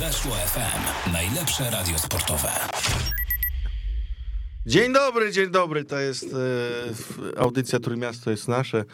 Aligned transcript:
Weszło 0.00 0.32
FM. 0.32 1.12
Najlepsze 1.12 1.70
radio 1.70 1.98
sportowe. 1.98 2.48
Dzień 4.66 4.92
dobry, 4.92 5.32
dzień 5.32 5.50
dobry. 5.50 5.84
To 5.84 5.98
jest 5.98 6.34
e, 7.34 7.38
audycja 7.38 7.80
Trójmiasto 7.80 8.30
jest 8.30 8.48
nasze, 8.48 8.84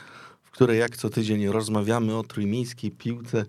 w 0.43 0.51
której 0.51 0.79
jak 0.79 0.96
co 0.96 1.11
tydzień 1.11 1.49
rozmawiamy 1.49 2.17
o 2.17 2.23
trójmiejskiej 2.23 2.91
piłce, 2.91 3.45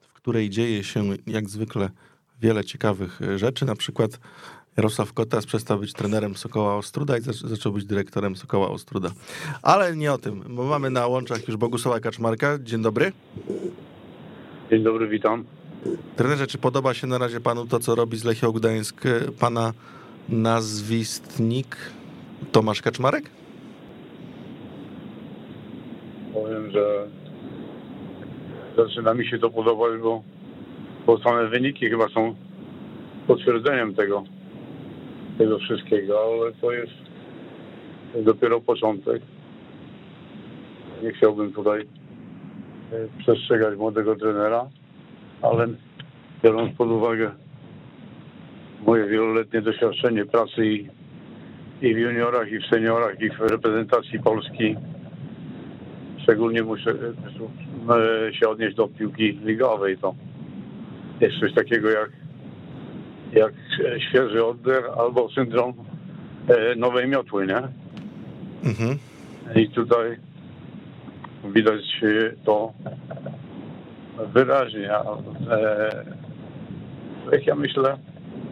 w 0.00 0.12
której 0.12 0.50
dzieje 0.50 0.84
się 0.84 1.04
jak 1.26 1.48
zwykle 1.48 1.90
wiele 2.40 2.64
ciekawych 2.64 3.20
rzeczy. 3.36 3.64
Na 3.64 3.76
przykład 3.76 4.10
Jarosław 4.76 5.12
Kotas 5.12 5.46
przestał 5.46 5.78
być 5.78 5.92
trenerem 5.92 6.36
Sokoła 6.36 6.76
Ostruda 6.76 7.18
i 7.18 7.20
zaczął 7.44 7.72
być 7.72 7.84
dyrektorem 7.84 8.36
Sokoła 8.36 8.68
Ostruda. 8.70 9.10
Ale 9.62 9.96
nie 9.96 10.12
o 10.12 10.18
tym, 10.18 10.44
bo 10.48 10.64
mamy 10.64 10.90
na 10.90 11.06
łączach 11.06 11.48
już 11.48 11.56
Bogusława 11.56 12.00
Kaczmarka. 12.00 12.58
Dzień 12.58 12.82
dobry. 12.82 13.12
Dzień 14.70 14.82
dobry, 14.82 15.08
witam. 15.08 15.55
Trenerze, 16.16 16.46
czy 16.46 16.58
podoba 16.58 16.94
się 16.94 17.06
na 17.06 17.18
razie 17.18 17.40
panu 17.40 17.66
to, 17.66 17.78
co 17.78 17.94
robi 17.94 18.16
z 18.16 18.24
Lechią 18.24 18.52
Gdańsk 18.52 19.04
pana 19.40 19.72
nazwistnik 20.28 21.76
Tomasz 22.52 22.82
Kaczmarek? 22.82 23.30
Powiem, 26.34 26.70
że 26.70 27.06
zaczyna 28.76 29.14
mi 29.14 29.26
się 29.26 29.38
to 29.38 29.50
podobać, 29.50 30.00
bo, 30.00 30.22
bo 31.06 31.18
same 31.18 31.48
wyniki 31.48 31.90
chyba 31.90 32.08
są 32.08 32.34
potwierdzeniem 33.26 33.94
tego, 33.94 34.24
tego 35.38 35.58
wszystkiego, 35.58 36.20
ale 36.24 36.52
to 36.52 36.72
jest 36.72 36.92
dopiero 38.14 38.60
początek. 38.60 39.22
Nie 41.02 41.12
chciałbym 41.12 41.52
tutaj 41.52 41.80
e, 41.80 41.86
przestrzegać 43.18 43.78
młodego 43.78 44.16
trenera, 44.16 44.68
ale 45.42 45.66
biorąc 46.42 46.76
pod 46.76 46.88
uwagę 46.88 47.30
moje 48.86 49.06
wieloletnie 49.06 49.62
doświadczenie 49.62 50.24
pracy 50.24 50.66
i, 50.66 50.88
i 51.82 51.94
w 51.94 51.98
juniorach, 51.98 52.52
i 52.52 52.58
w 52.58 52.66
seniorach, 52.66 53.20
i 53.20 53.30
w 53.30 53.40
reprezentacji 53.40 54.18
Polski, 54.18 54.76
szczególnie 56.22 56.62
muszę 56.62 56.90
e, 56.90 58.34
się 58.34 58.48
odnieść 58.48 58.76
do 58.76 58.88
piłki 58.88 59.40
ligowej, 59.44 59.98
to 59.98 60.14
jest 61.20 61.40
coś 61.40 61.54
takiego 61.54 61.90
jak, 61.90 62.10
jak 63.32 63.52
świeży 64.08 64.44
oddech 64.44 64.84
albo 64.98 65.30
syndrom 65.30 65.74
e, 66.48 66.74
nowej 66.74 67.08
miotły, 67.08 67.46
nie? 67.46 67.62
Mhm. 68.64 68.98
I 69.54 69.68
tutaj 69.68 70.16
widać 71.54 71.82
to 72.44 72.72
wyraźnie. 74.32 74.90
Jak 77.32 77.46
ja 77.46 77.54
myślę, 77.54 77.98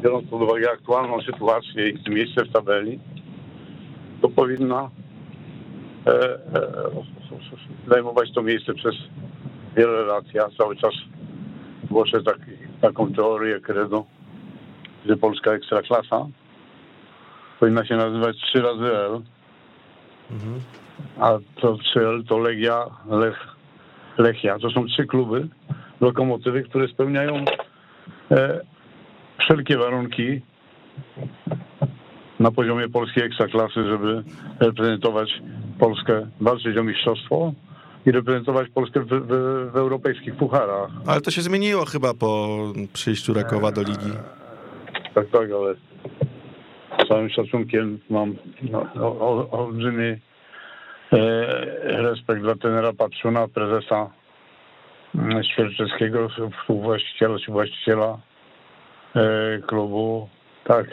biorąc 0.03 0.29
pod 0.29 0.43
uwagę 0.43 0.71
aktualną 0.71 1.23
sytuację 1.23 1.89
i 1.89 2.11
miejsce 2.11 2.45
w 2.45 2.53
tabeli, 2.53 3.01
to 4.23 4.29
powinna 4.29 4.91
e, 6.07 6.11
e, 6.11 6.39
zajmować 7.89 8.33
to 8.35 8.43
miejsce 8.43 8.75
przez 8.75 8.95
wiele 9.77 10.03
lat. 10.03 10.25
Ja 10.35 10.49
cały 10.59 10.77
czas 10.77 10.93
głoszę 11.91 12.23
tak, 12.23 12.39
taką 12.81 13.13
teorię 13.13 13.61
credo, 13.61 14.05
że 15.07 15.17
polska 15.17 15.53
ekstraklasa 15.53 16.27
powinna 17.61 17.85
się 17.85 17.97
nazywać 17.97 18.37
3 18.37 18.63
razy 18.63 18.97
L, 18.97 19.23
mhm. 20.31 20.61
a 21.21 21.39
to 21.61 21.75
3L 21.75 22.29
to 22.29 22.39
Legia, 22.39 22.87
Lech, 23.11 23.54
Lechia. 24.19 24.59
To 24.59 24.71
są 24.71 24.87
trzy 24.87 25.07
kluby, 25.07 25.49
lokomotywy, 26.01 26.63
które 26.63 26.89
spełniają 26.89 27.45
e, 28.31 28.61
wszelkie 29.39 29.77
warunki 29.77 30.41
na 32.41 32.51
poziomie 32.51 32.89
polskiej 32.89 33.25
ekstraklasy, 33.25 33.85
żeby 33.85 34.23
reprezentować 34.61 35.43
Polskę, 35.79 36.27
walczyć 36.41 36.77
o 36.77 36.85
mistrzostwo 36.85 37.53
i 38.07 38.11
reprezentować 38.13 38.69
Polskę 38.69 39.01
w, 39.01 39.09
w, 39.09 39.73
w 39.73 39.77
europejskich 39.77 40.37
pucharach. 40.37 40.91
Ale 41.07 41.21
to 41.21 41.31
się 41.31 41.43
zmieniło 41.43 41.85
chyba 41.85 42.15
po 42.15 42.59
przyjściu 42.93 43.35
Rakowa 43.35 43.73
do 43.73 43.83
ligi. 43.83 44.13
Tak, 45.15 45.27
tak, 45.33 45.49
ale 45.51 45.75
z 47.05 47.09
całym 47.09 47.31
szacunkiem 47.31 47.99
mam 48.11 48.35
no, 48.63 49.51
olbrzymi 49.51 50.05
e, 50.05 50.19
respekt 51.83 52.43
dla 52.43 52.55
tenera 52.55 52.93
Patrzuna, 52.93 53.49
prezesa 53.49 54.11
Świerczewskiego, 55.53 56.29
współwłaściciela 56.63 57.39
czy 57.39 57.53
właściciela 57.53 58.19
E, 59.15 59.59
klubu. 59.67 60.29
Tak, 60.65 60.87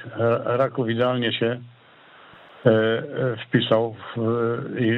Raków 0.45 0.89
idealnie 0.89 1.33
się 1.33 1.45
e, 1.45 2.69
e, 2.69 3.03
wpisał 3.45 3.95
i 4.79 4.91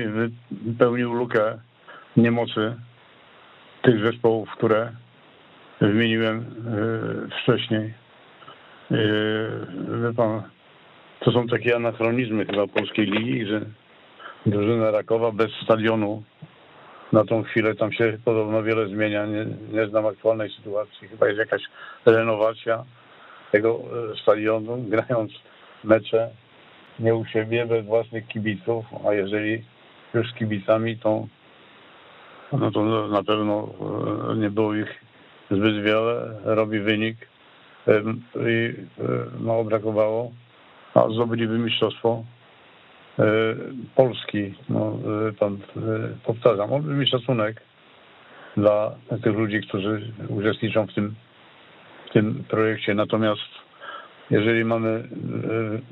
wypełnił 0.66 1.14
lukę 1.14 1.58
niemocy 2.18 2.76
tych 3.82 4.06
zespołów, 4.06 4.50
które 4.58 4.92
wymieniłem 5.82 6.46
wcześniej. 7.44 7.94
Wie 10.02 10.14
pan, 10.16 10.42
to 11.20 11.32
są 11.32 11.48
takie 11.48 11.76
anachronizmy 11.76 12.46
chyba 12.46 12.68
polskiej 12.68 13.06
ligi, 13.06 13.46
że 13.46 13.62
drużyna 14.46 14.92
Rakowa 14.92 15.32
bez 15.32 15.52
stadionu. 15.64 16.24
Na 17.12 17.26
tą 17.26 17.44
chwilę 17.44 17.76
tam 17.76 17.92
się 17.92 18.18
podobno 18.26 18.64
wiele 18.64 18.88
zmienia. 18.88 19.26
Nie, 19.26 19.46
nie 19.72 19.88
znam 19.88 20.06
aktualnej 20.06 20.50
sytuacji. 20.50 21.08
Chyba 21.08 21.28
jest 21.28 21.40
jakaś 21.40 21.62
renowacja 22.06 22.84
tego 23.52 23.80
e, 24.14 24.18
stadionu, 24.22 24.78
grając 24.96 25.32
mecze 25.84 26.30
nie 27.00 27.16
u 27.16 27.26
siebie, 27.26 27.66
bez 27.66 27.86
własnych 27.86 28.28
kibiców, 28.28 28.86
a 29.08 29.14
jeżeli 29.14 29.64
już 30.14 30.32
z 30.32 30.34
kibicami, 30.34 30.98
to 30.98 31.28
no 32.52 32.72
to 32.72 33.08
na 33.08 33.24
pewno 33.24 33.70
e, 34.32 34.36
nie 34.36 34.50
było 34.50 34.76
ich 34.76 35.04
zbyt 35.52 35.84
wiele, 35.84 36.40
robi 36.44 36.80
wynik. 36.80 37.18
I 38.36 38.74
mało 39.40 39.62
e, 39.62 39.66
brakowało, 39.66 40.32
a 40.94 41.10
zdobyliby 41.10 41.60
mistrzostwo 41.60 42.24
Polski. 43.96 44.54
No, 44.70 44.98
pan, 45.40 45.58
powtarzam, 46.26 46.74
olbrzymi 46.74 47.08
szacunek 47.08 47.62
dla 48.58 48.96
tych 49.24 49.36
ludzi, 49.36 49.62
którzy 49.62 50.12
uczestniczą 50.30 50.88
w 50.88 50.94
tym 50.94 51.16
tym 52.14 52.44
projekcie. 52.50 52.94
Natomiast 52.94 53.42
jeżeli 54.32 54.66
mamy 54.66 54.90
e, 54.90 55.04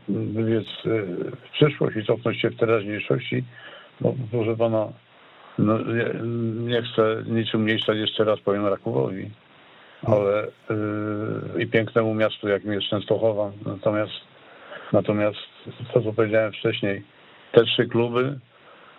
wybiec 0.09 0.65
e, 0.65 0.89
w 1.35 1.49
przyszłość 1.53 1.97
i 1.97 2.05
cofnąć 2.05 2.41
się 2.41 2.49
w 2.49 2.57
teraźniejszości, 2.57 3.43
no 4.01 4.13
proszę 4.31 4.57
pana, 4.57 4.87
no, 5.59 5.77
nie, 5.77 6.05
nie 6.73 6.81
chcę 6.81 7.23
nic 7.27 7.53
umniejszać, 7.53 7.97
jeszcze 7.97 8.23
raz 8.23 8.39
powiem 8.39 8.67
Rakowowi, 8.67 9.29
ale 10.03 10.47
i 11.59 11.67
pięknemu 11.67 12.13
miastu, 12.13 12.47
jakim 12.47 12.73
jest 12.73 12.87
Częstochowa. 12.87 13.51
Natomiast, 13.65 14.13
natomiast 14.93 15.39
to, 15.93 16.01
co 16.01 16.13
powiedziałem 16.13 16.51
wcześniej, 16.51 17.03
te 17.51 17.63
trzy 17.63 17.87
kluby 17.87 18.39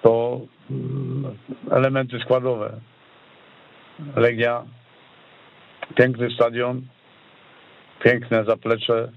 to 0.02 0.40
elementy 1.70 2.18
składowe. 2.18 2.72
Legia, 4.16 4.64
piękny 5.94 6.30
stadion, 6.30 6.82
piękne 8.04 8.44
zaplecze, 8.44 9.08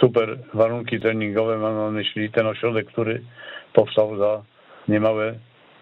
super 0.00 0.38
warunki 0.54 1.00
treningowe. 1.00 1.58
Mam 1.58 1.76
na 1.76 1.90
myśli 1.90 2.30
ten 2.30 2.46
ośrodek, 2.46 2.86
który 2.86 3.22
powstał 3.72 4.18
za 4.18 4.42
niemałe 4.88 5.34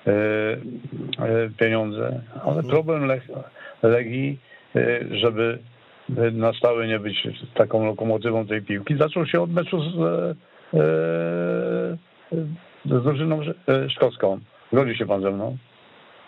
e, 0.06 0.10
e, 0.10 1.50
pieniądze. 1.58 2.20
Ale 2.34 2.56
mhm. 2.56 2.68
problem 2.68 3.10
Legii, 3.82 4.38
e, 4.76 5.00
żeby 5.10 5.58
na 6.32 6.52
stałe 6.52 6.86
nie 6.86 6.98
być 6.98 7.28
taką 7.54 7.86
lokomotywą 7.86 8.46
tej 8.46 8.62
piłki, 8.62 8.96
zaczął 8.96 9.26
się 9.26 9.40
od 9.40 9.50
meczu 9.50 9.80
z, 9.80 9.94
z 12.84 13.02
drużyną 13.02 13.40
szkocką. 13.88 14.40
Zgodzi 14.72 14.96
się 14.96 15.06
pan 15.06 15.22
ze 15.22 15.30
mną? 15.30 15.56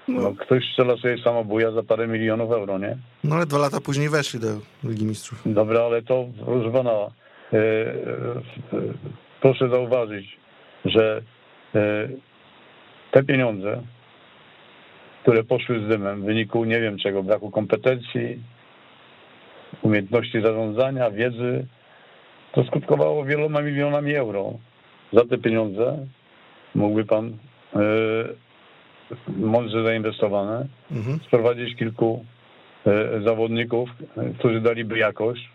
No. 0.08 0.20
no, 0.22 0.32
ktoś 0.34 0.64
strzela 0.70 0.96
sobie 0.96 1.18
samobuja 1.24 1.70
za 1.70 1.82
parę 1.82 2.06
milionów 2.06 2.52
euro, 2.52 2.78
nie? 2.78 2.96
No 3.24 3.36
ale 3.36 3.46
dwa 3.46 3.58
lata 3.58 3.80
później 3.80 4.08
weszli 4.08 4.40
do 4.40 4.48
Ligi 4.84 5.04
Mistrzów. 5.04 5.42
Dobra, 5.46 5.80
ale 5.80 6.02
to, 6.02 6.26
proszę 6.44 6.70
pana, 6.70 6.90
e, 6.90 7.56
e, 7.56 7.92
proszę 9.40 9.68
zauważyć, 9.68 10.38
że 10.84 11.22
e, 11.74 12.08
te 13.10 13.22
pieniądze, 13.24 13.82
które 15.22 15.44
poszły 15.44 15.80
z 15.80 15.88
dymem 15.88 16.22
w 16.22 16.24
wyniku 16.24 16.64
nie 16.64 16.80
wiem 16.80 16.98
czego, 16.98 17.22
braku 17.22 17.50
kompetencji, 17.50 18.42
umiejętności 19.82 20.40
zarządzania, 20.40 21.10
wiedzy, 21.10 21.66
to 22.52 22.64
skutkowało 22.64 23.24
wieloma 23.24 23.62
milionami 23.62 24.14
euro. 24.14 24.52
Za 25.12 25.24
te 25.24 25.38
pieniądze 25.38 26.06
mógłby 26.74 27.04
pan 27.04 27.26
e, 27.76 27.78
mądrze 29.28 29.84
zainwestowane, 29.84 30.66
mhm. 30.90 31.18
sprowadzić 31.26 31.76
kilku 31.76 32.24
e, 32.86 33.20
zawodników, 33.24 33.90
którzy 34.38 34.60
daliby 34.60 34.98
jakość 34.98 35.48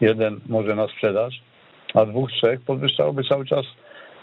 jeden 0.00 0.40
może 0.46 0.74
na 0.74 0.88
sprzedaż, 0.88 1.42
a 1.94 2.06
dwóch, 2.06 2.32
trzech 2.32 2.60
podwyższałoby 2.60 3.24
cały 3.24 3.46
czas 3.46 3.64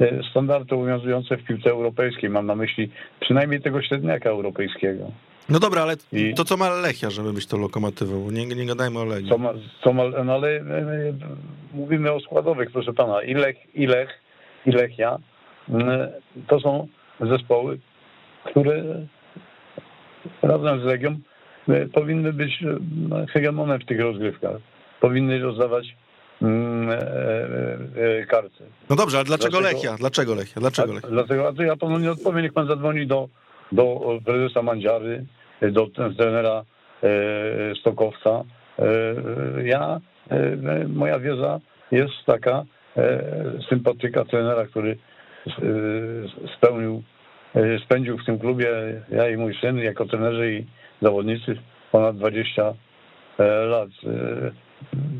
e, 0.02 0.24
standardy 0.32 0.76
obowiązujące 0.76 1.38
w 1.38 1.44
piłce 1.44 1.70
europejskiej. 1.70 2.30
Mam 2.30 2.46
na 2.46 2.56
myśli 2.56 2.92
przynajmniej 3.20 3.62
tego 3.62 3.82
średniaka 3.82 4.30
europejskiego. 4.30 5.12
No 5.52 5.60
dobra, 5.60 5.82
ale 5.82 5.96
I- 6.14 6.34
to 6.34 6.46
co 6.46 6.58
ma 6.58 6.70
Lechia, 6.70 7.10
żeby 7.10 7.34
być 7.34 7.48
tą 7.48 7.58
lokomotywą? 7.60 8.32
Nie, 8.32 8.46
nie 8.46 8.66
gadajmy 8.66 9.00
o 9.00 9.06
Legii. 9.06 9.30
Co 9.30 9.38
ma, 9.38 9.54
co 9.84 9.94
ma, 9.94 10.04
no 10.26 10.34
ale 10.34 10.48
e, 10.50 10.60
e, 10.60 11.14
mówimy 11.74 12.12
o 12.12 12.20
składowych, 12.20 12.72
proszę 12.72 12.94
pana. 12.94 13.22
I 13.22 13.34
Lech, 13.34 13.58
i 13.76 13.88
Lech, 13.88 14.10
i 14.66 14.72
Lechia 14.72 15.18
mm, 15.70 16.10
to 16.48 16.60
są 16.60 16.88
zespoły, 17.22 17.80
które 18.50 18.84
razem 20.42 20.82
z 20.82 20.84
Legią 20.84 21.20
e, 21.70 21.86
powinny 21.86 22.34
być 22.34 22.64
e, 22.64 23.28
hegemonem 23.28 23.80
w 23.80 23.86
tych 23.86 24.00
rozgrywkach. 24.00 24.58
Powinny 25.02 25.40
rozdawać 25.40 25.96
mm, 26.42 26.90
karty. 28.28 28.64
No 28.90 28.96
dobrze, 28.96 29.18
ale 29.18 29.26
dlaczego, 29.26 29.60
Dlaczego- 29.60 29.78
Lechia? 29.78 29.98
Dlaczego 29.98 30.36
Lechia? 30.36 30.60
Dlaczego 30.62 30.92
A, 30.92 30.96
Lechia? 30.96 31.08
dlatego, 31.08 31.48
a 31.48 31.54
to 31.54 31.64
ja 31.64 31.76
panu 31.76 32.00
nie 32.00 32.12
odpowiem, 32.12 32.42
niech 32.44 32.54
pan 32.54 32.68
zadzwoni 32.68 33.08
do, 33.08 33.30
do 33.72 34.00
prezesa 34.26 34.62
Mandziary, 34.62 35.26
do 35.62 35.88
trenera 36.18 36.64
e, 37.04 37.76
Stokowca. 37.80 38.44
E, 38.80 38.84
e, 38.84 39.64
ja, 39.64 40.02
e, 40.30 40.88
moja 40.88 41.20
wiedza 41.20 41.60
jest 41.92 42.14
taka, 42.26 42.66
sympatyka 43.70 44.26
trenera, 44.26 44.66
który 44.66 44.98
spełnił, 46.58 47.04
spędził 47.86 48.18
w 48.18 48.26
tym 48.26 48.40
klubie, 48.40 48.68
ja 49.12 49.30
i 49.30 49.38
mój 49.38 49.56
syn, 49.62 49.78
jako 49.78 50.06
trenerzy 50.06 50.54
i 50.54 50.66
zawodnicy 51.02 51.56
ponad 51.92 52.18
20 52.18 52.74
e, 53.40 53.44
lat. 53.66 53.90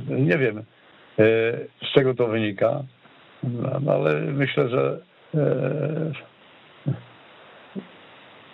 Nie 0.08 0.38
wiem, 0.38 0.64
z 1.82 1.94
czego 1.94 2.14
to 2.14 2.28
wynika, 2.28 2.84
no, 3.44 3.92
ale 3.94 4.22
myślę, 4.22 4.70
że 4.70 5.00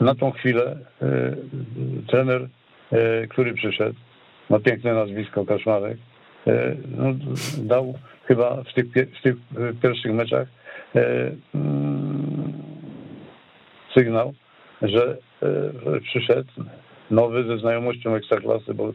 na 0.01 0.15
tą 0.15 0.31
chwilę 0.31 0.77
e, 1.01 1.35
trener, 2.07 2.47
e, 2.91 3.27
który 3.27 3.53
przyszedł, 3.53 3.99
ma 4.49 4.59
piękne 4.59 4.93
nazwisko 4.93 5.45
Kaszmarek, 5.45 5.97
e, 6.47 6.75
no, 6.97 7.13
dał 7.57 7.93
chyba 8.25 8.63
w 8.63 8.73
tych, 8.73 8.85
w 9.19 9.21
tych 9.21 9.35
pierwszych 9.81 10.13
meczach 10.13 10.47
mm, 11.53 12.53
sygnał, 13.93 14.33
że 14.81 15.17
przyszedł 16.01 16.49
nowy 17.11 17.43
ze 17.43 17.57
znajomością 17.57 18.15
ekstraklasy, 18.15 18.73
bo 18.73 18.93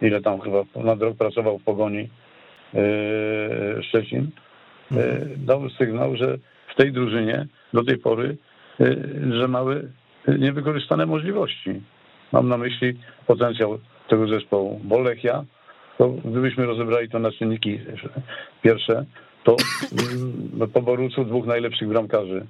ile 0.00 0.20
tam 0.20 0.40
chyba 0.40 0.64
ponad 0.64 1.02
rok 1.02 1.16
pracował 1.16 1.58
w 1.58 1.64
Pogoni 1.64 2.08
Szczecin, 3.82 4.30
e, 4.92 5.20
dał 5.36 5.70
sygnał, 5.70 6.16
że 6.16 6.38
w 6.68 6.74
tej 6.76 6.92
drużynie 6.92 7.46
do 7.72 7.84
tej 7.84 7.98
pory, 7.98 8.36
że 9.30 9.48
mały 9.48 9.88
niewykorzystane 10.38 11.06
możliwości. 11.06 11.80
Mam 12.32 12.48
na 12.48 12.56
myśli 12.56 12.98
potencjał 13.26 13.78
tego 14.08 14.28
zespołu, 14.28 14.80
bo 14.84 15.00
Lechia, 15.00 15.44
to 15.98 16.08
gdybyśmy 16.08 16.66
rozebrali 16.66 17.08
to 17.08 17.18
na 17.18 17.30
czynniki 17.32 17.80
pierwsze, 18.62 19.04
to 19.44 19.56
po 20.74 20.82
Borucu 20.82 21.24
dwóch 21.24 21.46
najlepszych 21.46 21.88
bramkarzy 21.88 22.46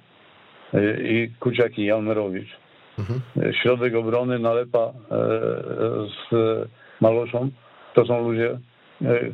e, 0.75 1.03
i 1.03 1.31
Kuciak 1.41 1.79
i 1.79 1.85
Jalmerowicz. 1.85 2.57
E, 3.43 3.53
Środek 3.63 3.95
obrony 3.95 4.39
Nalepa 4.39 4.81
e, 4.81 4.93
z 6.31 6.35
Maloszą 7.01 7.51
to 7.95 8.07
są 8.07 8.29
ludzie, 8.29 8.59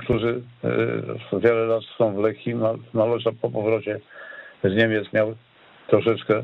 którzy 0.00 0.42
wiele 1.32 1.66
lat 1.66 1.82
są 1.98 2.14
w 2.14 2.18
Lechii. 2.18 2.54
Ma- 2.54 2.74
Malosza 2.92 3.30
po 3.42 3.50
powrocie 3.50 4.00
z 4.64 4.76
Niemiec 4.76 5.12
miał 5.12 5.34
troszeczkę, 5.86 6.42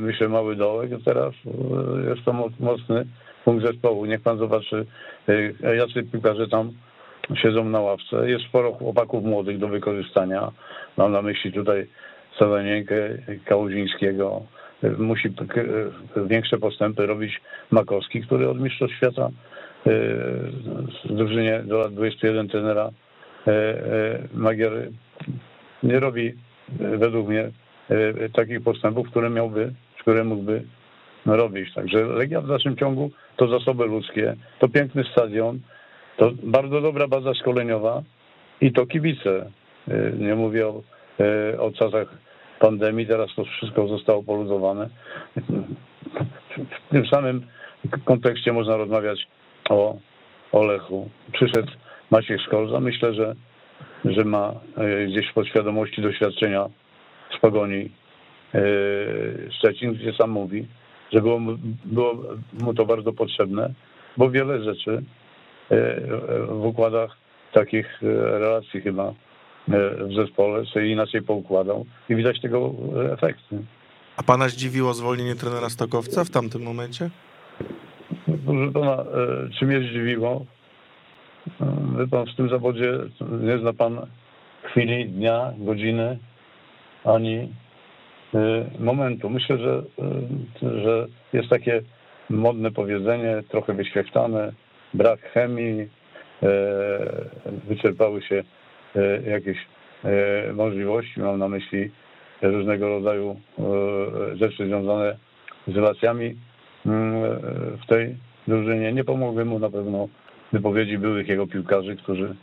myślę, 0.00 0.28
mały 0.28 0.56
dołek. 0.56 0.90
a 0.92 1.04
Teraz 1.04 1.34
e, 1.46 2.10
jest 2.10 2.24
to 2.24 2.32
mo- 2.32 2.48
mocny 2.60 3.06
punkt 3.44 3.66
zespołu. 3.66 4.04
Niech 4.06 4.20
pan 4.20 4.38
zobaczy, 4.38 4.86
e, 5.62 5.76
jacy 5.76 6.02
piłkarze 6.02 6.48
tam 6.48 6.72
siedzą 7.34 7.64
na 7.64 7.80
ławce. 7.80 8.30
Jest 8.30 8.44
sporo 8.44 8.72
chłopaków 8.72 9.24
młodych 9.24 9.58
do 9.58 9.68
wykorzystania. 9.68 10.52
Mam 10.96 11.12
na 11.12 11.22
myśli 11.22 11.52
tutaj 11.52 11.86
Sawanienkę, 12.38 12.94
Kałuzińskiego. 13.44 14.42
Musi 14.98 15.28
większe 16.26 16.58
postępy 16.58 17.06
robić 17.06 17.40
Makowski, 17.70 18.20
który 18.22 18.48
od 18.48 18.60
Mistrzostw 18.60 18.96
Świata 18.96 19.26
e, 19.26 19.30
w 21.04 21.14
drużynie 21.14 21.62
do 21.64 21.78
lat 21.78 21.94
21 21.94 22.48
trenera 22.48 22.90
e, 23.46 23.50
e, 23.50 24.18
Magier 24.34 24.72
nie 25.82 26.00
robi 26.00 26.26
e, 26.80 26.96
według 26.98 27.28
mnie 27.28 27.40
e, 27.42 27.50
takich 28.32 28.62
postępów, 28.62 29.10
które 29.10 29.30
miałby, 29.30 29.72
które 30.00 30.24
mógłby 30.24 30.62
robić. 31.26 31.74
Także 31.74 32.04
Legia 32.04 32.40
w 32.40 32.46
dalszym 32.46 32.76
ciągu 32.76 33.10
to 33.36 33.48
zasoby 33.48 33.86
ludzkie, 33.86 34.34
to 34.58 34.68
piękny 34.68 35.04
stadion, 35.12 35.60
to 36.16 36.30
bardzo 36.42 36.80
dobra 36.80 37.08
baza 37.08 37.34
szkoleniowa 37.34 38.02
i 38.60 38.72
to 38.72 38.86
kibice. 38.86 39.50
E, 39.88 40.12
Nie 40.18 40.34
mówię 40.34 40.66
o, 40.68 40.82
e, 41.20 41.60
o 41.60 41.70
czasach 41.70 42.08
pandemii, 42.60 43.06
teraz 43.06 43.30
to 43.36 43.44
wszystko 43.44 43.88
zostało 43.88 44.22
poluzowane. 44.22 44.88
W 46.56 46.90
tym 46.90 47.06
samym 47.06 47.46
kontekście 48.04 48.52
można 48.52 48.76
rozmawiać 48.76 49.26
o, 49.70 49.98
o 50.52 50.64
Lechu. 50.64 51.10
Przyszedł 51.32 51.72
Maciek 52.10 52.40
Skorza. 52.40 52.80
Myślę, 52.80 53.14
że, 53.14 53.34
że 54.04 54.24
ma 54.24 54.52
e, 54.76 55.06
gdzieś 55.06 55.30
w 55.30 55.34
podświadomości 55.34 56.02
doświadczenia 56.02 56.66
pogoni 57.46 57.90
e, 58.54 58.60
Szczecin, 59.58 59.94
gdzie 59.94 60.12
sam 60.12 60.30
mówi, 60.30 60.66
że 61.12 61.20
było, 61.20 61.38
mu- 61.38 61.58
było 61.84 62.14
mu 62.60 62.74
to 62.74 62.86
bardzo 62.86 63.12
potrzebne, 63.12 63.72
bo 64.16 64.30
wiele 64.30 64.62
rzeczy 64.64 65.02
e, 65.70 66.00
w 66.46 66.64
układach 66.66 67.16
takich 67.52 68.02
e, 68.02 68.06
relacji 68.38 68.80
chyba 68.80 69.12
w 70.08 70.14
zespole 70.16 70.66
sobie 70.66 70.92
inaczej 70.92 71.22
poukładał 71.22 71.86
i 72.08 72.14
widać 72.16 72.40
tego 72.40 72.72
efekty. 73.12 73.58
A 74.16 74.22
pana 74.22 74.48
zdziwiło 74.48 74.94
zwolnienie 74.94 75.34
trenera 75.34 75.68
Stokowca 75.70 76.24
w 76.24 76.30
tamtym 76.30 76.62
momencie? 76.62 77.10
Proszę 78.46 78.72
pana, 78.72 79.04
czy 79.58 79.66
mnie 79.66 79.80
zdziwiło? 79.80 80.46
Wie 81.98 82.08
pan, 82.10 82.26
w 82.26 82.36
tym 82.36 82.48
zawodzie 82.48 82.92
nie 83.40 83.58
zna 83.58 83.72
pan 83.72 84.06
chwili, 84.62 85.06
dnia, 85.08 85.52
godziny, 85.58 86.18
ani 87.04 87.48
e, 88.34 88.64
momentu. 88.78 89.30
Myślę, 89.30 89.58
że, 89.58 89.82
e, 90.62 90.82
że 90.82 91.06
jest 91.32 91.48
takie 91.48 91.82
modne 92.30 92.70
powiedzenie, 92.70 93.42
trochę 93.48 93.74
wyświechtane, 93.74 94.52
brak 94.94 95.20
chemii, 95.20 95.88
e, 96.42 96.48
wyczerpały 97.68 98.22
się 98.22 98.44
jakieś 99.26 99.58
możliwości, 100.54 101.20
mam 101.20 101.38
na 101.38 101.48
myśli 101.48 101.90
różnego 102.42 102.88
rodzaju 102.88 103.40
rzeczy 104.34 104.66
związane 104.66 105.16
z 105.66 105.76
relacjami 105.76 106.36
w 107.82 107.86
tej 107.88 108.16
drużynie. 108.48 108.92
Nie 108.92 109.04
pomogły 109.04 109.44
mu 109.44 109.58
na 109.58 109.70
pewno 109.70 110.08
wypowiedzi 110.52 110.98
byłych 110.98 111.28
jego 111.28 111.46
piłkarzy, 111.46 111.96
którzy, 111.96 112.34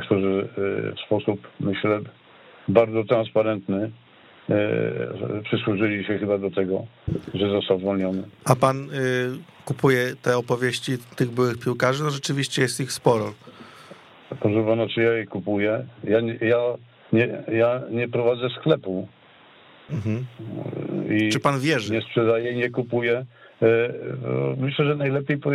którzy 0.00 0.48
w 0.96 1.00
sposób, 1.06 1.48
myślę, 1.60 2.00
bardzo 2.68 3.04
transparentny 3.04 3.90
e, 4.50 5.42
przysłużyli 5.44 6.04
się 6.04 6.18
chyba 6.18 6.38
do 6.38 6.50
tego, 6.50 6.86
że 7.34 7.50
został 7.50 7.78
zwolniony. 7.78 8.22
A 8.44 8.56
pan 8.56 8.90
y, 8.90 8.94
kupuje 9.64 10.14
te 10.22 10.36
opowieści 10.38 10.92
tych 11.16 11.30
byłych 11.30 11.58
piłkarzy? 11.58 12.04
No 12.04 12.10
rzeczywiście 12.10 12.62
jest 12.62 12.80
ich 12.80 12.92
sporo. 12.92 13.32
Proszę 14.40 14.64
pana, 14.66 14.88
czy 14.88 15.02
ja 15.02 15.12
je 15.12 15.26
kupuję? 15.26 15.86
Ja, 16.04 16.20
nie- 16.20 16.38
ja, 16.40 16.58
nie, 17.12 17.28
ja 17.52 17.80
nie 17.90 18.08
prowadzę 18.08 18.48
sklepu 18.60 19.08
Mhm. 19.90 20.24
Czy 21.32 21.40
pan 21.40 21.60
wierzy? 21.60 21.92
nie 21.92 22.00
sprzedaję, 22.00 22.54
nie 22.54 22.70
kupuję. 22.70 23.24
E, 23.62 23.92
Myślę, 24.56 24.84
że 24.84 24.94
najlepiej 24.96 25.38
to, 25.40 25.50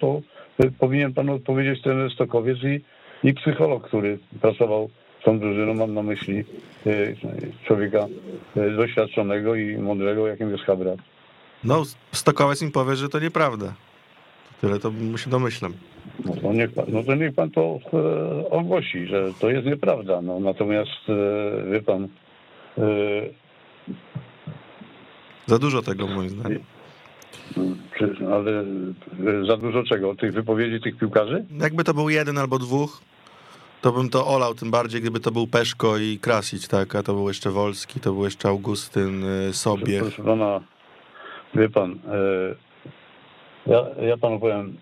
to 0.00 0.20
e, 0.64 0.70
powinien 0.78 1.14
pan 1.14 1.30
odpowiedzieć 1.30 1.82
trener 1.82 2.10
Stokowiec 2.12 2.58
i, 2.64 2.80
i 3.28 3.34
psycholog, 3.34 3.88
który 3.88 4.18
pracował 4.40 4.90
tą 5.24 5.38
drużyną. 5.38 5.74
Mam 5.74 5.94
na 5.94 6.02
myśli 6.02 6.44
e, 6.86 6.92
człowieka 7.66 8.06
e, 8.56 8.70
doświadczonego 8.70 9.54
i 9.54 9.76
mądrego, 9.78 10.26
jakim 10.26 10.50
jest 10.50 10.64
Habrat. 10.64 10.98
No, 11.64 11.82
Stokowiec 12.12 12.62
mi 12.62 12.70
powie, 12.70 12.96
że 12.96 13.08
to 13.08 13.18
nieprawda. 13.18 13.74
Tyle, 14.60 14.78
to 14.78 14.90
mu 14.90 15.18
się 15.18 15.30
domyślam. 15.30 15.72
No 16.24 16.34
to 16.36 16.52
niech 16.52 16.72
pan, 16.74 16.84
no 16.88 17.02
to, 17.02 17.14
niech 17.14 17.34
pan 17.34 17.50
to 17.50 17.78
e, 17.92 18.50
ogłosi, 18.50 19.06
że 19.06 19.32
to 19.40 19.50
jest 19.50 19.66
nieprawda. 19.66 20.22
No, 20.22 20.40
natomiast 20.40 20.90
e, 21.08 21.70
wie 21.72 21.82
pan, 21.82 22.08
Za 25.46 25.58
dużo 25.58 25.82
tego 25.82 26.06
moim 26.06 26.28
zdaniem. 26.30 26.60
ale 28.32 28.64
za 29.46 29.56
dużo 29.56 29.82
czego? 29.84 30.14
Tych 30.14 30.32
wypowiedzi 30.32 30.80
tych 30.80 30.96
piłkarzy? 30.98 31.44
Jakby 31.60 31.84
to 31.84 31.94
był 31.94 32.08
jeden 32.10 32.38
albo 32.38 32.58
dwóch, 32.58 33.00
to 33.80 33.92
bym 33.92 34.10
to 34.10 34.26
olał, 34.26 34.54
tym 34.54 34.70
bardziej 34.70 35.00
gdyby 35.00 35.20
to 35.20 35.30
był 35.30 35.46
Peszko 35.46 35.98
i 35.98 36.18
Krasić, 36.18 36.68
tak, 36.68 36.94
a 36.94 37.02
to 37.02 37.14
był 37.14 37.28
jeszcze 37.28 37.50
Wolski, 37.50 38.00
to 38.00 38.12
był 38.12 38.24
jeszcze 38.24 38.48
Augustyn, 38.48 39.24
y, 39.48 39.52
Sobie. 39.52 40.00
Proszę 40.00 40.22
pana, 40.22 40.60
wie 41.54 41.68
pan, 41.68 41.92
e, 41.92 42.54
ja, 43.66 43.86
ja 44.08 44.16
panu 44.16 44.40
powiem, 44.40 44.76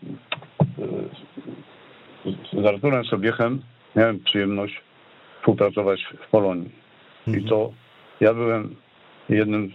e, 2.54 2.62
z 2.62 2.66
Arturem 2.66 3.04
Sobiechem 3.04 3.62
miałem 3.96 4.20
przyjemność 4.20 4.80
współpracować 5.38 6.06
w 6.26 6.30
Polonii. 6.30 6.70
I 7.26 7.44
to 7.44 7.72
ja 8.20 8.34
byłem 8.34 8.76
jednym 9.28 9.72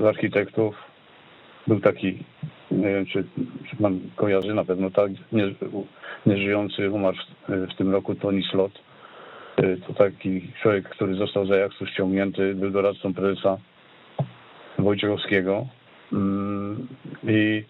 z 0.00 0.04
architektów. 0.04 0.74
Był 1.66 1.80
taki, 1.80 2.24
nie 2.72 2.88
wiem 2.88 3.06
czy, 3.06 3.24
czy 3.70 3.76
pan 3.76 4.00
kojarzy, 4.16 4.54
na 4.54 4.64
pewno 4.64 4.90
tak, 4.90 5.10
nie, 5.32 5.54
nieżyjący, 6.26 6.90
umarł 6.90 7.16
w, 7.48 7.72
w 7.72 7.76
tym 7.76 7.92
roku 7.92 8.14
Tony 8.14 8.42
Slot. 8.42 8.72
E, 9.56 9.76
To 9.76 9.94
taki 9.94 10.52
człowiek, 10.62 10.88
który 10.88 11.14
został 11.14 11.46
z 11.46 11.50
Ajaxu 11.50 11.86
ściągnięty, 11.86 12.54
był 12.54 12.70
doradcą 12.70 13.14
prezesa 13.14 13.58
Wojciechowskiego. 14.78 15.66
Mm, 16.12 16.86
I, 17.28 17.64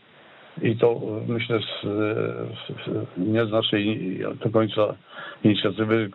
i 0.62 0.76
to 0.76 1.00
myślę 1.28 1.58
z, 1.60 1.82
z, 1.82 3.06
nie 3.16 3.46
z 3.46 3.50
naszej 3.50 4.18
do 4.44 4.50
końca 4.50 4.94
inicjatywy, 5.44 6.10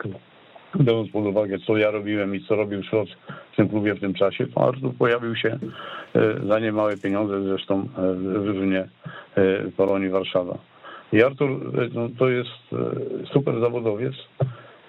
biorąc 0.79 1.11
pod 1.11 1.25
uwagę, 1.25 1.59
co 1.59 1.77
ja 1.77 1.91
robiłem 1.91 2.35
i 2.35 2.43
co 2.43 2.55
robił 2.55 2.83
Szrot 2.83 3.09
w 3.53 3.55
tym 3.55 3.69
klubie 3.69 3.93
w 3.93 3.99
tym 3.99 4.13
czasie, 4.13 4.47
to 4.47 4.67
Artur 4.67 4.93
pojawił 4.99 5.35
się 5.35 5.59
e, 6.15 6.47
za 6.47 6.59
niemałe 6.59 6.97
pieniądze, 6.97 7.43
zresztą 7.43 7.79
e, 7.97 8.13
w 8.13 8.43
drużynie 8.43 8.79
e, 9.35 9.71
Polonii 9.77 10.09
Warszawa. 10.09 10.57
I 11.13 11.23
Artur 11.23 11.73
no, 11.93 12.09
to 12.19 12.29
jest 12.29 12.49
super 13.33 13.59
zawodowiec, 13.59 14.13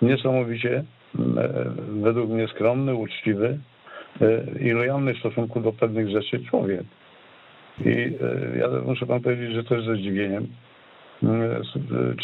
niesamowicie, 0.02 0.84
według 2.02 2.30
mnie 2.30 2.48
skromny, 2.48 2.94
uczciwy 2.94 3.58
i 4.60 4.70
lojalny 4.70 5.14
w 5.14 5.18
stosunku 5.18 5.60
do 5.60 5.72
pewnych 5.72 6.08
rzeczy 6.08 6.44
człowiek. 6.44 6.82
I 7.84 8.12
ja 8.58 8.68
muszę 8.86 9.06
pan 9.06 9.20
powiedzieć, 9.20 9.52
że 9.52 9.64
też 9.64 9.84
ze 9.84 9.94
zdziwieniem 9.94 10.46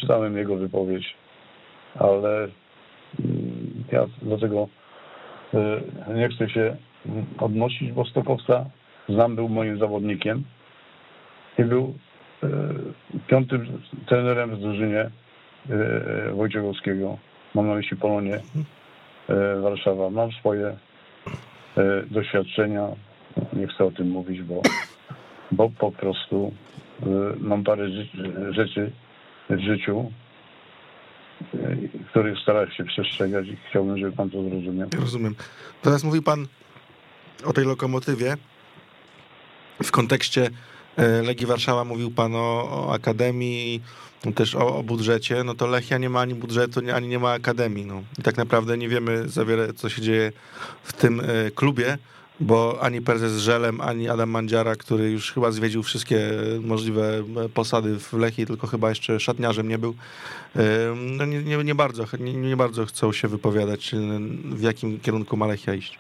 czytałem 0.01 0.37
jego 0.37 0.57
wypowiedź, 0.57 1.15
ale 1.99 2.49
ja 3.95 4.07
do 4.23 4.39
tego 4.39 4.69
e, 5.55 6.15
nie 6.15 6.29
chcę 6.29 6.49
się 6.49 6.77
odnosić, 7.39 7.93
bo 7.93 8.05
Stokowca 8.05 8.65
znam, 9.09 9.37
był 9.37 9.49
moim 9.49 9.79
zawodnikiem 9.79 10.45
i 11.59 11.65
był 11.65 11.95
e, 12.43 12.49
piątym 13.27 13.83
trenerem 14.07 14.57
w 14.57 14.61
drużynie 14.61 15.01
e, 15.01 15.11
Wojciechowskiego. 16.33 17.19
Mam 17.55 17.69
na 17.69 17.75
myśli 17.75 17.97
Polonię 17.97 18.41
Warszawa. 19.63 20.11
Mam 20.11 20.33
swoje 20.33 20.77
doświadczenia. 22.11 22.89
Nie 23.53 23.67
chcę 23.67 23.85
o 23.85 23.91
tym 23.91 24.11
mówić, 24.11 24.43
bo, 24.43 24.63
bo 25.53 25.71
po 25.79 25.93
prostu 25.93 26.53
mam 27.39 27.65
parę 27.65 27.89
rzeczy 28.51 28.91
w 29.51 29.61
życiu, 29.61 30.13
których 32.11 32.39
starałem 32.39 32.71
się 32.71 32.85
przestrzegać 32.85 33.47
i 33.47 33.57
chciałbym, 33.69 33.99
żeby 33.99 34.13
pan 34.13 34.31
to 34.31 34.49
zrozumiał. 34.49 34.89
Rozumiem. 35.01 35.35
Teraz 35.83 36.05
mówił 36.05 36.23
pan 36.23 36.47
o 37.45 37.53
tej 37.53 37.65
lokomotywie. 37.65 38.37
W 39.83 39.91
kontekście 39.91 40.51
e, 40.97 41.23
Legii 41.23 41.47
Warszawa 41.47 41.85
mówił 41.85 42.11
pan 42.11 42.35
o, 42.35 42.39
o 42.39 42.93
akademii, 42.93 43.83
też 44.35 44.55
o, 44.55 44.77
o 44.77 44.83
budżecie. 44.83 45.45
No 45.45 45.55
to 45.55 45.67
Lechia 45.67 45.99
nie 45.99 46.11
ma 46.11 46.21
ani 46.21 46.35
budżetu, 46.35 46.81
ani 46.95 47.09
nie 47.09 47.19
ma 47.19 47.33
akademii. 47.33 47.87
No. 47.87 48.03
I 48.19 48.23
tak 48.23 48.37
naprawdę 48.37 48.79
nie 48.79 48.89
wiemy 48.89 49.29
za 49.29 49.45
wiele, 49.45 49.73
co 49.73 49.89
się 49.89 50.03
dzieje 50.03 50.33
w 50.83 50.93
tym 50.93 51.21
e, 51.21 51.51
klubie, 51.51 51.99
bo 52.41 52.79
ani 52.83 53.01
prezes 53.01 53.39
Żelem, 53.39 53.81
ani 53.81 54.09
Adam 54.09 54.31
Mandziara, 54.31 54.77
który 54.77 55.11
już 55.11 55.33
chyba 55.33 55.51
zwiedził 55.51 55.83
wszystkie 55.83 56.19
możliwe 56.61 57.23
e, 57.45 57.49
posady 57.49 57.99
w 57.99 58.13
Lechii, 58.13 58.47
tylko 58.47 58.67
chyba 58.67 58.89
jeszcze 58.89 59.21
szatniarzem 59.21 59.69
nie 59.69 59.79
był, 59.79 59.95
e, 60.57 60.61
no 60.95 61.25
nie, 61.25 61.43
nie, 61.43 61.57
nie, 61.57 61.75
bardzo, 61.75 62.05
nie, 62.21 62.35
nie 62.35 62.57
bardzo 62.57 62.87
chcą 62.87 63.13
się 63.13 63.29
wypowiadać, 63.29 63.95
w 64.45 64.63
jakim 64.63 65.01
kierunku 65.01 65.37
ma 65.37 65.47
Lechia 65.47 65.75
iść. 65.75 65.99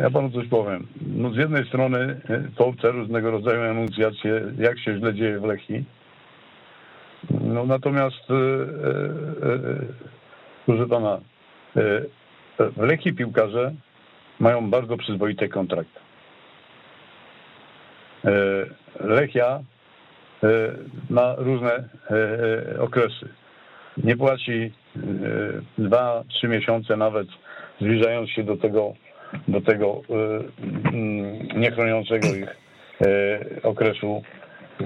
Ja 0.00 0.10
panu 0.10 0.30
coś 0.30 0.48
powiem. 0.48 0.86
No 1.16 1.30
z 1.30 1.36
jednej 1.36 1.66
strony 1.68 1.98
e, 2.28 2.48
to 2.56 2.72
te 2.82 2.90
różnego 2.90 3.30
rodzaju 3.30 3.62
enuncjacje, 3.62 4.52
jak 4.58 4.78
się 4.78 4.98
źle 4.98 5.14
dzieje 5.14 5.40
w 5.40 5.44
Lechii. 5.44 5.84
No 7.30 7.66
natomiast, 7.66 8.30
e, 8.30 8.34
e, 8.34 9.54
e, 9.54 9.58
proszę 10.66 10.86
pana, 10.86 11.20
e, 11.76 12.02
w 12.58 12.82
Lechii 12.82 13.12
piłkarze 13.12 13.74
mają 14.40 14.70
bardzo 14.70 14.96
przyzwoite 14.96 15.48
kontrakty. 15.48 16.00
E, 18.24 18.30
Lechia 19.00 19.60
e, 20.42 20.48
ma 21.10 21.34
różne 21.38 21.72
e, 21.74 22.80
okresy. 22.80 23.28
Nie 23.96 24.16
płaci 24.16 24.72
e, 24.96 25.00
dwa, 25.78 26.24
trzy 26.28 26.48
miesiące 26.48 26.96
nawet 26.96 27.28
zbliżając 27.80 28.30
się 28.30 28.44
do 28.44 28.56
tego 28.56 28.94
do 29.48 29.60
tego 29.60 30.02
mm, 30.08 31.48
niechroniącego 31.56 32.28
ich 32.34 32.56
okresu, 33.62 34.22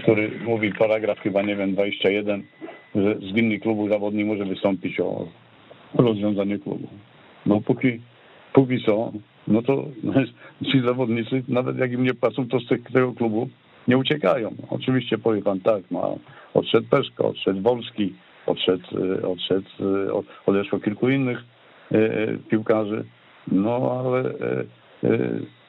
który 0.02 0.30
mówi 0.44 0.72
paragraf 0.72 1.18
chyba, 1.18 1.42
nie 1.42 1.56
wiem, 1.56 1.72
21, 1.74 2.42
że 2.94 3.14
z 3.14 3.32
gminy 3.32 3.58
klubu 3.58 3.88
zawodnik 3.88 4.26
może 4.26 4.44
wystąpić 4.44 5.00
o 5.00 5.28
rozwiązanie 5.94 6.58
klubu. 6.58 6.88
No 7.46 7.60
póki, 7.60 8.00
póki 8.58 8.84
co, 8.84 9.12
no 9.48 9.62
to 9.62 9.84
ci 10.72 10.80
zawodnicy, 10.80 11.42
nawet 11.48 11.78
jak 11.78 11.92
im 11.92 12.04
nie 12.04 12.14
płacą, 12.14 12.48
to 12.48 12.60
z 12.60 12.66
te- 12.66 12.92
tego 12.92 13.12
klubu 13.12 13.48
nie 13.88 13.98
uciekają. 13.98 14.54
Oczywiście 14.70 15.18
powie 15.18 15.42
pan 15.42 15.60
tak, 15.60 15.90
ma, 15.90 16.00
odszedł 16.54 16.86
Peszko, 16.90 17.28
odszedł 17.28 17.60
Wolski, 17.62 18.14
odszedł, 18.46 18.98
y, 18.98 19.26
odszedł, 19.26 19.68
y, 19.80 20.12
od- 20.12 20.26
odeszło 20.46 20.80
kilku 20.80 21.08
innych 21.08 21.38
y, 21.92 22.38
piłkarzy. 22.50 23.04
No 23.52 24.00
ale 24.00 24.34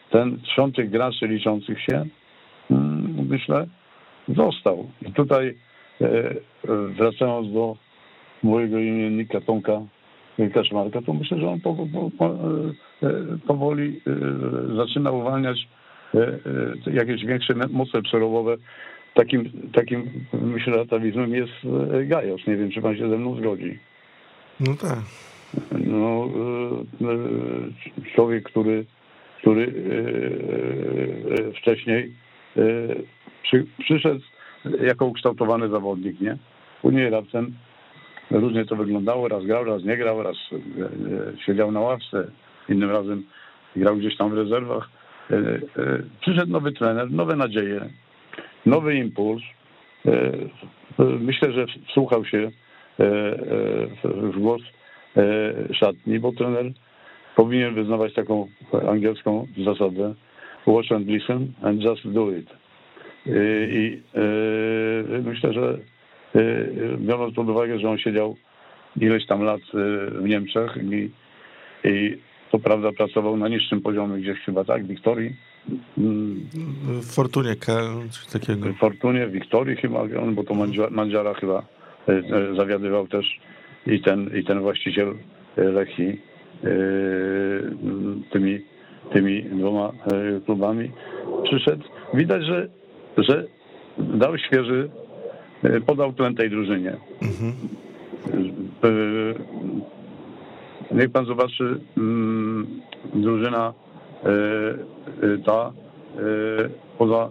ten 0.10 0.39
trzątek 0.41 0.89
graczy 0.89 1.27
liczących 1.27 1.81
się, 1.81 2.05
mm, 2.72 3.27
myślę, 3.29 3.67
został. 4.27 4.89
I 5.08 5.13
tutaj 5.13 5.58
wracając 6.98 7.53
do 7.53 7.75
mojego 8.43 8.79
imiennika 8.79 9.41
Tomka 9.41 9.81
Kaczmarka, 10.48 11.01
to 11.01 11.13
myślę, 11.13 11.39
że 11.39 11.50
on 11.50 11.60
po, 11.60 11.75
po, 11.75 12.12
po, 12.17 12.25
e, 12.25 13.12
powoli 13.48 14.01
e, 14.08 14.75
zaczyna 14.75 15.12
uwalniać 15.12 15.67
e, 16.15 16.39
jakieś 16.93 17.25
większe 17.25 17.53
moce 17.69 18.01
przerobowe. 18.01 18.58
Takim, 19.13 19.51
takim 19.74 20.25
myślę, 20.41 20.81
atawizmem 20.81 21.34
jest 21.34 21.51
Gajos. 22.08 22.48
Nie 22.48 22.55
wiem, 22.55 22.72
czy 22.72 22.81
pan 22.81 22.98
się 22.98 23.10
ze 23.10 23.17
mną 23.17 23.36
zgodzi. 23.36 23.79
No 24.60 24.74
tak. 24.81 25.00
No, 25.88 26.29
człowiek, 28.15 28.43
który, 28.43 28.86
który 29.39 29.74
wcześniej 31.55 32.13
przy, 33.43 33.65
przyszedł 33.79 34.22
jako 34.81 35.05
ukształtowany 35.05 35.69
zawodnik, 35.69 36.22
nie? 36.22 36.38
Później 36.81 37.10
raptem 37.10 37.53
różnie 38.31 38.65
to 38.65 38.75
wyglądało, 38.75 39.27
raz 39.27 39.45
grał, 39.45 39.63
raz 39.63 39.83
nie 39.83 39.98
grał, 39.98 40.24
raz 40.24 40.38
e, 40.51 40.55
e, 40.55 41.38
siedział 41.45 41.71
na 41.71 41.79
ławce, 41.79 42.27
innym 42.69 42.91
razem 42.91 43.24
grał 43.75 43.95
gdzieś 43.95 44.17
tam 44.17 44.29
w 44.29 44.38
rezerwach. 44.38 44.89
E, 45.31 45.38
Przyszedł 46.21 46.51
nowy 46.51 46.71
trener, 46.71 47.12
nowe 47.12 47.36
nadzieje, 47.36 47.89
nowy 48.65 48.95
impuls. 48.95 49.41
Myślę, 51.00 51.51
że 51.51 51.65
wsłuchał 51.88 52.25
się 52.25 52.51
w 54.03 54.39
głos 54.39 54.62
szatni, 55.74 56.19
bo 56.19 56.31
trener 56.31 56.65
powinien 57.36 57.75
wyznawać 57.75 58.13
taką 58.13 58.48
angielską 58.89 59.48
zasadę 59.65 60.13
watch 60.65 60.91
and 60.91 61.07
listen 61.07 61.53
and 61.62 61.81
just 61.81 62.07
do 62.12 62.31
it. 62.31 62.50
I 63.69 64.01
myślę, 65.24 65.53
że 65.53 65.77
biorąc 67.00 67.36
pod 67.36 67.50
uwagę, 67.50 67.79
że 67.79 67.89
on 67.89 67.98
siedział 67.98 68.36
ileś 69.01 69.25
tam 69.25 69.41
lat 69.43 69.62
e, 69.62 70.12
w 70.12 70.24
Niemczech 70.24 70.77
i, 70.91 71.09
i 71.83 72.17
to 72.51 72.59
prawda 72.59 72.91
pracował 72.91 73.38
na 73.38 73.48
niższym 73.48 73.81
poziomie 73.81 74.21
gdzieś 74.21 74.39
chyba 74.39 74.63
tak, 74.63 74.83
w 74.83 74.88
Wiktorii, 74.88 75.36
mm, 75.98 76.48
W 77.01 77.13
Fortunie, 77.15 77.55
Keln, 77.55 78.09
coś 78.09 78.25
takiego. 78.25 78.74
w 78.74 78.77
Fortunie, 78.77 79.27
w 79.27 79.31
Wiktorii 79.31 79.75
chyba, 79.75 80.03
bo 80.31 80.43
to 80.43 80.53
Mandzia- 80.53 80.91
Mandziara 80.91 81.33
chyba 81.33 81.65
zawiadywał 82.57 83.07
też 83.07 83.39
i 83.88 84.01
ten, 84.01 84.29
i 84.39 84.43
ten 84.43 84.59
właściciel 84.59 85.13
Lechii 85.57 86.21
m, 86.63 88.24
tymi, 88.31 88.59
tymi 89.13 89.43
dwoma 89.43 89.91
klubami 90.45 90.91
przyszedł. 91.43 91.83
Widać, 92.13 92.43
że, 92.45 92.67
że 93.17 93.45
dał 93.98 94.38
świeży, 94.38 94.89
podał 95.86 96.13
tlen 96.13 96.36
tej 96.36 96.50
drużynie. 96.50 96.98
niech 100.92 101.12
pan 101.12 101.25
zobaczy, 101.25 101.80
mm, 101.98 102.68
drużyna 103.13 103.74
ta 105.46 105.72
poza, 106.98 107.30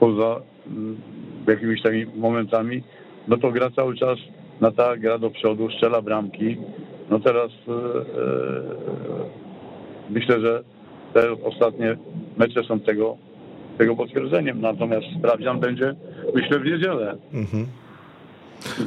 poza 0.00 0.40
mm, 0.66 0.96
jakimiś 1.46 1.82
takimi 1.82 2.06
momentami, 2.16 2.82
no 3.28 3.36
to 3.36 3.50
gra 3.50 3.70
cały 3.70 3.96
czas 3.96 4.18
na 4.60 4.70
tak, 4.70 5.00
gra 5.00 5.18
do 5.18 5.30
przodu, 5.30 5.70
strzela 5.70 6.02
bramki. 6.02 6.56
No 7.10 7.20
teraz 7.20 7.50
myślę, 10.10 10.40
że 10.40 10.64
te 11.14 11.32
ostatnie 11.44 11.96
mecze 12.36 12.64
są 12.64 12.80
tego, 12.80 13.16
tego 13.78 13.96
potwierdzeniem. 13.96 14.60
Natomiast 14.60 15.06
sprawdzian 15.18 15.60
będzie, 15.60 15.94
myślę, 16.34 16.58
w 16.58 16.64
niedzielę. 16.64 17.16
Mhm. 17.32 17.66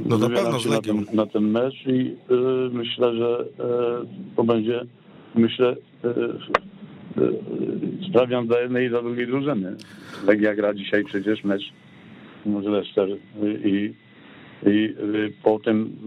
No 0.05 0.17
na 0.17 0.29
pewno 0.29 0.59
z 0.59 0.65
na 0.65 0.81
ten, 0.81 1.05
na 1.13 1.25
ten 1.25 1.51
mecz 1.51 1.87
i 1.87 2.15
y, 2.31 2.69
myślę, 2.71 3.15
że 3.15 3.39
y, 3.41 4.35
to 4.35 4.43
będzie, 4.43 4.81
myślę, 5.35 5.75
y, 6.05 6.09
y 7.21 8.09
sprawdzian 8.09 8.47
dla 8.47 8.59
jednej 8.59 8.87
i 8.87 8.89
dla 8.89 9.01
drugiej 9.01 9.27
drużyny. 9.27 9.75
Legia 10.27 10.55
gra 10.55 10.73
dzisiaj 10.73 11.03
przecież 11.03 11.43
mecz 11.43 11.73
z 12.45 12.65
Leicester 12.65 13.09
i, 13.65 13.93
i 14.65 14.95
po 15.43 15.59
tym 15.59 15.97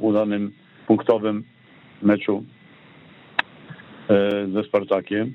udanym 0.00 0.52
punktowym 0.86 1.44
meczu 2.02 2.44
ze 4.54 4.64
Spartakiem 4.64 5.32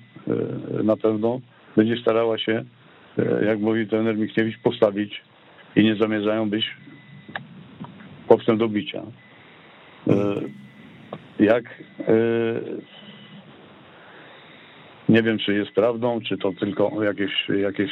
na 0.84 0.98
pewno 0.98 1.42
będzie 1.76 1.98
starała 1.98 2.38
się, 2.38 2.64
jak 3.46 3.60
mówi 3.60 3.88
trener 3.88 4.18
Michniewicz, 4.18 4.60
postawić 4.64 5.22
i 5.76 5.84
nie 5.84 5.96
zamierzają 5.96 6.50
być 6.50 6.66
powstęp 8.28 8.60
do 8.60 8.70
bicia. 8.70 9.02
E, 10.08 10.36
jak 11.40 11.66
e, 12.00 12.14
nie 15.10 15.24
wiem, 15.24 15.38
czy 15.38 15.54
jest 15.54 15.72
prawdą, 15.72 16.22
czy 16.22 16.38
to 16.38 16.52
tylko 16.60 17.04
jakieś, 17.04 17.32
jakieś 17.50 17.92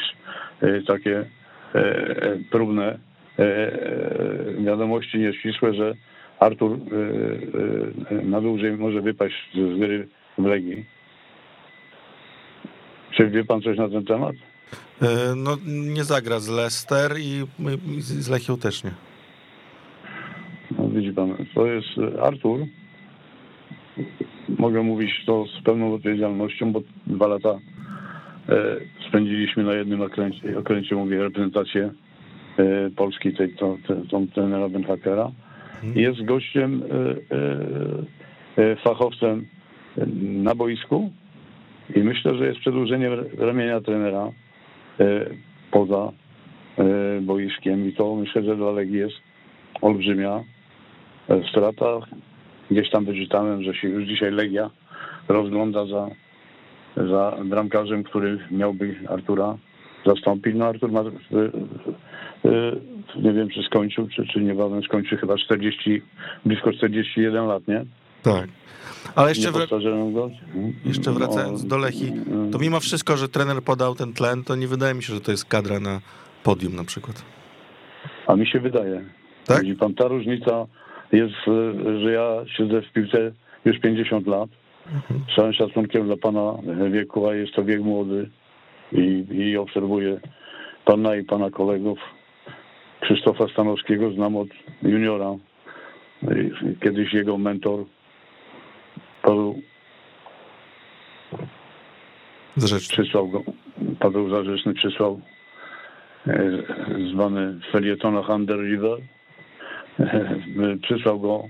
e, 0.62 0.82
takie 0.82 1.26
próbne 2.52 2.98
wiadomości 4.66 5.18
nieścisłe, 5.18 5.74
że 5.74 5.94
Artur 6.40 6.78
na 8.24 8.42
dłużej 8.42 8.72
może 8.72 9.02
wypaść 9.02 9.36
z 9.54 9.80
gry 9.80 10.08
w 10.38 10.46
Legii. 10.46 10.86
Czy 13.18 13.30
wie 13.30 13.44
pan 13.44 13.62
coś 13.62 13.78
na 13.78 13.90
ten 13.90 14.06
temat? 14.06 14.36
No 15.36 15.58
nie 15.66 16.04
zagra 16.04 16.40
z 16.40 16.50
Leicester 16.50 17.12
i 17.20 17.44
z 18.00 18.30
Lechią 18.30 18.58
też 18.58 18.84
nie 18.84 18.92
widzi 20.94 21.14
pan, 21.14 21.36
to 21.56 21.68
jest 21.68 21.88
e, 21.98 22.22
Artur. 22.22 22.60
Mogę 24.60 24.84
mówić 24.84 25.12
to 25.26 25.46
z 25.60 25.64
pełną 25.64 25.94
odpowiedzialnością, 25.94 26.72
bo 26.72 26.82
dwa 27.08 27.28
lata 27.28 27.60
e, 28.50 28.76
spędziliśmy 29.10 29.64
na 29.64 29.74
jednym 29.74 30.02
okręcie, 30.02 30.60
okręcie 30.60 30.96
mówię, 30.96 31.24
reprezentację 31.24 31.92
e, 32.58 32.90
Polski, 32.96 33.34
tej, 33.34 33.56
to, 33.56 33.78
tą 34.12 34.28
trenera 34.28 34.70
Benhakera. 34.70 35.32
Mhm. 35.84 36.00
Jest 36.00 36.26
gościem, 36.26 36.84
fachowcem 38.84 39.46
na 40.22 40.56
boisku 40.56 41.12
i 41.96 42.00
myślę, 42.00 42.36
że 42.36 42.48
jest 42.48 42.60
przedłużeniem 42.60 43.14
ramienia 43.38 43.82
trenera 43.82 44.32
poza 45.72 46.12
boiskiem 47.22 47.90
i 47.90 47.94
to 47.94 48.16
myślę, 48.16 48.44
że 48.44 48.56
dla 48.56 48.72
Legii 48.72 48.98
jest 48.98 49.16
olbrzymia 49.82 50.44
strata. 51.50 52.00
Gdzieś 52.72 52.90
tam 52.90 53.06
wyczytałem, 53.06 53.64
że 53.64 53.74
się 53.74 53.88
już 53.88 54.04
dzisiaj 54.04 54.32
Legia 54.32 54.70
rozgląda 55.28 55.86
za, 55.86 56.08
za 56.98 57.38
bramkarzem, 57.46 58.04
który 58.04 58.40
miałby 58.52 58.96
Artura 59.10 59.58
zastąpić. 60.06 60.56
No 60.56 60.66
Artur 60.66 60.92
ma, 60.92 61.04
nie 63.16 63.34
wiem 63.34 63.50
czy 63.50 63.64
skończył, 63.64 64.08
czy, 64.08 64.26
czy 64.28 64.42
niebawem 64.42 64.84
skończy 64.84 65.18
chyba 65.18 65.38
40, 65.38 66.02
blisko 66.46 66.74
41 66.74 67.46
lat, 67.46 67.68
nie? 67.68 67.86
Tak. 68.24 68.50
Ale 69.16 69.30
jeszcze, 69.30 69.52
wr- 69.52 69.68
jeszcze 70.86 71.12
wracając 71.12 71.64
no, 71.64 71.70
do 71.70 71.78
Lechi, 71.78 72.12
to 72.52 72.60
mimo 72.60 72.80
wszystko, 72.80 73.18
że 73.18 73.30
trener 73.30 73.64
podał 73.64 73.96
ten 73.96 74.14
tlen, 74.14 74.44
to 74.44 74.56
nie 74.56 74.68
wydaje 74.68 74.94
mi 74.94 75.04
się, 75.04 75.14
że 75.14 75.22
to 75.22 75.32
jest 75.32 75.46
kadra 75.46 75.80
na 75.80 76.02
podium 76.44 76.76
na 76.76 76.84
przykład. 76.84 77.26
A 78.28 78.36
mi 78.36 78.48
się 78.48 78.60
wydaje. 78.60 79.04
Tak? 79.46 79.62
Widzi 79.62 79.76
pan, 79.76 79.94
ta 79.94 80.08
różnica 80.08 80.66
jest, 81.12 81.36
że 82.02 82.12
ja 82.12 82.28
siedzę 82.58 82.82
w 82.82 82.94
piłce 82.94 83.32
już 83.66 83.80
50 83.80 84.28
lat. 84.28 84.50
Z 85.32 85.36
całym 85.36 85.54
szacunkiem 85.54 86.06
dla 86.06 86.18
pana 86.18 86.54
wieku, 86.92 87.28
a 87.28 87.36
jest 87.36 87.54
to 87.54 87.64
wiek 87.64 87.82
młody 87.82 88.30
i, 88.92 89.26
i 89.32 89.58
obserwuję 89.58 90.20
pana 90.86 91.16
i 91.16 91.24
pana 91.24 91.52
kolegów. 91.52 92.00
Krzysztofa 93.02 93.48
Stanowskiego 93.48 94.12
znam 94.12 94.36
od 94.36 94.48
juniora. 94.84 95.36
Kiedyś 96.84 97.14
jego 97.14 97.38
mentor 97.38 97.86
Paweł 99.24 99.62
przysłał 102.90 103.28
go, 103.28 103.44
Paweł 104.00 104.30
Zarzeczny 104.30 104.74
przysłał 104.74 105.22
e, 106.28 106.52
zwany 107.14 107.60
felietonach 107.72 108.30
Under 108.30 108.60
River 108.60 108.98
przysłał 110.82 111.20
go 111.20 111.44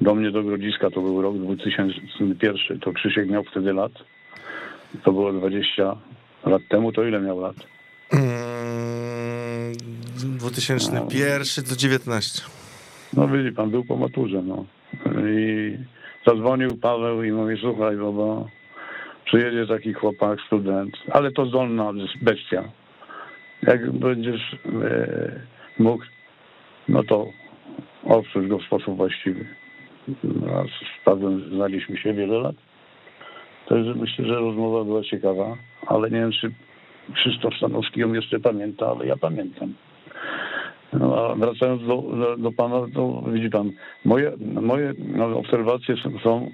do 0.00 0.14
mnie 0.14 0.30
do 0.30 0.42
Grodziska, 0.42 0.90
to 0.90 1.00
był 1.00 1.22
rok 1.22 1.38
2001, 1.38 2.80
to 2.80 2.92
Krzysiek 2.92 3.30
miał 3.30 3.44
wtedy 3.44 3.72
lat. 3.72 3.92
To 5.04 5.12
było 5.12 5.32
20 5.32 5.96
lat 6.46 6.62
temu, 6.68 6.92
to 6.92 7.04
ile 7.04 7.20
miał 7.20 7.40
lat? 7.40 7.56
2001 10.18 11.64
do 11.64 11.76
19. 11.76 12.42
No 13.12 13.28
widzi 13.28 13.52
pan, 13.52 13.70
był 13.70 13.84
po 13.84 13.96
maturze, 13.96 14.42
no. 14.42 14.64
I 15.28 15.78
zadzwonił 16.26 16.70
Paweł 16.82 17.22
i 17.22 17.32
mówi, 17.32 17.56
słuchaj, 17.60 17.96
bo 17.96 18.48
przyjedzie 19.24 19.66
taki 19.66 19.92
chłopak, 19.92 20.40
student, 20.46 20.96
ale 21.12 21.32
to 21.32 21.46
zdolna 21.46 21.92
bestia. 22.22 22.64
Jak 23.62 23.90
będziesz 23.92 24.56
e, 24.82 25.40
mógł, 25.78 26.04
no 26.88 27.02
to 27.04 27.26
obsłuż 28.04 28.48
go 28.48 28.58
w 28.58 28.64
sposób 28.64 28.96
właściwy. 28.96 29.46
No, 30.24 30.64
z 30.64 31.04
Pawłem 31.04 31.50
znaliśmy 31.50 31.96
się 31.96 32.14
wiele 32.14 32.38
lat. 32.38 32.56
Także 33.68 33.94
myślę, 33.94 34.24
że 34.24 34.34
rozmowa 34.34 34.84
była 34.84 35.02
ciekawa, 35.02 35.56
ale 35.86 36.10
nie 36.10 36.20
wiem, 36.20 36.32
czy 36.32 36.52
Krzysztof 37.14 37.54
Stanowski 37.54 38.00
ją 38.00 38.12
jeszcze 38.12 38.40
pamięta, 38.40 38.86
ale 38.86 39.06
ja 39.06 39.16
pamiętam. 39.16 39.74
No, 41.00 41.30
a 41.30 41.34
wracając 41.34 41.82
do, 41.82 42.02
do, 42.02 42.36
do 42.36 42.52
pana, 42.52 42.86
to 42.94 43.22
widzi 43.32 43.50
pan, 43.50 43.70
moje, 44.04 44.32
moje 44.40 44.92
no, 44.98 45.38
obserwacje 45.38 45.96
są, 45.96 46.18
są 46.18 46.50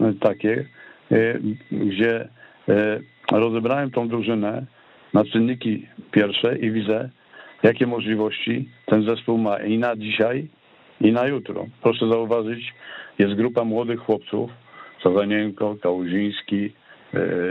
e, 0.00 0.12
takie, 0.20 0.64
e, 1.12 1.38
gdzie 1.72 2.28
e, 2.68 3.00
rozebrałem 3.32 3.90
tą 3.90 4.08
drużynę 4.08 4.66
na 5.14 5.24
czynniki 5.24 5.86
pierwsze 6.10 6.58
i 6.58 6.70
widzę, 6.70 7.10
jakie 7.62 7.86
możliwości 7.86 8.68
ten 8.86 9.04
zespół 9.04 9.38
ma 9.38 9.58
i 9.58 9.78
na 9.78 9.96
dzisiaj, 9.96 10.48
i 11.00 11.12
na 11.12 11.26
jutro. 11.26 11.66
Proszę 11.82 12.08
zauważyć, 12.08 12.74
jest 13.18 13.34
grupa 13.34 13.64
młodych 13.64 14.00
chłopców, 14.00 14.50
Sazanienko, 15.02 15.76
Kałuziński, 15.82 16.72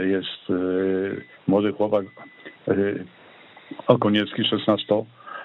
jest 0.04 0.60
młody 1.46 1.72
chłopak 1.72 2.06
Okoniecki, 3.86 4.44
16 4.44 5.04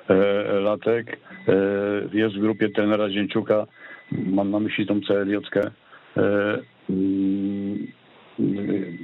E, 0.10 0.60
Latek 0.60 1.18
e, 1.48 1.54
jest 2.14 2.36
w 2.36 2.40
grupie 2.40 2.70
trenera 2.70 3.10
Zięciuka, 3.10 3.68
mam 4.12 4.52
na 4.52 4.60
myśli 4.60 4.88
tą 4.88 5.02
Celiotkę, 5.02 5.72
e, 6.18 6.60
mm, 6.90 7.88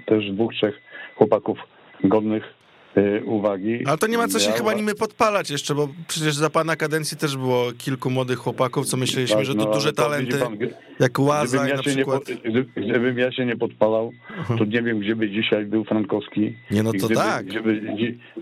też 0.05 0.31
dwóch, 0.31 0.53
trzech 0.53 0.81
chłopaków 1.15 1.59
godnych 2.03 2.54
uwagi. 3.25 3.85
Ale 3.85 3.97
to 3.97 4.07
nie 4.07 4.17
ma 4.17 4.27
co 4.27 4.39
się 4.39 4.49
ja 4.49 4.57
chyba 4.57 4.73
nimi 4.73 4.95
podpalać 4.99 5.49
jeszcze, 5.49 5.75
bo 5.75 5.87
przecież 6.07 6.35
za 6.35 6.49
pana 6.49 6.75
kadencji 6.75 7.17
też 7.17 7.37
było 7.37 7.71
kilku 7.77 8.09
młodych 8.09 8.39
chłopaków, 8.39 8.85
co 8.85 8.97
myśleliśmy, 8.97 9.35
tak, 9.35 9.45
że 9.45 9.55
to 9.55 9.65
no, 9.65 9.73
duże 9.73 9.93
to 9.93 10.03
talenty, 10.03 10.37
pan, 10.37 10.57
jak 10.99 11.19
Łaza 11.19 11.67
ja 11.67 11.75
na 11.75 11.81
przykład. 11.81 12.21
Nie, 12.29 12.85
gdybym 12.87 13.17
ja 13.17 13.31
się 13.31 13.45
nie 13.45 13.57
podpalał, 13.57 14.11
to 14.57 14.65
nie 14.65 14.81
wiem, 14.81 14.99
gdzie 14.99 15.15
by 15.15 15.29
dzisiaj 15.29 15.65
był 15.65 15.83
Frankowski. 15.83 16.55
Nie, 16.71 16.83
no 16.83 16.91
to 16.93 17.09
tak. 17.09 17.45
Gdzie, 17.45 17.61
by, 17.61 17.81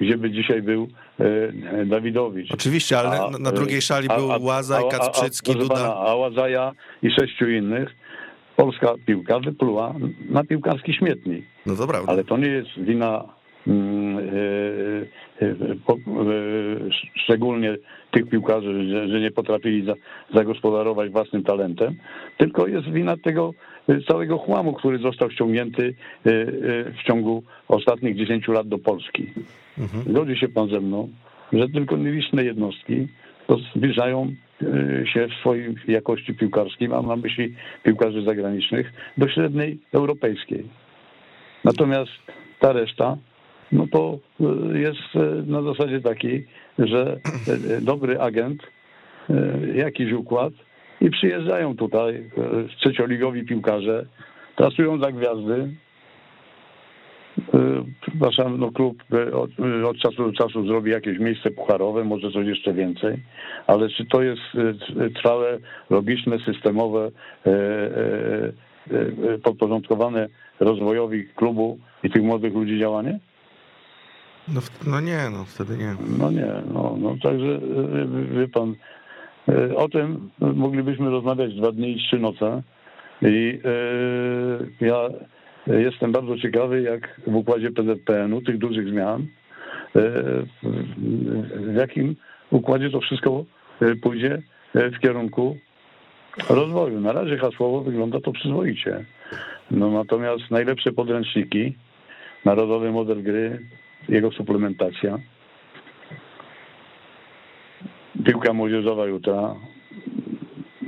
gdzie, 0.02 0.18
by 0.18 0.32
dzisiaj 0.32 0.62
był 0.62 0.88
e, 1.20 1.86
Dawidowicz. 1.86 2.52
Oczywiście, 2.52 3.00
ale 3.00 3.22
a, 3.22 3.30
na, 3.30 3.52
drugiej 3.52 3.82
szali 3.82 4.08
a, 4.10 4.18
był 4.18 4.46
Łaza 4.46 4.82
i 4.82 4.90
Kacprzycki, 4.90 5.52
a, 5.52 5.56
Duda. 5.56 5.76
Pana, 5.76 5.96
a 5.96 6.16
Łazaja 6.16 6.72
i 7.04 7.12
sześciu 7.12 7.50
innych. 7.50 7.90
Polska 8.56 8.94
piłka 9.06 9.40
wypluła 9.40 9.96
na 10.30 10.44
piłkarski 10.44 10.94
śmietnik. 10.94 11.46
No 11.66 11.76
to 11.76 11.88
prawda. 11.88 12.12
Ale 12.12 12.24
to 12.24 12.38
nie 12.38 12.48
jest 12.48 12.70
wina 12.78 13.08
e, 13.08 13.18
e, 13.18 13.24
e, 13.24 13.43
szczególnie 17.16 17.76
tych 18.12 18.30
piłkarzy, 18.30 18.90
że, 18.90 19.08
że 19.08 19.20
nie 19.20 19.32
potrafili 19.32 19.86
za, 19.86 19.94
zagospodarować 20.34 21.12
własnym 21.12 21.44
talentem, 21.44 21.96
tylko 22.38 22.68
jest 22.68 22.92
wina 22.92 23.18
tego 23.18 23.54
całego 24.08 24.38
chłamu, 24.38 24.74
który 24.74 24.98
został 24.98 25.32
ściągnięty 25.32 25.96
w 26.26 27.04
ciągu 27.08 27.44
ostatnich 27.68 28.16
10 28.18 28.48
lat 28.48 28.68
do 28.68 28.78
Polski. 28.78 29.28
Zgodzi 30.10 30.36
się 30.36 30.48
pan 30.48 30.70
ze 30.70 30.80
mną, 30.80 31.10
że 31.54 31.70
tylko 31.70 31.98
nieliczne 31.98 32.44
jednostki 32.44 33.08
to 33.48 33.58
zbliżają 33.76 34.36
się 35.14 35.28
w 35.28 35.34
swojej 35.40 35.76
jakości 35.88 36.34
piłkarskiej, 36.34 36.90
mam 36.90 37.08
na 37.08 37.16
myśli 37.16 37.56
piłkarzy 37.84 38.24
zagranicznych, 38.24 38.94
do 39.18 39.30
średniej 39.30 39.80
europejskiej. 39.94 40.64
Natomiast 41.64 42.12
ta 42.60 42.74
reszta, 42.74 43.18
no 43.74 43.88
to 43.88 44.20
e, 44.40 44.80
jest 44.80 45.16
e, 45.16 45.20
na 45.52 45.62
zasadzie 45.62 46.02
takiej, 46.02 46.48
że 46.80 47.20
e, 47.78 47.82
dobry 47.82 48.20
agent, 48.20 48.62
jakiś 49.76 50.14
układ 50.14 50.54
i 51.02 51.10
przyjeżdżają 51.10 51.76
tutaj 51.76 52.30
trzecioligowi 52.80 53.46
piłkarze, 53.46 54.06
pracują 54.56 55.00
za 55.00 55.12
gwiazdy, 55.12 55.70
Przepraszam, 58.02 58.60
no 58.60 58.72
klub 58.72 59.04
od, 59.34 59.50
od 59.86 59.98
czasu 59.98 60.32
do 60.32 60.34
czasu 60.34 60.68
zrobi 60.68 60.92
jakieś 60.92 61.20
miejsce 61.20 61.52
pucharowe, 61.52 62.04
może 62.04 62.32
coś 62.32 62.48
jeszcze 62.48 62.74
więcej, 62.74 63.24
ale 63.68 63.90
czy 63.90 64.06
to 64.06 64.22
jest 64.24 64.42
trwałe, 65.16 65.60
logiczne, 65.90 66.40
systemowe, 66.40 67.12
podporządkowane 69.44 70.30
rozwojowi 70.60 71.26
klubu 71.36 71.78
i 72.04 72.10
tych 72.10 72.24
młodych 72.24 72.54
ludzi 72.54 72.80
działanie? 72.80 73.20
No, 74.48 74.62
no 74.88 75.02
nie, 75.02 75.30
no 75.32 75.46
wtedy 75.46 75.78
nie. 75.78 75.96
No 76.20 76.32
nie, 76.32 76.48
no, 76.74 76.96
no 77.00 77.16
także 77.24 77.46
e, 77.56 78.40
wie 78.40 78.48
pan, 78.48 78.76
e, 79.50 79.76
o 79.76 79.90
tym 79.90 80.30
moglibyśmy 80.56 81.10
rozmawiać 81.10 81.56
dwa 81.56 81.72
dni 81.72 81.92
i 81.92 82.00
trzy 82.00 82.20
noce 82.20 82.64
i 83.22 83.60
e, 84.82 84.86
ja 84.86 85.10
jestem 85.68 86.12
bardzo 86.12 86.38
ciekawy, 86.38 86.82
jak 86.82 87.22
w 87.28 87.36
układzie 87.36 87.72
PZPN-u, 87.72 88.42
tych 88.42 88.58
dużych 88.58 88.90
zmian, 88.90 89.22
e, 89.22 89.28
w- 90.64 91.76
jakim 91.76 92.16
układzie 92.52 92.90
to 92.90 93.00
wszystko 93.02 93.46
pójdzie 94.02 94.42
w 94.76 95.00
kierunku 95.00 95.58
rozwoju. 96.50 97.00
Na 97.02 97.12
razie 97.12 97.38
hasłowo 97.38 97.82
wygląda 97.82 98.20
to 98.20 98.32
przyzwoicie. 98.32 99.06
No 99.72 99.92
natomiast 99.92 100.52
najlepsze 100.52 100.92
podręczniki, 100.92 101.76
narodowy 102.46 102.92
model 102.92 103.24
gry, 103.24 103.60
jego 104.10 104.32
suplementacja, 104.32 105.20
piłka 108.26 108.54
młodzieżowa 108.54 109.06
jutra, 109.06 109.56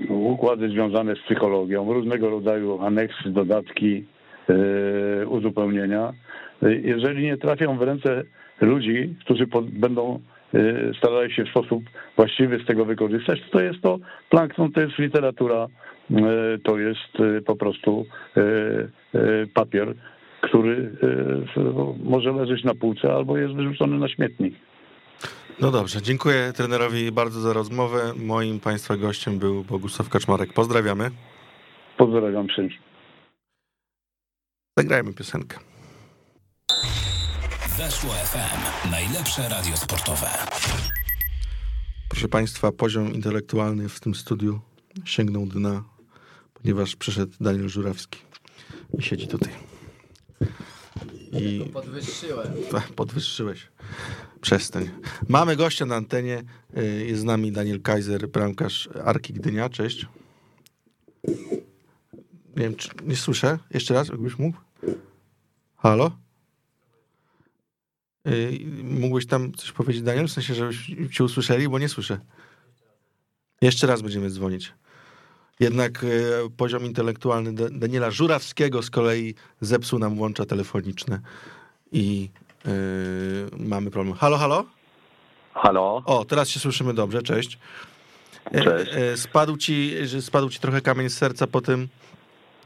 układy 0.10 0.69
związane 0.69 1.15
z 1.15 1.19
psychologią, 1.19 1.93
różnego 1.93 2.30
rodzaju 2.30 2.82
aneksy, 2.82 3.30
dodatki, 3.30 4.06
e, 4.49 5.28
uzupełnienia. 5.28 6.13
Jeżeli 6.84 7.23
nie 7.23 7.38
trafią 7.38 7.78
w 7.78 7.82
ręce 7.82 8.23
ludzi, 8.62 9.15
którzy 9.19 9.47
po, 9.47 9.62
będą 9.62 10.19
e, 10.54 10.93
starali 10.97 11.34
się 11.34 11.45
w 11.45 11.49
sposób 11.49 11.84
właściwy 12.17 12.60
z 12.60 12.65
tego 12.65 12.86
wykorzystać, 12.86 13.39
to 13.51 13.62
jest 13.62 13.82
to 13.82 13.99
plankton, 14.30 14.71
to 14.71 14.82
jest 14.82 14.99
literatura, 14.99 15.67
e, 16.12 16.17
to 16.63 16.80
jest 16.80 17.19
e, 17.19 17.41
po 17.41 17.56
prostu 17.56 18.06
e, 18.38 18.41
e, 18.41 19.47
papier, 19.54 19.93
który 20.47 20.97
e, 21.58 21.95
może 22.03 22.31
leżeć 22.31 22.63
na 22.63 22.75
półce 22.75 23.13
albo 23.13 23.38
jest 23.38 23.53
wyrzucony 23.53 23.97
na 23.97 24.08
śmietnik. 24.08 24.55
No 25.62 25.71
dobrze, 25.71 26.01
dziękuję 26.01 26.53
trenerowi 26.55 27.12
bardzo 27.12 27.39
za 27.39 27.53
rozmowę. 27.53 28.13
Moim 28.15 28.60
Państwa 28.60 28.97
gościem 28.97 29.39
był 29.39 29.63
Bogusław 29.63 30.10
Kaczmarek. 30.10 30.53
Pozdrawiamy. 30.53 31.12
Pozdrawiam 31.97 32.47
wszystkich. 32.47 32.79
Zagrajmy 34.77 35.13
piosenkę. 35.13 35.58
Weszło 37.77 38.10
FM. 38.10 38.91
Najlepsze 38.91 39.41
radio 39.49 39.77
sportowe. 39.77 40.27
Proszę 42.10 42.27
Państwa, 42.27 42.71
poziom 42.71 43.13
intelektualny 43.13 43.89
w 43.89 43.99
tym 43.99 44.15
studiu 44.15 44.60
sięgnął 45.05 45.45
dna, 45.45 45.84
ponieważ 46.53 46.95
przyszedł 46.95 47.34
Daniel 47.41 47.69
Żurawski 47.69 48.19
i 48.99 49.03
siedzi 49.03 49.27
tutaj. 49.27 49.64
I 51.32 51.69
Podwyższyłem. 51.74 52.54
Ach, 52.76 52.93
podwyższyłeś. 52.93 53.67
Przestań. 54.41 54.89
Mamy 55.28 55.56
gościa 55.56 55.86
na 55.86 55.95
antenie. 55.95 56.43
Y, 56.78 57.06
Jest 57.06 57.21
z 57.21 57.24
nami 57.24 57.52
Daniel 57.52 57.82
Kaiser, 57.82 58.28
bramkarz 58.30 58.89
Arki 59.06 59.34
Gdynia. 59.34 59.69
Cześć. 59.69 60.06
Nie 62.56 62.63
wiem, 62.63 62.76
czy 62.76 62.89
nie 63.04 63.15
słyszę. 63.15 63.60
Jeszcze 63.74 63.93
raz, 63.93 64.08
jakbyś 64.08 64.38
mógł. 64.39 64.58
Halo? 65.76 66.12
Y, 68.28 68.60
Mógłbyś 68.84 69.26
tam 69.28 69.54
coś 69.54 69.71
powiedzieć, 69.71 70.02
Daniel? 70.04 70.28
W 70.28 70.32
sensie, 70.32 70.54
żebyś 70.54 70.91
cię 71.12 71.24
usłyszeli, 71.24 71.69
bo 71.69 71.80
nie 71.80 71.89
słyszę. 71.89 72.19
Jeszcze 73.62 73.88
raz 73.88 74.02
będziemy 74.02 74.30
dzwonić. 74.30 74.74
Jednak 75.59 76.03
y, 76.03 76.31
poziom 76.57 76.85
intelektualny 76.85 77.53
Da- 77.53 77.69
Daniela 77.71 78.11
Żurawskiego 78.11 78.81
z 78.81 78.89
kolei 78.89 79.35
zepsuł 79.61 79.99
nam 79.99 80.19
łącza 80.19 80.45
telefoniczne 80.45 81.19
i 81.91 82.29
y, 82.67 82.69
mamy 83.57 83.91
problem. 83.91 84.15
Halo, 84.15 84.37
halo? 84.37 84.65
Halo? 85.53 86.01
O, 86.05 86.25
teraz 86.25 86.49
się 86.49 86.59
słyszymy 86.59 86.93
dobrze, 86.93 87.21
cześć. 87.21 87.59
E, 88.51 88.61
Cześć. 88.61 88.91
e, 88.95 89.17
Spadł 89.17 89.57
ci, 89.57 89.93
spadł 90.21 90.49
ci 90.49 90.59
trochę 90.59 90.81
kamień 90.81 91.09
z 91.09 91.17
serca 91.17 91.47
po 91.47 91.61
tym 91.61 91.87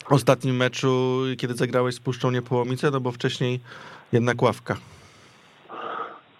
ostatnim 0.10 0.56
meczu, 0.56 1.22
kiedy 1.38 1.54
zagrałeś 1.54 1.96
z 1.96 2.00
Puszczą 2.00 2.32
Niepołomice, 2.32 2.92
no 2.92 3.00
bo 3.02 3.12
wcześniej 3.12 3.60
jednak 4.14 4.42
ławka. 4.42 4.78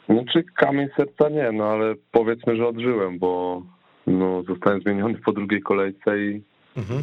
No 0.10 0.24
czy 0.34 0.44
kamień 0.44 0.88
serca 0.98 1.30
nie, 1.30 1.52
no 1.52 1.64
ale 1.64 1.96
powiedzmy, 2.12 2.56
że 2.56 2.68
odżyłem, 2.68 3.20
bo 3.20 3.62
no, 4.08 4.44
zostałem 4.44 4.82
zmieniony 4.82 5.16
po 5.26 5.32
drugiej 5.32 5.62
kolejce 5.62 6.20
i 6.20 6.42
Mhm. 6.78 7.02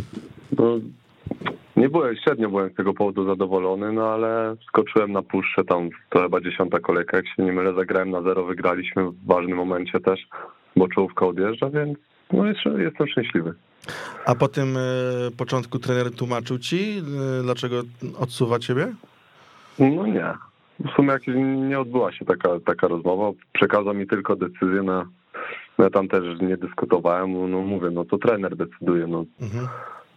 no, 0.59 0.78
nie 1.76 1.88
byłem, 1.88 2.16
średnio 2.16 2.48
byłem 2.48 2.70
z 2.70 2.74
tego 2.74 2.94
powodu 2.94 3.26
zadowolony, 3.26 3.92
no 3.92 4.09
ale 4.09 4.56
skoczyłem 4.68 5.12
na 5.12 5.22
puszczę, 5.22 5.64
tam 5.64 5.88
to 6.11 6.22
chyba 6.22 6.40
dziesiąta 6.40 6.80
kolejka, 6.80 7.16
jak 7.16 7.26
się 7.28 7.42
nie 7.42 7.52
mylę, 7.52 7.74
zagrałem 7.74 8.11
na 8.11 8.22
zero, 8.22 8.44
wygraliśmy 8.44 9.11
w 9.11 9.26
ważnym 9.26 9.56
momencie 9.56 10.00
też, 10.00 10.20
bo 10.76 10.88
czołówka 10.88 11.26
odjeżdża, 11.26 11.70
więc 11.70 11.98
no 12.32 12.46
jeszcze 12.46 12.82
jestem 12.82 13.09
szczęśliwy. 13.09 13.54
A 14.26 14.35
po 14.35 14.48
tym 14.48 14.76
e, 14.76 14.80
początku 15.37 15.78
trener 15.78 16.11
tłumaczył 16.14 16.59
ci, 16.59 16.98
e, 16.98 17.42
dlaczego 17.42 17.82
odsuwa 18.18 18.59
ciebie? 18.59 18.94
No 19.78 20.06
nie. 20.06 20.32
W 20.80 20.90
sumie 20.96 21.09
jak 21.09 21.22
nie 21.68 21.80
odbyła 21.80 22.12
się 22.12 22.24
taka, 22.24 22.48
taka 22.66 22.88
rozmowa, 22.88 23.30
przekazał 23.52 23.94
mi 23.94 24.06
tylko 24.06 24.37
decyzję 24.37 24.82
na. 24.82 25.06
No 25.79 25.85
ja 25.85 25.91
tam 25.91 26.09
też 26.09 26.41
nie 26.41 26.57
dyskutowałem, 26.57 27.51
no 27.51 27.61
mówię, 27.61 27.91
no 27.91 28.05
to 28.05 28.19
trener 28.19 28.57
decyduje. 28.57 29.07
No. 29.07 29.25
Mhm. 29.41 29.69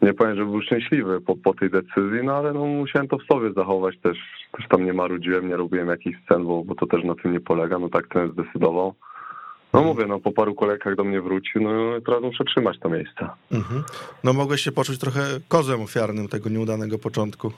Nie 0.01 0.13
powiem, 0.13 0.35
że 0.35 0.45
był 0.45 0.61
szczęśliwy 0.61 1.21
po, 1.21 1.35
po 1.35 1.53
tej 1.53 1.69
decyzji, 1.69 2.19
no 2.23 2.35
ale 2.35 2.53
no 2.53 2.65
musiałem 2.65 3.07
to 3.07 3.17
w 3.17 3.33
sobie 3.33 3.53
zachować 3.53 3.95
też. 4.03 4.17
Też 4.57 4.67
tam 4.67 4.85
nie 4.85 4.93
marudziłem, 4.93 5.47
nie 5.47 5.55
robiłem 5.55 5.87
jakichś 5.87 6.17
scen, 6.25 6.45
bo, 6.45 6.63
bo 6.63 6.75
to 6.75 6.87
też 6.87 7.03
na 7.03 7.15
tym 7.15 7.33
nie 7.33 7.39
polega, 7.39 7.79
no 7.79 7.89
tak 7.89 8.07
trener 8.07 8.33
zdecydował. 8.33 8.93
No 9.73 9.81
mówię, 9.81 10.05
no 10.07 10.19
po 10.19 10.31
paru 10.31 10.55
kolejkach 10.55 10.95
do 10.95 11.03
mnie 11.03 11.21
wrócił, 11.21 11.61
no 11.61 12.01
teraz 12.05 12.21
muszę 12.21 12.43
trzymać 12.43 12.79
to 12.79 12.89
miejsce. 12.89 13.29
Mhm. 13.51 13.83
No 14.23 14.33
mogłeś 14.33 14.61
się 14.61 14.71
poczuć 14.71 14.99
trochę 14.99 15.21
kozłem 15.47 15.81
ofiarnym 15.81 16.27
tego 16.27 16.49
nieudanego 16.49 16.99
początku. 16.99 17.51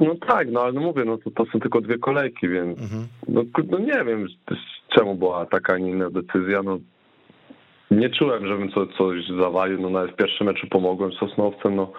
No, 0.00 0.14
tak, 0.28 0.50
no 0.50 0.62
ale 0.62 0.72
no 0.72 0.80
mówię, 0.80 1.04
no 1.04 1.18
to, 1.18 1.30
to 1.30 1.44
są 1.52 1.60
tylko 1.60 1.80
dwie 1.80 1.98
kolejki, 1.98 2.48
więc 2.48 2.78
Mhm. 2.78 3.06
No, 3.28 3.42
no 3.70 3.78
nie 3.78 4.04
wiem 4.04 4.26
czemu 4.96 5.14
była 5.14 5.46
taka, 5.46 5.72
a 5.72 5.78
nie 5.78 5.90
inna 5.90 6.10
decyzja. 6.10 6.62
No, 6.62 6.78
nie 7.90 8.10
czułem, 8.10 8.46
żebym 8.46 8.72
co, 8.72 8.86
coś 8.86 9.28
zawalił. 9.40 9.80
No 9.80 9.90
nawet 9.90 10.12
w 10.12 10.16
pierwszym 10.16 10.46
meczu 10.46 10.66
pomogłem 10.66 11.12
Sosnowcem. 11.12 11.76
No, 11.76 11.92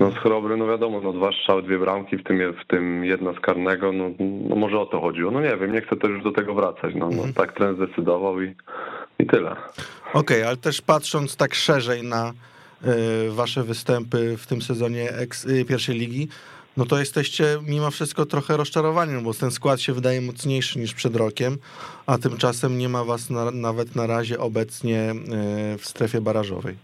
no 0.00 0.10
z 0.10 0.14
Chrobry, 0.14 0.56
no 0.56 0.66
wiadomo, 0.66 1.00
no 1.00 1.12
dwa 1.12 1.32
strzały, 1.32 1.62
dwie 1.62 1.78
bramki, 1.78 2.16
w 2.16 2.24
tym, 2.24 2.38
w 2.38 2.66
tym 2.66 3.04
jedna 3.04 3.32
z 3.32 3.40
karnego. 3.40 3.92
No, 3.92 4.10
no 4.48 4.56
może 4.56 4.80
o 4.80 4.86
to 4.86 5.00
chodziło. 5.00 5.30
No 5.30 5.40
nie 5.40 5.56
wiem, 5.56 5.72
nie 5.72 5.80
chcę 5.80 5.96
też 5.96 6.10
już 6.10 6.22
do 6.22 6.32
tego 6.32 6.54
wracać. 6.54 6.94
No, 6.94 7.08
no 7.10 7.22
tak 7.34 7.52
trener 7.52 7.76
zdecydował 7.76 8.42
i, 8.42 8.54
i 9.18 9.26
tyle. 9.26 9.56
Okej, 10.12 10.42
ale 10.42 10.56
też 10.56 10.82
patrząc 10.82 11.36
tak 11.36 11.54
szerzej 11.54 12.02
na 12.02 12.32
y, 12.84 13.30
wasze 13.30 13.62
występy 13.62 14.36
w 14.36 14.46
tym 14.46 14.62
sezonie 14.62 15.08
y, 15.48 15.64
pierwszej 15.64 15.98
ligi, 15.98 16.28
no 16.80 16.86
to 16.86 16.98
jesteście 16.98 17.44
mimo 17.68 17.90
wszystko 17.90 18.26
trochę 18.26 18.56
rozczarowaniem, 18.56 19.24
bo 19.24 19.34
ten 19.34 19.50
skład 19.50 19.80
się 19.80 19.92
wydaje 19.92 20.20
mocniejszy 20.20 20.78
niż 20.78 20.94
przed 20.94 21.16
rokiem, 21.16 21.56
a 22.06 22.18
tymczasem 22.18 22.78
nie 22.78 22.88
ma 22.88 23.04
was 23.04 23.30
na, 23.30 23.50
nawet 23.50 23.96
na 23.96 24.06
razie 24.06 24.38
obecnie 24.38 25.10
y, 25.74 25.78
w 25.78 25.84
strefie 25.84 26.20
barażowej. 26.20 26.74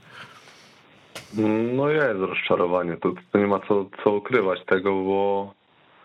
No 1.74 1.90
jest 1.90 2.20
rozczarowanie, 2.20 2.96
to, 2.96 3.12
to 3.32 3.38
nie 3.38 3.46
ma 3.46 3.60
co, 3.68 3.86
co 4.04 4.10
ukrywać 4.10 4.64
tego, 4.66 4.90
bo 5.04 5.54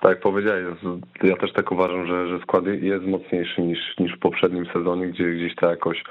tak 0.02 0.10
jak 0.10 0.20
powiedziałeś, 0.20 0.64
ja 1.24 1.38
też 1.38 1.54
tak 1.54 1.72
uważam, 1.72 2.08
że, 2.08 2.28
że 2.28 2.40
skład 2.40 2.66
jest 2.66 3.06
mocniejszy 3.06 3.62
niż, 3.62 3.80
niż 4.00 4.16
w 4.16 4.20
poprzednim 4.20 4.66
sezonie, 4.74 5.08
gdzie 5.08 5.32
gdzieś 5.32 5.56
ta 5.56 5.70
jakoś 5.70 6.04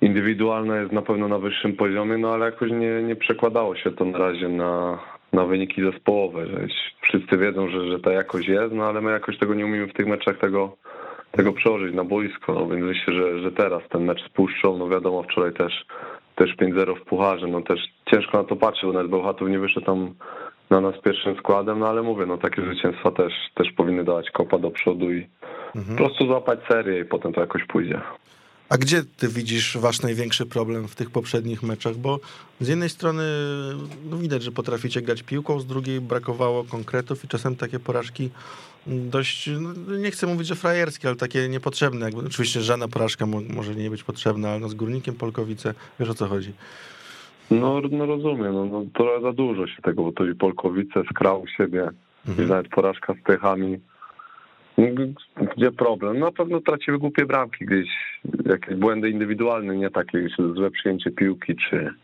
indywidualna 0.00 0.76
jest 0.76 0.92
na 0.92 1.02
pewno 1.02 1.28
na 1.28 1.38
wyższym 1.38 1.76
poziomie, 1.76 2.18
no 2.18 2.34
ale 2.34 2.44
jakoś 2.44 2.70
nie, 2.70 3.02
nie 3.02 3.16
przekładało 3.16 3.76
się 3.76 3.90
to 3.90 4.04
na 4.04 4.18
razie 4.18 4.48
na, 4.48 4.98
na 5.32 5.46
wyniki 5.46 5.82
zespołowe, 5.82 6.46
że 6.46 6.66
wszyscy 7.00 7.38
wiedzą, 7.38 7.68
że, 7.68 7.88
że 7.88 8.00
ta 8.00 8.12
jakość 8.12 8.48
jest, 8.48 8.74
no 8.74 8.84
ale 8.84 9.00
my 9.00 9.10
jakoś 9.10 9.38
tego 9.38 9.54
nie 9.54 9.66
umiemy 9.66 9.86
w 9.86 9.92
tych 9.92 10.06
meczach 10.06 10.38
tego, 10.38 10.76
tego 11.30 11.52
przełożyć 11.52 11.94
na 11.94 12.04
boisko, 12.04 12.52
no 12.52 12.66
więc 12.66 12.82
myślę, 12.82 13.14
że, 13.14 13.38
że 13.38 13.52
teraz 13.52 13.82
ten 13.88 14.04
mecz 14.04 14.24
spuszczą, 14.26 14.78
no 14.78 14.88
wiadomo, 14.88 15.22
wczoraj 15.22 15.52
też 15.52 15.86
też 16.38 16.56
5-0 16.56 17.00
w 17.00 17.04
Pucharze, 17.04 17.46
no 17.46 17.62
też 17.62 17.80
ciężko 18.10 18.38
na 18.38 18.44
to 18.44 18.56
patrzeć, 18.56 18.84
bo 18.84 18.92
nawet 18.92 19.10
Bełchatów 19.10 19.48
nie 19.48 19.58
wyszedł 19.58 19.86
tam 19.86 20.14
na 20.70 20.80
nas 20.80 20.94
pierwszym 21.04 21.36
składem, 21.36 21.78
no 21.78 21.88
ale 21.88 22.02
mówię, 22.02 22.26
no 22.26 22.38
takie 22.38 22.62
zwycięstwa 22.62 23.10
też, 23.10 23.32
też 23.54 23.72
powinny 23.72 24.04
dawać 24.04 24.30
kopa 24.30 24.58
do 24.58 24.70
przodu 24.70 25.12
i 25.12 25.26
mhm. 25.76 25.96
po 25.96 26.04
prostu 26.04 26.26
złapać 26.26 26.58
serię 26.68 27.00
i 27.00 27.04
potem 27.04 27.32
to 27.32 27.40
jakoś 27.40 27.64
pójdzie. 27.64 28.00
A 28.68 28.78
gdzie 28.78 29.02
ty 29.16 29.28
widzisz 29.28 29.76
wasz 29.76 30.02
największy 30.02 30.46
problem 30.46 30.88
w 30.88 30.94
tych 30.94 31.10
poprzednich 31.10 31.62
meczach? 31.62 31.96
Bo 31.96 32.20
z 32.60 32.68
jednej 32.68 32.88
strony 32.88 33.22
no 34.10 34.16
widać, 34.16 34.42
że 34.42 34.52
potraficie 34.52 35.02
grać 35.02 35.22
piłką, 35.22 35.60
z 35.60 35.66
drugiej 35.66 36.00
brakowało 36.00 36.64
konkretów 36.64 37.24
i 37.24 37.28
czasem 37.28 37.56
takie 37.56 37.78
porażki 37.78 38.30
dość, 38.86 39.50
no 39.60 39.96
nie 39.96 40.10
chcę 40.10 40.26
mówić, 40.26 40.46
że 40.46 40.54
frajerskie, 40.54 41.08
ale 41.08 41.16
takie 41.16 41.48
niepotrzebne. 41.48 42.06
Jakby, 42.06 42.26
oczywiście 42.26 42.60
żadna 42.60 42.88
porażka 42.88 43.26
może 43.26 43.74
nie 43.74 43.90
być 43.90 44.02
potrzebna, 44.02 44.50
ale 44.50 44.60
no 44.60 44.68
z 44.68 44.74
Górnikiem 44.74 45.14
Polkowice, 45.14 45.74
wiesz 46.00 46.08
o 46.08 46.14
co 46.14 46.26
chodzi. 46.26 46.52
No, 47.50 47.80
no 47.90 48.06
rozumiem, 48.06 48.54
no, 48.54 48.66
no 48.66 48.84
to 48.94 49.20
za 49.20 49.32
dużo 49.32 49.66
się 49.66 49.82
tego, 49.82 50.02
bo 50.02 50.12
to 50.12 50.26
i 50.26 50.34
Polkowice 50.34 51.02
skrał 51.10 51.44
siebie, 51.56 51.90
mhm. 52.28 52.48
i 52.48 52.50
nawet 52.50 52.68
porażka 52.68 53.14
z 53.14 53.26
Tychami 53.26 53.78
gdzie 55.56 55.72
problem? 55.72 56.18
Na 56.18 56.32
pewno 56.32 56.60
tracimy 56.60 56.98
głupie 56.98 57.26
bramki 57.26 57.66
gdzieś, 57.66 57.88
jakieś 58.44 58.74
błędy 58.74 59.10
indywidualne, 59.10 59.76
nie 59.76 59.90
takie 59.90 60.26
złe 60.54 60.70
przyjęcie 60.70 61.10
piłki, 61.10 61.56
czy, 61.56 61.94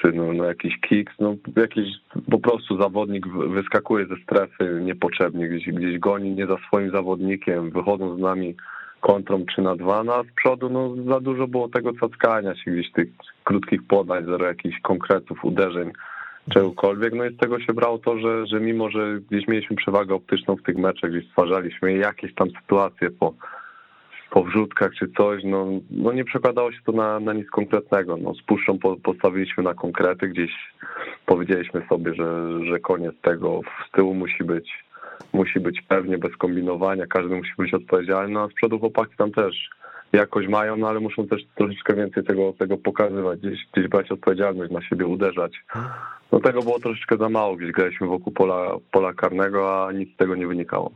czy 0.00 0.12
no, 0.12 0.32
no 0.32 0.44
jakiś 0.44 0.80
kick, 0.80 1.10
no 1.20 1.36
jakiś 1.56 1.88
po 2.30 2.38
prostu 2.38 2.82
zawodnik 2.82 3.28
wyskakuje 3.28 4.06
ze 4.06 4.16
strefy 4.16 4.80
niepotrzebnie, 4.82 5.48
gdzieś, 5.48 5.74
gdzieś 5.74 5.98
goni 5.98 6.30
nie 6.30 6.46
za 6.46 6.56
swoim 6.66 6.90
zawodnikiem, 6.90 7.70
wychodzą 7.70 8.16
z 8.16 8.20
nami 8.20 8.54
kontrą 9.00 9.44
3 9.46 9.62
na 9.62 9.76
2, 9.76 10.04
no 10.04 10.14
a 10.14 10.22
z 10.22 10.34
przodu 10.36 10.70
no, 10.70 10.94
za 11.08 11.20
dużo 11.20 11.48
było 11.48 11.68
tego 11.68 11.92
cackania 12.00 12.54
się 12.54 12.70
gdzieś 12.70 12.92
tych 12.92 13.08
krótkich 13.44 13.86
podań, 13.86 14.24
zero 14.24 14.46
jakichś 14.46 14.80
konkretów, 14.80 15.44
uderzeń 15.44 15.92
czegokolwiek. 16.50 17.14
No 17.14 17.24
i 17.24 17.34
z 17.34 17.38
tego 17.38 17.60
się 17.60 17.72
brało 17.72 17.98
to, 17.98 18.18
że, 18.18 18.46
że 18.46 18.60
mimo, 18.60 18.90
że 18.90 19.20
gdzieś 19.30 19.48
mieliśmy 19.48 19.76
przewagę 19.76 20.14
optyczną 20.14 20.56
w 20.56 20.62
tych 20.62 20.76
meczach, 20.76 21.10
gdzieś 21.10 21.28
stwarzaliśmy 21.28 21.92
jakieś 21.92 22.34
tam 22.34 22.48
sytuacje 22.60 23.10
po, 23.10 23.34
po 24.30 24.44
wrzutkach 24.44 24.92
czy 24.98 25.08
coś, 25.16 25.44
no, 25.44 25.66
no 25.90 26.12
nie 26.12 26.24
przekładało 26.24 26.72
się 26.72 26.78
to 26.86 26.92
na, 26.92 27.20
na 27.20 27.32
nic 27.32 27.50
konkretnego. 27.50 28.16
No, 28.16 28.34
z 28.34 28.42
puszczą 28.42 28.78
po, 28.78 28.96
postawiliśmy 28.96 29.62
na 29.62 29.74
konkrety, 29.74 30.28
gdzieś 30.28 30.50
powiedzieliśmy 31.26 31.86
sobie, 31.88 32.14
że, 32.14 32.58
że 32.64 32.80
koniec 32.80 33.14
tego, 33.22 33.60
z 33.88 33.90
tyłu 33.90 34.14
musi 34.14 34.44
być 34.44 34.84
musi 35.32 35.60
być 35.60 35.82
pewnie 35.88 36.18
bez 36.18 36.36
kombinowania, 36.36 37.06
każdy 37.06 37.36
musi 37.36 37.52
być 37.58 37.74
odpowiedzialny, 37.74 38.34
no, 38.34 38.42
a 38.42 38.48
z 38.48 38.54
przodu 38.54 38.78
chłopaki 38.78 39.16
tam 39.16 39.30
też 39.32 39.70
jakoś 40.16 40.48
mają, 40.48 40.76
no 40.76 40.88
ale 40.88 41.00
muszą 41.00 41.26
też 41.26 41.42
troszeczkę 41.54 41.94
więcej 41.94 42.24
tego, 42.24 42.52
tego 42.58 42.78
pokazywać, 42.78 43.40
gdzieś, 43.40 43.58
gdzieś 43.72 43.88
brać 43.88 44.10
odpowiedzialność 44.10 44.72
na 44.72 44.82
siebie, 44.82 45.06
uderzać. 45.06 45.52
No 46.32 46.40
tego 46.40 46.62
było 46.62 46.80
troszeczkę 46.80 47.16
za 47.16 47.28
mało, 47.28 47.56
gdzieś 47.56 47.72
graliśmy 47.72 48.06
wokół 48.06 48.32
pola, 48.32 48.76
pola 48.90 49.12
karnego, 49.12 49.86
a 49.86 49.92
nic 49.92 50.14
z 50.14 50.16
tego 50.16 50.34
nie 50.34 50.46
wynikało. 50.46 50.90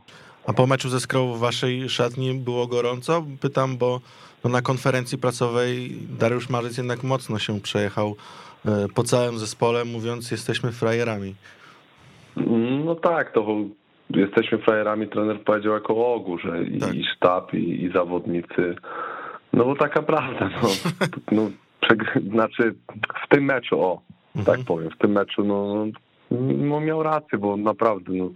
A 0.47 0.53
po 0.53 0.67
meczu 0.67 0.89
ze 0.89 0.99
Skrą 0.99 1.33
w 1.33 1.39
waszej 1.39 1.89
szatni 1.89 2.33
było 2.33 2.67
gorąco? 2.67 3.25
Pytam, 3.41 3.77
bo 3.77 3.99
no 4.43 4.49
na 4.49 4.61
konferencji 4.61 5.17
prasowej 5.17 5.91
Dariusz 6.19 6.49
Marzec 6.49 6.77
jednak 6.77 7.03
mocno 7.03 7.39
się 7.39 7.59
przejechał 7.59 8.15
e, 8.65 8.87
po 8.95 9.03
całym 9.03 9.37
zespole, 9.37 9.85
mówiąc 9.85 10.31
jesteśmy 10.31 10.71
frajerami. 10.71 11.35
No 12.85 12.95
tak, 12.95 13.33
to 13.33 13.45
jesteśmy 14.09 14.57
frajerami, 14.57 15.07
trener 15.07 15.43
powiedział 15.43 15.73
jako 15.73 16.13
ogół, 16.13 16.37
że 16.37 16.63
i, 16.63 16.79
tak. 16.79 16.95
i 16.95 17.05
sztab, 17.15 17.53
i, 17.53 17.83
i, 17.83 17.91
zawodnicy. 17.91 18.75
No 19.53 19.65
bo 19.65 19.75
taka 19.75 20.01
prawda, 20.01 20.49
no. 20.61 20.69
no 21.31 21.49
znaczy 22.31 22.75
w 23.25 23.27
tym 23.29 23.43
meczu, 23.43 23.81
o, 23.81 24.01
tak 24.33 24.39
mhm. 24.39 24.57
tak 24.57 24.67
powiem, 24.67 24.89
w 24.89 24.97
tym 24.97 25.11
meczu, 25.11 25.43
no, 25.43 25.85
no 26.57 26.79
miał 26.79 27.03
rację, 27.03 27.37
bo 27.37 27.57
naprawdę, 27.57 28.13
no, 28.13 28.29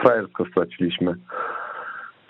frajersko 0.00 0.44
straciliśmy. 0.50 1.14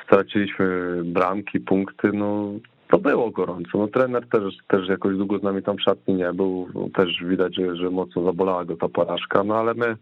Straciliśmy 0.05 0.67
bramki, 1.05 1.61
punkty, 1.61 2.11
no 2.13 2.53
to 2.91 2.99
było 2.99 3.31
gorąco. 3.31 3.79
No 3.79 3.89
trener 3.89 4.29
też, 4.29 4.55
też 4.69 4.89
jakoś 4.89 5.17
długo 5.17 5.39
z 5.39 5.43
nami 5.43 5.63
tam 5.63 5.77
w 5.77 5.83
szatni 5.83 6.15
nie 6.15 6.33
był. 6.33 6.69
No, 6.75 6.89
też 6.95 7.25
widać, 7.25 7.57
że, 7.57 7.77
że 7.77 7.91
mocno 7.91 8.25
zabolała 8.25 8.65
go 8.65 8.77
ta 8.77 8.89
porażka, 8.89 9.45
no 9.45 9.57
ale 9.57 9.75
my 9.75 9.97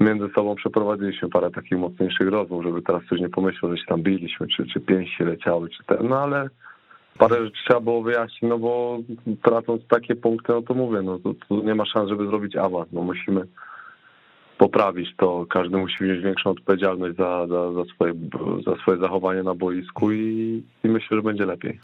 między 0.00 0.28
sobą 0.34 0.54
przeprowadziliśmy 0.54 1.28
parę 1.28 1.50
takich 1.50 1.78
mocniejszych 1.78 2.28
rozmów, 2.28 2.64
żeby 2.64 2.82
teraz 2.82 3.02
ktoś 3.02 3.20
nie 3.20 3.28
pomyślał, 3.28 3.72
że 3.72 3.78
się 3.78 3.86
tam 3.86 4.02
biliśmy, 4.02 4.46
czy, 4.48 4.66
czy 4.66 4.80
pięści 4.80 5.24
leciały, 5.24 5.68
czy 5.68 5.84
ten, 5.84 6.08
no 6.08 6.18
ale 6.18 6.48
parę 7.18 7.44
rzeczy 7.44 7.62
trzeba 7.64 7.80
było 7.80 8.02
wyjaśnić, 8.02 8.42
no 8.42 8.58
bo 8.58 8.98
tracąc 9.42 9.82
takie 9.88 10.16
punkty, 10.16 10.52
no 10.52 10.62
to 10.62 10.74
mówię, 10.74 11.02
no 11.02 11.18
to, 11.18 11.34
to 11.48 11.54
nie 11.54 11.74
ma 11.74 11.86
szans, 11.86 12.08
żeby 12.08 12.26
zrobić 12.26 12.56
awans, 12.56 12.88
no 12.92 13.02
musimy 13.02 13.46
poprawić 14.58 15.08
to, 15.16 15.46
każdy 15.50 15.76
musi 15.76 16.04
wziąć 16.04 16.24
większą 16.24 16.50
odpowiedzialność 16.50 17.16
za, 17.16 17.46
za, 17.46 17.72
za, 17.72 17.84
swoje, 17.84 18.12
za 18.66 18.76
swoje 18.82 18.98
zachowanie 18.98 19.42
na 19.42 19.54
boisku 19.54 20.12
i, 20.12 20.62
i 20.84 20.88
myślę, 20.88 21.16
że 21.16 21.22
będzie 21.22 21.46
lepiej. 21.46 21.80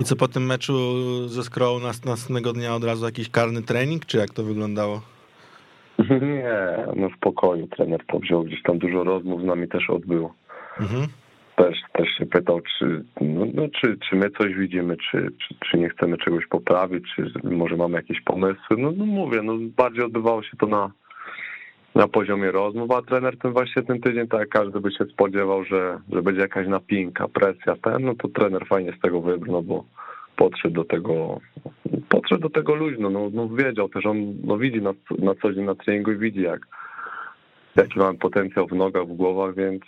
I 0.00 0.04
co 0.04 0.16
po 0.16 0.28
tym 0.28 0.46
meczu 0.46 0.72
ze 1.28 1.44
Skrą 1.44 1.78
następnego 2.04 2.52
dnia 2.52 2.74
od 2.74 2.84
razu 2.84 3.04
jakiś 3.04 3.30
karny 3.30 3.62
trening, 3.62 4.06
czy 4.06 4.18
jak 4.18 4.30
to 4.30 4.42
wyglądało? 4.44 5.00
Nie, 6.10 6.86
no 6.96 7.08
w 7.08 7.18
pokoju 7.20 7.66
trener 7.66 8.00
to 8.06 8.18
wziął, 8.18 8.44
gdzieś 8.44 8.62
tam 8.62 8.78
dużo 8.78 9.04
rozmów 9.04 9.42
z 9.42 9.44
nami 9.44 9.68
też 9.68 9.90
odbył. 9.90 10.30
Mhm. 10.80 11.06
Też, 11.58 11.76
też 11.92 12.08
się 12.18 12.26
pytał, 12.26 12.60
czy, 12.60 13.04
no, 13.20 13.46
no, 13.54 13.62
czy, 13.80 13.98
czy 13.98 14.16
my 14.16 14.30
coś 14.30 14.54
widzimy, 14.54 14.96
czy, 14.96 15.32
czy, 15.38 15.54
czy 15.60 15.78
nie 15.78 15.88
chcemy 15.88 16.18
czegoś 16.18 16.46
poprawić, 16.46 17.04
czy 17.16 17.32
może 17.44 17.76
mamy 17.76 17.96
jakieś 17.96 18.20
pomysły. 18.20 18.76
No, 18.78 18.92
no 18.96 19.06
mówię, 19.06 19.42
no 19.42 19.52
bardziej 19.76 20.04
odbywało 20.04 20.42
się 20.42 20.56
to 20.56 20.66
na, 20.66 20.90
na 21.94 22.08
poziomie 22.08 22.50
rozmów, 22.50 22.90
a 22.90 23.02
trener 23.02 23.38
ten 23.38 23.52
właśnie 23.52 23.82
ten 23.82 24.00
tydzień, 24.00 24.28
tak 24.28 24.40
jak 24.40 24.48
każdy 24.48 24.80
by 24.80 24.90
się 24.90 25.04
spodziewał, 25.04 25.64
że, 25.64 26.00
że 26.12 26.22
będzie 26.22 26.40
jakaś 26.40 26.68
napinka, 26.68 27.28
presja, 27.28 27.76
ten, 27.82 28.04
no 28.04 28.14
to 28.14 28.28
trener 28.28 28.66
fajnie 28.66 28.92
z 28.98 29.00
tego 29.00 29.20
wybrnął, 29.20 29.62
bo 29.62 29.84
podszedł 30.36 30.74
do 30.74 30.84
tego, 30.84 31.40
podszedł 32.08 32.40
do 32.40 32.50
tego 32.50 32.74
luźno, 32.74 33.10
no, 33.10 33.30
no 33.32 33.48
wiedział 33.48 33.88
też, 33.88 34.06
on 34.06 34.34
no, 34.44 34.58
widzi 34.58 34.82
na, 34.82 34.92
na 35.18 35.34
co 35.34 35.52
dzień 35.52 35.64
na 35.64 35.74
treningu 35.74 36.12
i 36.12 36.16
widzi 36.16 36.42
jak, 36.42 36.60
jaki 37.76 37.98
mamy 37.98 38.18
potencjał 38.18 38.66
w 38.66 38.72
nogach, 38.72 39.06
w 39.06 39.16
głowach, 39.16 39.54
więc 39.54 39.82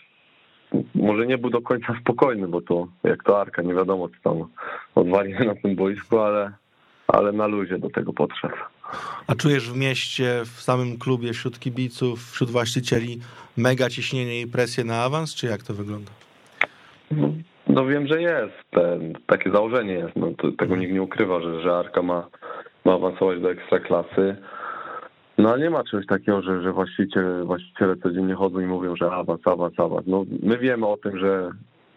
może 0.95 1.27
nie 1.27 1.39
był 1.39 1.51
do 1.51 1.61
końca 1.61 1.95
spokojny, 2.01 2.49
bo 2.49 2.61
to 2.61 2.89
jak 3.05 3.25
to 3.25 3.41
Arka, 3.41 3.63
nie 3.63 3.75
wiadomo 3.75 4.09
co 4.09 4.15
tam 4.31 4.49
odwalimy 4.95 5.45
na 5.45 5.55
tym 5.55 5.77
boisku, 5.77 6.19
ale, 6.19 6.53
ale 7.09 7.33
na 7.33 7.47
luzie 7.47 7.79
do 7.79 7.91
tego 7.91 8.13
podszedł. 8.13 8.57
A 9.27 9.35
czujesz 9.35 9.71
w 9.71 9.77
mieście, 9.77 10.43
w 10.45 10.61
samym 10.61 10.99
klubie, 10.99 11.33
wśród 11.33 11.59
kibiców, 11.59 12.31
wśród 12.33 12.51
właścicieli 12.51 13.21
mega 13.57 13.89
ciśnienie 13.89 14.41
i 14.41 14.47
presję 14.47 14.85
na 14.85 15.03
awans, 15.03 15.35
czy 15.35 15.47
jak 15.47 15.63
to 15.63 15.75
wygląda? 15.75 16.11
No, 17.11 17.33
no 17.69 17.87
wiem, 17.87 18.07
że 18.07 18.23
jest. 18.23 18.55
Ten, 18.71 19.15
takie 19.27 19.51
założenie 19.51 19.93
jest. 19.93 20.17
No, 20.17 20.31
to, 20.39 20.53
tego 20.53 20.77
nikt 20.77 20.93
nie 20.93 21.03
ukrywa, 21.03 21.41
że, 21.41 21.63
że 21.63 21.77
Arka 21.77 22.03
ma, 22.03 22.29
ma 22.85 22.95
awansować 22.95 23.41
do 23.41 23.51
ekstraklasy. 23.51 24.37
No 25.39 25.49
ale 25.51 25.63
nie 25.63 25.71
ma 25.71 25.85
czegoś 25.85 26.07
takiego, 26.07 26.43
że, 26.43 26.63
że 26.63 26.73
właściciele, 26.73 27.45
właściciele 27.45 27.97
codziennie 27.97 28.35
chodzą 28.35 28.61
i 28.61 28.67
mówią, 28.67 28.97
że 28.97 29.13
awans, 29.13 29.41
awans, 29.45 29.81
awans. 29.81 30.07
No, 30.07 30.25
my 30.43 30.59
wiemy 30.59 30.87
o 30.87 30.97
tym, 30.97 31.19
że, 31.19 31.51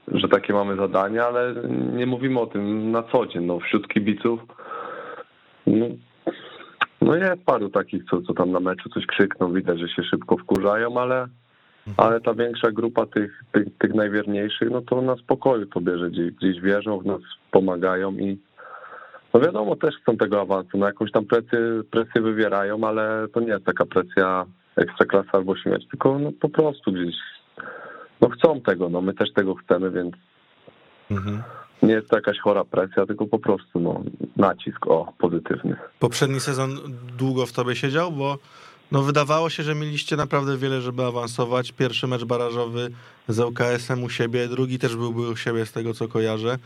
że 0.08 0.28
takie 0.28 0.54
mamy 0.54 0.76
zadania, 0.76 1.26
ale 1.26 1.56
nie 1.93 2.06
mówimy 2.06 2.39
o 2.39 2.48
tym 2.48 2.91
na 2.91 3.04
co 3.04 3.26
dzień. 3.28 3.46
No, 3.46 3.60
wśród 3.60 3.88
kibiców 3.88 4.39
no, 5.67 5.86
no 7.02 7.15
jest 7.15 7.46
paru 7.46 7.69
takich, 7.69 8.04
co, 8.10 8.22
co 8.22 8.34
tam 8.34 8.52
na 8.52 8.60
meczu 8.60 8.89
coś 8.89 9.06
krzykną, 9.06 9.54
widać, 9.54 9.80
że 9.80 9.89
się 9.89 10.04
szybko 10.04 10.38
wkurzają, 10.38 10.98
ale 10.98 11.28
Mhm. 11.88 12.08
ale 12.08 12.22
ta 12.22 12.34
większa 12.34 12.72
grupa 12.72 13.06
tych, 13.06 13.43
tych, 13.52 13.78
tych 13.78 13.93
najwierniejszych, 13.93 14.69
no 14.69 14.82
to 14.82 15.02
na 15.02 15.15
spokoju 15.15 15.65
to 15.65 15.82
bierze, 15.82 16.12
gdzieś, 16.12 16.32
gdzieś 16.32 16.62
wierzą, 16.62 17.00
w 17.00 17.06
nas 17.06 17.22
pomagają 17.52 18.12
i 18.12 18.38
no 19.34 19.39
wiadomo, 19.39 19.76
też 19.76 19.96
chcą 19.96 20.17
tego 20.17 20.41
awansu, 20.41 20.78
no 20.78 20.86
jakąś 20.86 21.12
tam 21.12 21.26
presję, 21.26 21.60
presję 21.91 22.22
wywierają, 22.22 22.84
ale 22.84 23.28
to 23.34 23.39
nie 23.39 23.48
jest 23.48 23.65
taka 23.65 23.86
presja 23.86 24.46
ekstraklasa 24.76 25.30
albo 25.32 25.56
śmierć, 25.56 25.88
tylko 25.89 26.19
no 26.19 26.32
po 26.41 26.50
prostu 26.50 26.91
gdzieś 26.91 27.15
no 28.22 28.30
chcą 28.30 28.62
tego, 28.62 28.89
no 28.89 29.02
my 29.02 29.13
też 29.13 29.34
tego 29.34 29.56
chcemy, 29.56 29.91
więc 29.91 30.13
mhm. 31.12 31.43
nie 31.84 31.93
jest 31.93 32.10
to 32.10 32.15
jakaś 32.15 32.39
chora 32.39 32.65
presja, 32.65 33.06
tylko 33.06 33.28
po 33.28 33.39
prostu 33.39 33.80
no 33.80 34.04
nacisk, 34.38 34.88
o, 34.88 35.13
pozytywny. 35.17 35.76
Poprzedni 36.00 36.39
sezon 36.39 36.69
długo 37.17 37.46
w 37.46 37.52
tobie 37.52 37.76
siedział, 37.76 38.12
bo 38.12 38.38
no 38.91 39.02
wydawało 39.02 39.50
się, 39.50 39.63
że 39.63 39.76
mieliście 39.76 40.15
naprawdę 40.15 40.58
wiele, 40.58 40.82
żeby 40.82 41.04
awansować. 41.04 41.72
Pierwszy 41.72 42.08
mecz 42.08 42.26
barażowy 42.26 42.89
z 43.28 43.39
ŁKS-em 43.39 44.04
u 44.04 44.10
siebie, 44.10 44.48
drugi 44.48 44.80
też 44.80 44.96
byłby 44.96 45.30
u 45.30 45.36
siebie 45.36 45.65
z 45.65 45.72
tego, 45.72 45.93
co 45.93 46.08
kojarzę. 46.08 46.58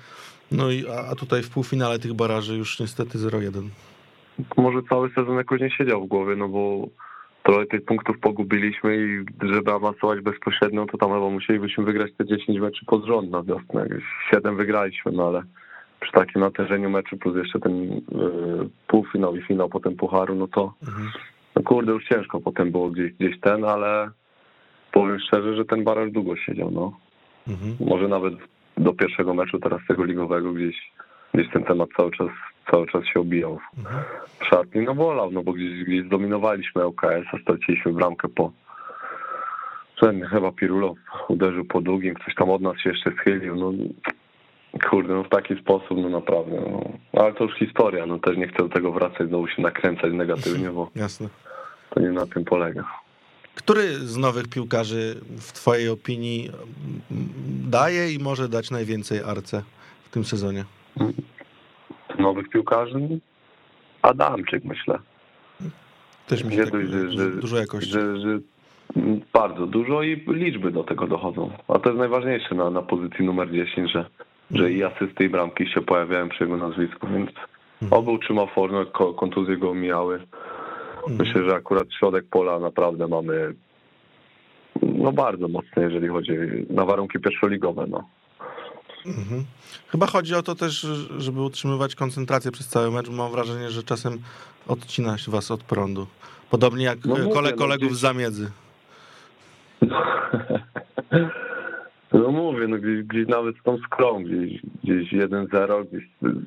No 0.52 0.72
i 0.72 0.84
a 1.12 1.16
tutaj 1.16 1.44
w 1.44 1.50
półfinale 1.50 2.00
tych 2.00 2.14
baraży 2.14 2.58
już 2.58 2.80
niestety 2.80 3.18
0-1. 3.18 3.70
Może 4.58 4.80
cały 4.90 5.10
sezon 5.10 5.38
jakoś 5.38 5.62
nie 5.62 5.72
siedział 5.72 6.06
w 6.06 6.08
głowie, 6.08 6.36
no 6.36 6.48
bo 6.48 6.88
trochę 7.44 7.66
tych 7.66 7.86
punktów 7.86 8.20
pogubiliśmy 8.20 8.98
i 8.98 9.26
żeby 9.48 9.72
awansować 9.72 10.22
bezpośrednio, 10.22 10.86
to 10.86 10.98
tam 10.98 11.10
chyba 11.10 11.30
musielibyśmy 11.30 11.84
wygrać 11.84 12.12
te 12.18 12.26
10 12.26 12.60
meczy 12.60 12.86
pod 12.86 13.06
rząd 13.06 13.32
na 13.32 13.44
wiosnę. 13.44 13.88
7 14.32 14.58
wygraliśmy, 14.58 15.12
no 15.12 15.28
ale 15.28 15.44
przy 16.00 16.12
takim 16.12 16.42
natężeniu 16.42 16.90
meczu 16.90 17.18
plus 17.18 17.36
jeszcze 17.38 17.60
ten 17.60 17.88
yy, 17.88 18.02
półfinał 18.88 19.36
i 19.36 19.42
finał 19.42 19.70
potem 19.70 19.96
pucharu, 19.96 20.36
no 20.36 20.48
to 20.48 20.74
mhm. 20.88 21.10
no 21.56 21.64
kurde, 21.64 21.92
już 21.92 22.06
ciężko 22.06 22.40
potem 22.40 22.72
było 22.72 22.90
gdzieś, 22.90 23.14
gdzieś 23.14 23.40
ten, 23.40 23.64
ale 23.64 24.10
powiem 24.92 25.20
szczerze, 25.20 25.56
że 25.56 25.66
ten 25.66 25.84
baraż 25.84 26.12
długo 26.12 26.36
siedział, 26.36 26.72
no. 26.72 26.92
Mhm. 27.48 27.76
Może 27.80 28.08
nawet 28.08 28.34
do 28.78 28.94
pierwszego 28.94 29.34
meczu 29.34 29.60
teraz 29.60 29.82
tego 29.88 30.04
ligowego 30.04 30.54
gdzieś, 30.54 30.92
gdzieś 31.34 31.52
ten 31.54 31.64
temat 31.64 31.90
cały 31.98 32.12
czas 32.12 32.30
cały 32.72 32.88
czas 32.88 33.06
się 33.06 33.20
obijał 33.20 33.60
mhm. 33.78 34.04
w 34.40 34.46
szatni. 34.46 34.82
No 34.82 34.96
wolał, 34.96 35.32
no 35.32 35.44
bo 35.44 35.54
gdzieś, 35.54 35.84
gdzieś 35.84 36.06
zdominowaliśmy 36.06 36.82
LKS, 36.82 37.26
a 37.34 37.38
straciliśmy 37.42 37.94
bramkę 37.94 38.28
po 38.28 38.52
ten 40.02 40.26
chyba 40.26 40.52
Pirulow 40.52 40.98
uderzył 41.28 41.66
po 41.66 41.82
długim, 41.82 42.14
ktoś 42.14 42.36
tam 42.36 42.50
od 42.50 42.62
nas 42.62 42.78
się 42.78 42.90
jeszcze 42.90 43.12
schylił, 43.12 43.56
no 43.56 43.72
kurde, 44.90 45.14
no 45.14 45.24
w 45.24 45.30
taki 45.30 45.56
sposób, 45.56 45.98
no 45.98 46.10
naprawdę, 46.10 46.62
no. 46.72 46.84
Ale 47.22 47.34
to 47.34 47.44
już 47.44 47.54
historia, 47.56 48.06
no 48.06 48.20
też 48.20 48.38
nie 48.38 48.48
chcę 48.48 48.58
do 48.58 48.70
tego 48.70 48.92
wracać, 48.92 49.28
znowu 49.28 49.48
się 49.48 49.62
nakręcać 49.62 50.14
negatywnie, 50.14 50.70
bo 50.70 50.90
Jasne. 50.96 51.28
to 51.90 52.00
nie 52.00 52.12
na 52.12 52.26
tym 52.26 52.46
polega. 52.46 52.84
Który 53.58 53.94
z 53.94 54.18
nowych 54.18 54.48
piłkarzy 54.48 55.22
w 55.38 55.52
twojej 55.52 55.90
opinii 55.90 56.52
daje 57.70 58.14
i 58.14 58.20
może 58.20 58.50
dać 58.50 58.72
najwięcej 58.72 59.20
arce 59.20 59.64
w 60.04 60.10
tym 60.10 60.26
sezonie? 60.26 60.66
nowych 62.20 62.50
piłkarzy? 62.50 63.00
Adamczyk, 64.02 64.64
myślę. 64.64 65.00
Też 66.28 66.44
mi 66.44 66.56
się 66.56 66.68
tak, 66.68 66.88
że, 66.88 67.12
że, 67.12 67.32
dużo 67.32 67.58
jakości. 67.58 67.92
Że, 67.92 68.20
że 68.20 68.40
bardzo 69.34 69.68
dużo 69.68 70.04
i 70.04 70.24
liczby 70.28 70.72
do 70.72 70.84
tego 70.84 71.08
dochodzą. 71.08 71.52
A 71.68 71.80
to 71.80 71.90
jest 71.90 72.00
najważniejsze 72.00 72.56
na, 72.56 72.70
na 72.70 72.82
pozycji 72.82 73.26
numer 73.26 73.52
10, 73.52 73.92
że, 73.92 74.06
że 74.52 74.72
i 74.72 74.84
asysty 74.84 75.26
i 75.26 75.30
bramki 75.30 75.68
się 75.68 75.82
pojawiają 75.82 76.30
przy 76.30 76.44
jego 76.44 76.58
nazwisku, 76.58 77.08
więc 77.08 77.30
mhm. 77.82 78.02
oby 78.02 78.12
utrzymał 78.12 78.48
formę, 78.48 78.86
kontuzje 79.18 79.58
go 79.58 79.70
omijały. 79.70 80.20
Mhm. 81.10 81.28
Myślę, 81.28 81.50
że 81.50 81.56
akurat 81.56 81.88
środek 82.00 82.26
pola 82.30 82.60
naprawdę 82.60 83.08
mamy 83.08 83.54
no 84.82 85.12
bardzo 85.12 85.48
mocny, 85.48 85.84
jeżeli 85.84 86.08
chodzi 86.08 86.34
na 86.70 86.86
warunki 86.86 87.20
pierwszoligowe. 87.20 87.86
No. 87.88 88.04
Mhm. 89.06 89.46
Chyba 89.88 90.08
chodzi 90.08 90.36
o 90.36 90.44
to 90.44 90.56
też, 90.56 90.88
żeby 91.18 91.42
utrzymywać 91.42 91.96
koncentrację 91.96 92.52
przez 92.52 92.68
cały 92.68 92.92
mecz. 92.92 93.10
Mam 93.10 93.32
wrażenie, 93.32 93.70
że 93.70 93.84
czasem 93.84 94.20
odcina 94.68 95.18
się 95.18 95.32
was 95.32 95.52
od 95.52 95.64
prądu. 95.64 96.08
Podobnie 96.50 96.86
jak 96.86 97.06
no 97.06 97.16
mówię, 97.16 97.34
kole, 97.34 97.52
no 97.52 97.58
kolegów 97.58 97.84
no 97.84 97.88
gdzieś... 97.88 97.98
z 97.98 98.02
zamiedzy. 98.02 98.52
No 102.14 102.32
mówię, 102.32 102.68
no 102.68 102.78
gdzieś, 102.78 103.04
gdzieś 103.04 103.28
nawet 103.28 103.58
z 103.58 103.64
tą 103.64 103.78
skrą, 103.78 104.24
gdzieś, 104.24 104.62
gdzieś 104.84 105.14
1-0, 105.14 105.86
gdzieś 105.88 106.04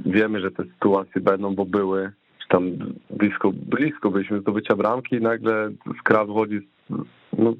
wiemy, 0.06 0.40
że 0.40 0.50
te 0.50 0.64
sytuacje 0.64 1.20
będą, 1.20 1.54
bo 1.54 1.64
były. 1.66 2.12
Tam 2.50 2.70
blisko, 3.10 3.52
blisko 3.52 4.10
byliśmy 4.10 4.40
zdobycia 4.40 4.76
bramki 4.76 5.16
i 5.16 5.20
nagle 5.20 5.70
skra 6.00 6.24
wychodzi. 6.24 6.68
No, 7.38 7.54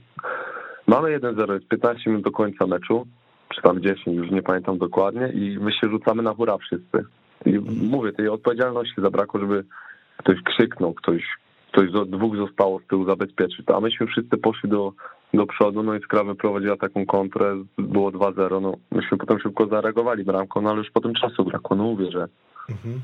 mamy 0.87 1.19
1-0, 1.19 1.53
jest 1.53 1.69
15 1.69 2.11
minut 2.11 2.25
do 2.25 2.31
końca 2.31 2.67
meczu 2.67 3.07
czy 3.55 3.63
tam 3.63 3.83
10, 3.83 4.17
już 4.17 4.31
nie 4.31 4.43
pamiętam 4.43 4.79
dokładnie 4.79 5.29
i 5.29 5.59
my 5.59 5.73
się 5.73 5.89
rzucamy 5.89 6.23
na 6.23 6.35
hura 6.35 6.59
wszyscy. 6.59 7.05
I 7.47 7.59
mówię, 7.91 8.13
tej 8.13 8.29
odpowiedzialności 8.29 8.95
zabrakło, 9.03 9.41
żeby 9.41 9.65
ktoś 10.17 10.43
krzyknął, 10.43 10.95
ktoś, 10.95 11.23
ktoś 11.73 11.91
dwóch 12.07 12.37
zostało 12.37 12.81
z 12.81 12.87
tyłu 12.87 13.05
zabezpieczyć. 13.05 13.67
A 13.75 13.81
myśmy 13.81 14.07
wszyscy 14.07 14.37
poszli 14.37 14.71
do, 14.71 14.93
do 15.35 15.47
przodu, 15.47 15.83
no 15.83 15.95
i 15.95 16.01
Skra 16.01 16.35
prowadziła 16.35 16.77
taką 16.77 17.07
kontrę, 17.07 17.65
było 17.79 18.11
2-0, 18.11 18.63
no 18.63 18.77
myśmy 18.91 19.19
potem 19.19 19.39
szybko 19.39 19.67
zareagowali 19.67 20.25
bramką, 20.25 20.61
no 20.61 20.71
ale 20.71 20.79
już 20.79 20.91
potem 20.91 21.15
czasu 21.15 21.45
brakło, 21.45 21.77
no 21.77 21.85
mówię, 21.85 22.11
że, 22.11 22.29
mhm. 22.71 23.01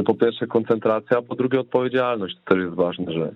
Że 0.00 0.04
po 0.04 0.14
pierwsze 0.14 0.46
koncentracja, 0.46 1.18
a 1.18 1.22
po 1.22 1.34
drugie 1.34 1.60
odpowiedzialność, 1.60 2.36
to 2.36 2.54
też 2.54 2.64
jest 2.64 2.74
ważne, 2.74 3.12
że 3.12 3.32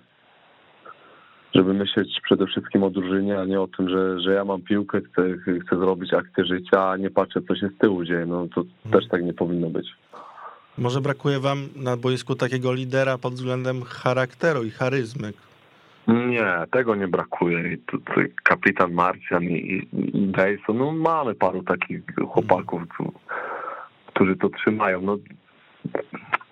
żeby 1.55 1.73
myśleć 1.73 2.07
przede 2.23 2.45
wszystkim 2.45 2.83
o 2.83 2.89
drużynie, 2.89 3.39
a 3.39 3.45
nie 3.45 3.61
o 3.61 3.67
tym, 3.67 3.89
że, 3.89 4.19
że 4.19 4.33
ja 4.33 4.45
mam 4.45 4.61
piłkę, 4.61 5.01
chcę, 5.01 5.21
chcę 5.65 5.77
zrobić 5.77 6.13
akcję 6.13 6.45
życia, 6.45 6.89
a 6.89 6.97
nie 6.97 7.09
patrzę, 7.09 7.41
co 7.47 7.55
się 7.55 7.67
z 7.67 7.77
tyłu 7.77 8.05
dzieje. 8.05 8.25
No 8.25 8.47
to 8.55 8.63
hmm. 8.83 9.01
też 9.01 9.09
tak 9.09 9.23
nie 9.23 9.33
powinno 9.33 9.69
być. 9.69 9.87
Może 10.77 11.01
brakuje 11.01 11.39
wam 11.39 11.57
na 11.75 11.97
boisku 11.97 12.35
takiego 12.35 12.73
lidera 12.73 13.17
pod 13.17 13.33
względem 13.33 13.81
charakteru 13.83 14.63
i 14.63 14.69
charyzmy? 14.69 15.33
Nie, 16.07 16.53
tego 16.71 16.95
nie 16.95 17.07
brakuje. 17.07 17.73
I 17.73 17.77
kapitan 18.43 18.93
Marcian 18.93 19.43
i, 19.43 19.87
i 19.93 20.27
Dejson, 20.27 20.77
no 20.77 20.91
mamy 20.91 21.35
paru 21.35 21.63
takich 21.63 22.01
chłopaków, 22.27 22.81
hmm. 22.97 23.15
którzy 24.07 24.35
to 24.35 24.49
trzymają. 24.49 25.01
No, 25.01 25.17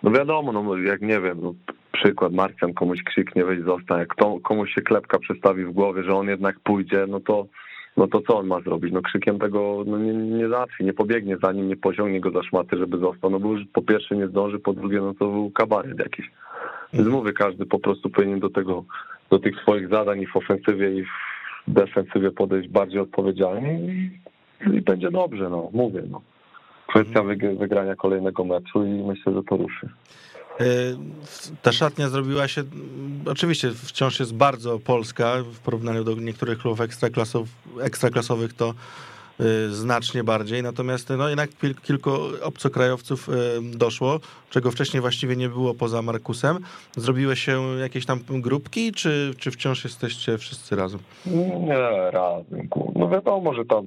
no 0.03 0.11
wiadomo, 0.11 0.51
no 0.51 0.77
jak 0.77 1.01
nie 1.01 1.21
wiem, 1.21 1.37
no, 1.41 1.53
przykład, 1.91 2.33
Marcjan 2.33 2.73
komuś 2.73 3.03
krzyknie, 3.03 3.45
weź 3.45 3.61
zostań, 3.61 3.99
jak 3.99 4.15
to, 4.15 4.39
komuś 4.39 4.73
się 4.73 4.81
klepka 4.81 5.19
przestawi 5.19 5.65
w 5.65 5.71
głowie, 5.71 6.03
że 6.03 6.15
on 6.15 6.27
jednak 6.27 6.59
pójdzie, 6.59 7.05
no 7.07 7.19
to 7.19 7.47
no 7.97 8.07
to 8.07 8.21
co 8.21 8.37
on 8.37 8.47
ma 8.47 8.61
zrobić? 8.61 8.93
No 8.93 9.01
krzykiem 9.01 9.39
tego 9.39 9.83
no 9.87 9.97
nie, 9.97 10.13
nie 10.13 10.49
załatwi, 10.49 10.83
nie 10.83 10.93
pobiegnie 10.93 11.37
za 11.43 11.51
nim, 11.51 11.67
nie 11.67 11.75
poziągnie 11.75 12.21
go 12.21 12.31
za 12.31 12.43
szmaty, 12.43 12.77
żeby 12.77 12.97
został. 12.97 13.29
No 13.29 13.39
bo 13.39 13.51
już 13.51 13.61
po 13.73 13.81
pierwsze 13.81 14.15
nie 14.15 14.27
zdąży, 14.27 14.59
po 14.59 14.73
drugie 14.73 15.01
no 15.01 15.13
to 15.13 15.27
był 15.27 15.51
kabaret 15.51 15.99
jakiś. 15.99 16.31
Więc 16.93 17.07
mówię, 17.07 17.33
każdy 17.33 17.65
po 17.65 17.79
prostu 17.79 18.09
powinien 18.09 18.39
do 18.39 18.49
tego, 18.49 18.83
do 19.29 19.39
tych 19.39 19.61
swoich 19.61 19.89
zadań 19.89 20.21
i 20.21 20.27
w 20.27 20.37
ofensywie 20.37 20.91
i 20.91 21.03
w 21.03 21.73
defensywie 21.73 22.31
podejść 22.31 22.69
bardziej 22.69 22.99
odpowiedzialnie 22.99 23.79
i, 23.79 24.11
i 24.77 24.81
będzie 24.81 25.11
dobrze, 25.11 25.49
no 25.49 25.69
mówię, 25.73 26.03
no. 26.09 26.21
Kwestia 26.87 27.23
wygrania 27.59 27.95
kolejnego 27.95 28.43
meczu 28.43 28.85
i 28.85 28.89
myślę, 28.89 29.33
że 29.33 29.43
to 29.43 29.57
ruszy. 29.57 29.89
E, 30.59 30.65
ta 31.61 31.71
szatnia 31.71 32.09
zrobiła 32.09 32.47
się, 32.47 32.63
oczywiście 33.25 33.71
wciąż 33.71 34.19
jest 34.19 34.35
bardzo 34.35 34.79
polska 34.79 35.35
w 35.53 35.59
porównaniu 35.59 36.03
do 36.03 36.15
niektórych 36.15 36.57
klubów 36.57 36.81
ekstraklasów, 36.81 37.47
ekstraklasowych 37.81 38.53
to 38.53 38.73
e, 39.39 39.43
znacznie 39.69 40.23
bardziej, 40.23 40.63
natomiast 40.63 41.09
no 41.17 41.29
jednak 41.29 41.49
kilku 41.83 42.11
obcokrajowców 42.41 43.29
e, 43.29 43.33
doszło, 43.77 44.19
czego 44.49 44.71
wcześniej 44.71 45.01
właściwie 45.01 45.35
nie 45.35 45.49
było 45.49 45.73
poza 45.73 46.01
Markusem. 46.01 46.59
Zrobiły 46.97 47.35
się 47.35 47.61
jakieś 47.79 48.05
tam 48.05 48.19
grupki, 48.29 48.91
czy, 48.91 49.33
czy 49.37 49.51
wciąż 49.51 49.83
jesteście 49.83 50.37
wszyscy 50.37 50.75
razem? 50.75 50.99
Nie, 51.25 52.11
razem. 52.11 52.67
No 52.95 53.09
wiadomo, 53.09 53.53
że 53.53 53.65
tam, 53.65 53.85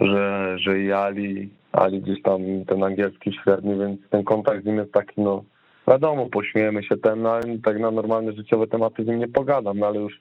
że, 0.00 0.54
że 0.58 0.80
i 0.80 1.48
Ali, 1.72 2.00
gdzieś 2.00 2.22
tam 2.22 2.42
ten 2.66 2.82
angielski 2.82 3.32
średni, 3.32 3.78
więc 3.78 4.00
ten 4.10 4.24
kontakt 4.24 4.62
z 4.62 4.66
nim 4.66 4.76
jest 4.76 4.92
taki 4.92 5.20
no 5.20 5.44
wiadomo, 5.88 6.26
pośmiejemy 6.26 6.82
się 6.82 6.96
ten, 6.96 7.22
no, 7.22 7.40
tak 7.64 7.78
na 7.78 7.90
normalne 7.90 8.32
życiowe 8.32 8.66
tematy 8.66 9.04
z 9.04 9.06
nim 9.06 9.18
nie 9.18 9.28
pogadam, 9.28 9.78
no, 9.78 9.86
ale 9.86 10.00
już 10.00 10.20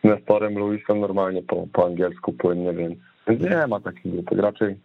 z 0.00 0.04
Nestorem 0.04 0.58
Luisem 0.58 1.00
normalnie 1.00 1.42
po, 1.42 1.66
po 1.72 1.86
angielsku 1.86 2.32
płynnie, 2.32 2.72
więc, 2.72 2.98
więc 3.28 3.42
nie 3.42 3.66
ma 3.66 3.80
takich 3.80 4.12
grupek. 4.12 4.38
Raczej, 4.38 4.76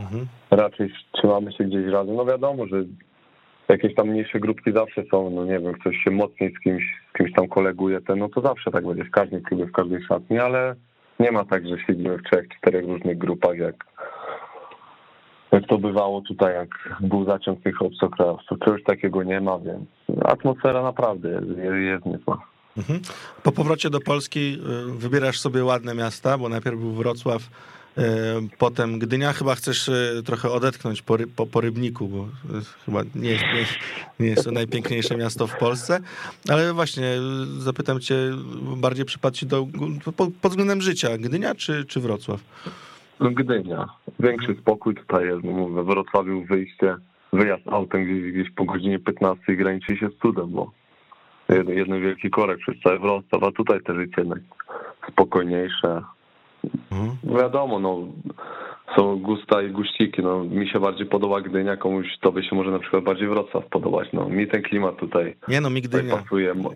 mhm. 0.00 0.26
raczej 0.50 0.92
trzymamy 1.12 1.52
się 1.52 1.64
gdzieś 1.64 1.86
razem. 1.86 2.16
No 2.16 2.24
wiadomo, 2.24 2.66
że 2.66 2.84
jakieś 3.68 3.94
tam 3.94 4.08
mniejsze 4.08 4.40
grupki 4.40 4.72
zawsze 4.72 5.02
są, 5.10 5.30
no 5.30 5.44
nie 5.44 5.60
wiem, 5.60 5.72
ktoś 5.72 5.96
się 5.96 6.10
mocniej 6.10 6.54
z 6.58 6.62
kimś, 6.64 6.82
z 7.10 7.18
kimś 7.18 7.32
tam 7.32 7.48
koleguje, 7.48 8.00
ten, 8.00 8.18
no 8.18 8.28
to 8.28 8.40
zawsze 8.40 8.70
tak 8.70 8.86
będzie 8.86 9.04
w 9.04 9.10
każdym 9.10 9.42
klubie, 9.42 9.66
w 9.66 9.72
każdej 9.72 10.02
szatni, 10.02 10.38
ale 10.38 10.74
nie 11.20 11.32
ma 11.32 11.44
tak, 11.44 11.68
że 11.68 11.76
siedzimy 11.86 12.18
w 12.18 12.22
trzech, 12.22 12.48
czterech 12.48 12.84
różnych 12.84 13.18
grupach, 13.18 13.58
jak, 13.58 13.74
jak 15.62 15.70
to 15.70 15.78
bywało 15.78 16.20
tutaj, 16.20 16.54
jak 16.54 16.98
był 17.00 17.24
zaciąg 17.24 17.62
tych 17.62 17.82
obcokrajowców. 17.82 18.58
Czegoś 18.58 18.82
takiego 18.82 19.22
nie 19.22 19.40
ma, 19.40 19.58
więc 19.58 19.88
atmosfera 20.24 20.82
naprawdę 20.82 21.28
jest, 21.28 21.46
jest 21.74 22.06
niezła. 22.06 22.38
Mhm. 22.76 23.00
Po 23.42 23.52
powrocie 23.52 23.90
do 23.90 24.00
Polski 24.00 24.58
y, 24.88 24.98
wybierasz 24.98 25.40
sobie 25.40 25.64
ładne 25.64 25.94
miasta, 25.94 26.38
bo 26.38 26.48
najpierw 26.48 26.78
był 26.78 26.92
Wrocław, 26.92 27.42
y, 27.42 28.02
potem 28.58 28.98
Gdynia. 28.98 29.32
Chyba 29.32 29.54
chcesz 29.54 29.88
y, 29.88 30.22
trochę 30.24 30.50
odetchnąć 30.50 31.02
po, 31.02 31.16
po, 31.36 31.46
po 31.46 31.60
Rybniku, 31.60 32.08
bo 32.08 32.28
chyba 32.84 33.02
nie 33.14 33.30
nie, 33.30 33.66
nie 34.20 34.28
jest 34.28 34.44
to 34.44 34.50
najpiękniejsze 34.50 35.16
miasto 35.16 35.46
w 35.46 35.58
Polsce. 35.58 36.00
Ale 36.48 36.72
właśnie 36.72 37.12
zapytam 37.58 38.00
cię, 38.00 38.16
bardziej 38.76 39.04
przypadł 39.04 39.36
ci 39.36 39.46
do, 39.46 39.66
pod 40.40 40.50
względem 40.50 40.80
życia, 40.80 41.18
Gdynia 41.18 41.54
czy, 41.54 41.84
czy 41.84 42.00
Wrocław? 42.00 42.40
No 43.22 43.30
Gdynia. 43.30 43.88
Większy 44.20 44.54
spokój 44.60 44.94
tutaj 44.94 45.26
jest. 45.26 45.44
No 45.44 45.52
mówię, 45.52 45.82
w 45.82 45.86
Wrocławiu 45.86 46.44
wyjście, 46.44 46.96
wyjazd 47.32 47.68
autem 47.68 48.04
gdzieś, 48.04 48.32
gdzieś 48.32 48.50
po 48.54 48.64
godzinie 48.64 48.98
15 48.98 49.56
graniczy 49.56 49.96
się 49.96 50.08
z 50.08 50.18
cudem, 50.22 50.50
bo 50.50 50.70
jeden, 51.48 51.76
jeden 51.76 52.00
wielki 52.02 52.30
korek 52.30 52.58
przez 52.58 52.74
cały 52.82 52.98
Wrocław, 52.98 53.42
a 53.42 53.52
tutaj 53.52 53.80
też 53.82 53.96
jest 53.96 54.18
jednak 54.18 54.38
spokojniejsze. 55.12 56.02
Mhm. 56.92 57.38
Wiadomo, 57.38 57.78
no 57.78 57.98
są 58.96 59.18
gusta 59.18 59.62
i 59.62 59.70
guściki, 59.70 60.22
no 60.22 60.44
mi 60.44 60.68
się 60.68 60.80
bardziej 60.80 61.06
podoba 61.06 61.40
Gdynia, 61.40 61.76
komuś 61.76 62.06
tobie 62.20 62.42
się 62.44 62.56
może 62.56 62.70
na 62.70 62.78
przykład 62.78 63.04
bardziej 63.04 63.28
Wrocław 63.28 63.66
podobać, 63.66 64.08
no 64.12 64.28
mi 64.28 64.48
ten 64.48 64.62
klimat 64.62 64.96
tutaj, 64.96 65.36
Nie 65.48 65.60
no, 65.60 65.70
mi 65.70 65.82
Gdynia. 65.82 66.16
pasuje. 66.16 66.54
No, 66.54 66.70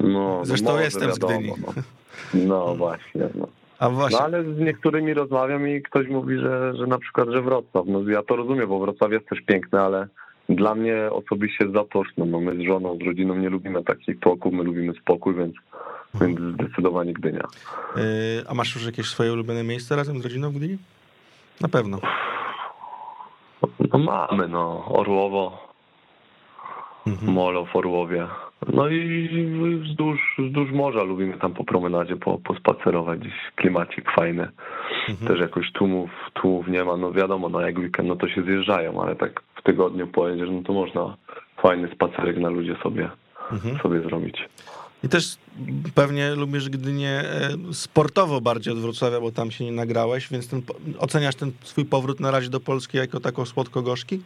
no 0.00 0.44
Zresztą 0.44 0.78
jestem 0.78 1.12
z 1.12 1.20
wiadomo, 1.20 1.38
Gdyni. 1.38 1.52
No, 2.34 2.64
no 2.66 2.74
właśnie, 2.74 3.22
no. 3.34 3.48
A 3.78 3.84
No 3.88 3.90
właśnie, 3.90 4.20
ale 4.20 4.44
z 4.44 4.58
niektórymi 4.58 5.14
rozmawiam 5.14 5.68
i 5.68 5.82
ktoś 5.82 6.08
mówi, 6.08 6.38
że, 6.38 6.74
że 6.76 6.86
na 6.86 6.98
przykład, 6.98 7.28
że 7.28 7.42
Wrocław. 7.42 7.84
No 7.86 8.02
ja 8.10 8.22
to 8.22 8.36
rozumiem, 8.36 8.68
bo 8.68 8.78
Wrocław 8.78 9.12
jest 9.12 9.28
też 9.28 9.40
piękny, 9.40 9.80
ale 9.80 10.08
dla 10.48 10.74
mnie 10.74 10.96
osobiście 11.10 11.68
zatoczno. 11.74 12.24
No 12.24 12.40
my 12.40 12.56
z 12.56 12.66
żoną, 12.66 12.98
z 13.02 13.06
rodziną 13.06 13.34
nie 13.34 13.48
lubimy 13.50 13.84
takich 13.84 14.20
tłoków, 14.20 14.52
my 14.52 14.62
lubimy 14.64 14.92
spokój, 15.02 15.34
więc, 15.34 15.54
więc 16.14 16.38
zdecydowanie 16.54 17.12
Gdynia. 17.12 17.44
yy, 17.96 18.02
a 18.48 18.54
masz 18.54 18.74
już 18.74 18.86
jakieś 18.86 19.06
swoje 19.06 19.32
ulubione 19.32 19.64
miejsce 19.64 19.96
razem 19.96 20.18
z 20.20 20.24
rodziną 20.24 20.50
w 20.50 20.54
Gdyni? 20.54 20.78
Na 21.60 21.68
pewno. 21.68 21.98
No 23.92 23.98
mamy, 23.98 24.48
no 24.48 24.84
Orłowo, 24.88 25.74
Mhm. 27.06 27.32
Molo 27.32 27.64
w 27.64 27.76
Orłowie. 27.76 28.26
No 28.72 28.88
i 28.88 29.80
wzdłuż, 29.84 30.20
wzdłuż 30.38 30.70
morza 30.72 31.02
lubimy 31.02 31.38
tam 31.38 31.54
po 31.54 31.64
promenadzie 31.64 32.16
po, 32.16 32.38
pospacerować, 32.38 33.20
gdzieś 33.20 33.32
klimacik 33.56 34.10
fajny. 34.10 34.48
Mhm. 35.08 35.28
Też 35.28 35.40
jakoś 35.40 35.72
tłumów, 35.72 36.10
tłumów 36.34 36.68
nie 36.68 36.84
ma, 36.84 36.96
no 36.96 37.12
wiadomo, 37.12 37.48
no 37.48 37.60
jak 37.60 37.78
weekend, 37.78 38.08
no 38.08 38.16
to 38.16 38.28
się 38.28 38.42
zjeżdżają, 38.42 39.02
ale 39.02 39.16
tak 39.16 39.42
w 39.56 39.62
tygodniu 39.62 40.06
pojedziesz, 40.06 40.48
no 40.52 40.62
to 40.62 40.72
można 40.72 41.16
fajny 41.62 41.88
spacerek 41.94 42.36
na 42.38 42.48
ludzie 42.48 42.76
sobie, 42.82 43.10
Mhm. 43.52 43.78
sobie 43.78 44.00
zrobić. 44.00 44.48
I 45.04 45.08
też 45.08 45.36
pewnie 45.94 46.34
lubisz 46.34 46.68
Gdynię 46.68 47.08
e, 47.08 47.50
sportowo 47.72 48.40
bardziej 48.40 48.72
od 48.72 48.78
Wrocławia, 48.80 49.20
bo 49.20 49.30
tam 49.32 49.50
się 49.50 49.64
nie 49.64 49.72
nagrałeś, 49.72 50.28
więc 50.30 50.48
ten, 50.48 50.62
oceniasz 50.98 51.34
ten 51.34 51.52
swój 51.62 51.84
powrót 51.84 52.20
na 52.20 52.30
razie 52.30 52.50
do 52.50 52.60
Polski 52.60 52.98
jako 52.98 53.20
tako 53.20 53.46
słodko-gorzki? 53.46 54.20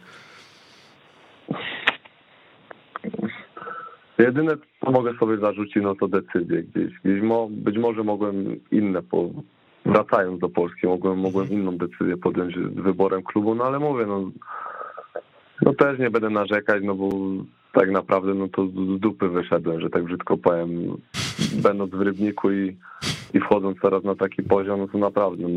Jedyne, 4.19 4.51
co 4.85 4.91
mogę 4.91 5.13
sobie 5.17 5.37
zarzucić, 5.37 5.83
no 5.83 5.95
to 5.95 6.07
decyzje 6.07 6.63
gdzieś. 6.63 6.93
gdzieś 7.03 7.21
mo, 7.21 7.47
być 7.51 7.77
może 7.77 8.03
mogłem 8.03 8.59
inne, 8.71 9.03
po, 9.03 9.29
wracając 9.85 10.39
do 10.39 10.49
Polski, 10.49 10.87
mogłem, 10.87 11.19
mogłem 11.19 11.49
inną 11.49 11.77
decyzję 11.77 12.17
podjąć 12.17 12.55
z 12.55 12.81
wyborem 12.81 13.23
klubu, 13.23 13.55
no 13.55 13.63
ale 13.63 13.79
mówię, 13.79 14.05
no, 14.05 14.31
no 15.61 15.73
też 15.73 15.99
nie 15.99 16.09
będę 16.09 16.29
narzekać, 16.29 16.83
no 16.83 16.95
bo 16.95 17.09
tak 17.73 17.91
naprawdę 17.91 18.33
no 18.33 18.47
to 18.47 18.67
z 18.67 18.99
dupy 18.99 19.29
wyszedłem, 19.29 19.81
że 19.81 19.89
tak 19.89 20.03
brzydko 20.03 20.37
powiem, 20.37 20.69
będąc 21.53 21.91
w 21.91 22.01
Rybniku 22.01 22.51
i, 22.51 22.75
i 23.33 23.39
wchodząc 23.39 23.77
teraz 23.81 24.03
na 24.03 24.15
taki 24.15 24.43
poziom, 24.43 24.79
no 24.79 24.87
to 24.87 24.97
naprawdę, 24.97 25.43
no, 25.47 25.49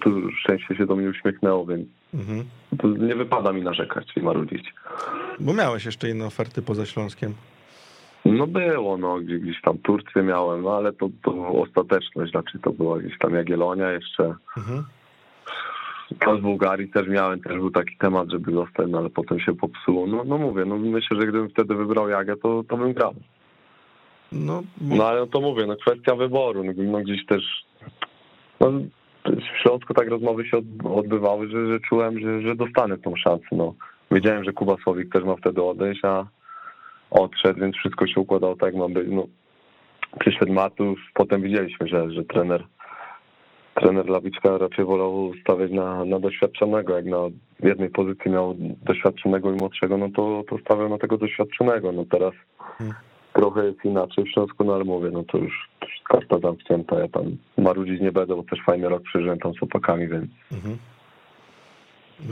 tu 0.00 0.30
szczęście 0.32 0.76
się 0.76 0.86
do 0.86 0.96
mnie 0.96 1.08
uśmiechnęło, 1.08 1.66
więc 1.66 1.88
Mhm. 2.14 2.44
nie 3.08 3.14
wypada 3.14 3.52
mi 3.52 3.62
narzekać 3.62 4.16
i 4.16 4.20
marudzić. 4.20 4.74
Bo 5.40 5.54
miałeś 5.54 5.84
jeszcze 5.84 6.10
inne 6.10 6.26
oferty 6.26 6.62
poza 6.62 6.86
Śląskiem. 6.86 7.34
No 8.32 8.46
było, 8.46 8.96
no 8.96 9.18
gdzieś, 9.20 9.60
tam 9.62 9.78
Turcję 9.78 10.22
miałem, 10.22 10.62
no 10.62 10.76
ale 10.76 10.92
to, 10.92 11.08
to 11.22 11.48
ostateczność, 11.48 12.30
znaczy 12.30 12.58
to 12.58 12.70
była 12.72 12.98
gdzieś 12.98 13.18
tam 13.18 13.34
Jagiellonia 13.34 13.90
jeszcze. 13.90 14.34
Mhm. 14.56 14.84
Tam 16.18 16.38
z 16.38 16.40
Bułgarii 16.40 16.88
też 16.88 17.08
miałem, 17.08 17.40
też 17.40 17.56
był 17.56 17.70
taki 17.70 17.96
temat, 17.96 18.30
żeby 18.30 18.52
zostać, 18.52 18.86
no 18.88 18.98
ale 18.98 19.10
potem 19.10 19.40
się 19.40 19.54
popsuło. 19.54 20.06
No, 20.06 20.24
no 20.24 20.38
mówię, 20.38 20.64
no 20.64 20.76
myślę, 20.78 21.16
że 21.20 21.26
gdybym 21.26 21.50
wtedy 21.50 21.74
wybrał 21.74 22.08
Jagę, 22.08 22.36
to, 22.36 22.62
to 22.68 22.76
bym 22.76 22.92
grał. 22.92 23.14
No, 24.32 24.62
No 24.80 25.06
ale 25.08 25.26
to 25.26 25.40
mówię, 25.40 25.66
no 25.66 25.76
kwestia 25.76 26.14
wyboru, 26.14 26.64
no, 26.64 26.72
no 26.76 26.98
gdzieś 26.98 27.26
też, 27.26 27.42
no 28.60 28.72
w 29.24 29.62
Śląsku 29.62 29.94
tak 29.94 30.08
rozmowy 30.08 30.44
się 30.48 30.56
od- 30.58 30.86
odbywały, 30.96 31.48
że, 31.48 31.66
że 31.72 31.80
czułem, 31.80 32.20
że, 32.20 32.42
że 32.42 32.54
dostanę 32.56 32.98
tą 32.98 33.16
szansę, 33.16 33.46
no. 33.52 33.74
Wiedziałem, 34.10 34.44
że 34.44 34.52
Kuba 34.52 34.76
Słowik 34.82 35.12
też 35.12 35.24
ma 35.24 35.36
wtedy 35.36 35.62
odejść, 35.62 36.04
a 36.04 36.26
odszedł, 37.10 37.60
więc 37.60 37.76
wszystko 37.76 38.06
się 38.06 38.20
układało 38.20 38.56
tak, 38.56 38.74
ma 38.74 38.88
być, 38.88 39.06
no. 39.10 39.26
Przyszedł 40.20 40.52
Matusz, 40.52 41.10
potem 41.14 41.42
widzieliśmy, 41.42 41.88
że, 41.88 42.10
że 42.10 42.24
trener 42.24 42.64
trener 43.74 44.08
Lawiczka 44.08 44.58
raczej 44.58 44.84
wolał 44.84 45.32
stawiać 45.40 45.70
na, 45.70 46.04
na 46.04 46.20
doświadczonego. 46.20 46.96
Jak 46.96 47.04
na 47.04 47.18
jednej 47.62 47.90
pozycji 47.90 48.30
miał 48.30 48.54
doświadczonego 48.86 49.52
i 49.52 49.54
młodszego, 49.56 49.98
no 49.98 50.08
to, 50.16 50.42
to 50.50 50.58
stawiał 50.58 50.88
na 50.88 50.98
tego 50.98 51.18
doświadczonego. 51.18 51.92
No 51.92 52.04
teraz 52.10 52.32
Hmm. 52.58 52.96
trochę 53.32 53.64
jest 53.66 53.84
inaczej 53.84 54.24
w 54.24 54.28
Śląsku, 54.28 54.64
no 54.64 54.74
ale 54.74 54.84
mówię, 54.84 55.10
no 55.12 55.24
to 55.24 55.38
już 55.38 55.68
karta 56.04 56.38
zamknięta. 56.38 57.00
Ja 57.00 57.08
tam 57.08 57.24
marudzić 57.58 58.00
nie 58.00 58.12
będę, 58.12 58.36
bo 58.36 58.42
też 58.42 58.58
fajny 58.66 58.88
rok 58.88 59.02
przeżyłem 59.02 59.38
tam 59.38 59.52
z 59.54 59.62
opakami, 59.62 60.08
więc 60.08 60.26
Mhm. 60.52 60.76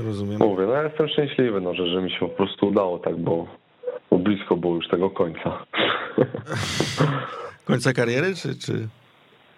Rozumiem. 0.06 0.38
mówię, 0.38 0.66
no 0.66 0.72
ja 0.72 0.82
jestem 0.82 1.08
szczęśliwy, 1.08 1.60
no, 1.60 1.74
że, 1.74 1.86
że 1.86 2.02
mi 2.02 2.10
się 2.10 2.18
po 2.18 2.28
prostu 2.28 2.66
udało 2.68 2.98
tak, 2.98 3.16
bo 3.16 3.46
blisko 4.26 4.56
było 4.56 4.74
już 4.74 4.88
tego 4.88 5.10
końca. 5.10 5.58
Końca 7.64 7.92
kariery, 7.92 8.34
czy... 8.34 8.58
czy... 8.58 8.88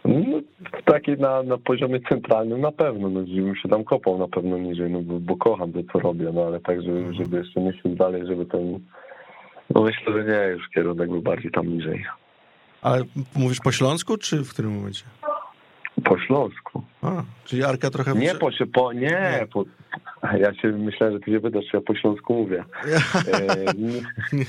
No, 0.04 0.40
taki 0.84 1.12
na, 1.12 1.42
na 1.42 1.58
poziomie 1.58 2.00
centralnym 2.08 2.60
na 2.60 2.72
pewno, 2.72 3.08
no, 3.08 3.20
żebym 3.26 3.56
się 3.56 3.68
tam 3.68 3.84
kopał 3.84 4.18
na 4.18 4.28
pewno 4.28 4.58
niżej, 4.58 4.90
no 4.90 5.00
bo, 5.02 5.20
bo 5.20 5.36
kocham 5.36 5.72
to, 5.72 5.78
co 5.92 5.98
robię, 5.98 6.30
no 6.34 6.46
ale 6.46 6.60
tak, 6.60 6.82
żeby, 6.82 7.14
żeby 7.14 7.36
jeszcze 7.36 7.60
myśleć 7.60 7.94
dalej, 7.96 8.26
żeby 8.26 8.46
ten... 8.46 8.80
No 9.74 9.82
myślę, 9.82 10.12
że 10.12 10.24
nie, 10.24 10.52
już 10.52 10.68
kierunek 10.68 11.10
był 11.10 11.22
bardziej 11.22 11.50
tam 11.50 11.66
niżej. 11.66 12.04
Ale 12.82 13.04
mówisz 13.36 13.60
po 13.60 13.72
śląsku, 13.72 14.16
czy 14.16 14.44
w 14.44 14.50
którym 14.50 14.76
momencie? 14.76 15.04
Po 16.04 16.18
Śląsku. 16.18 16.82
A, 17.02 17.22
czyli 17.44 17.64
Arka 17.64 17.90
trochę... 17.90 18.14
Nie 18.14 18.34
po 18.34 18.52
się, 18.52 18.66
po, 18.66 18.92
nie, 18.92 19.46
po... 19.52 19.64
Ja 20.38 20.54
się 20.54 20.68
myślałem, 20.68 21.14
że 21.14 21.20
ty 21.20 21.30
się 21.30 21.40
pytasz, 21.40 21.64
czy 21.70 21.76
ja 21.76 21.80
po 21.80 21.94
Śląsku 21.94 22.34
mówię. 22.34 22.64
E, 23.32 23.64
nie, 24.32 24.44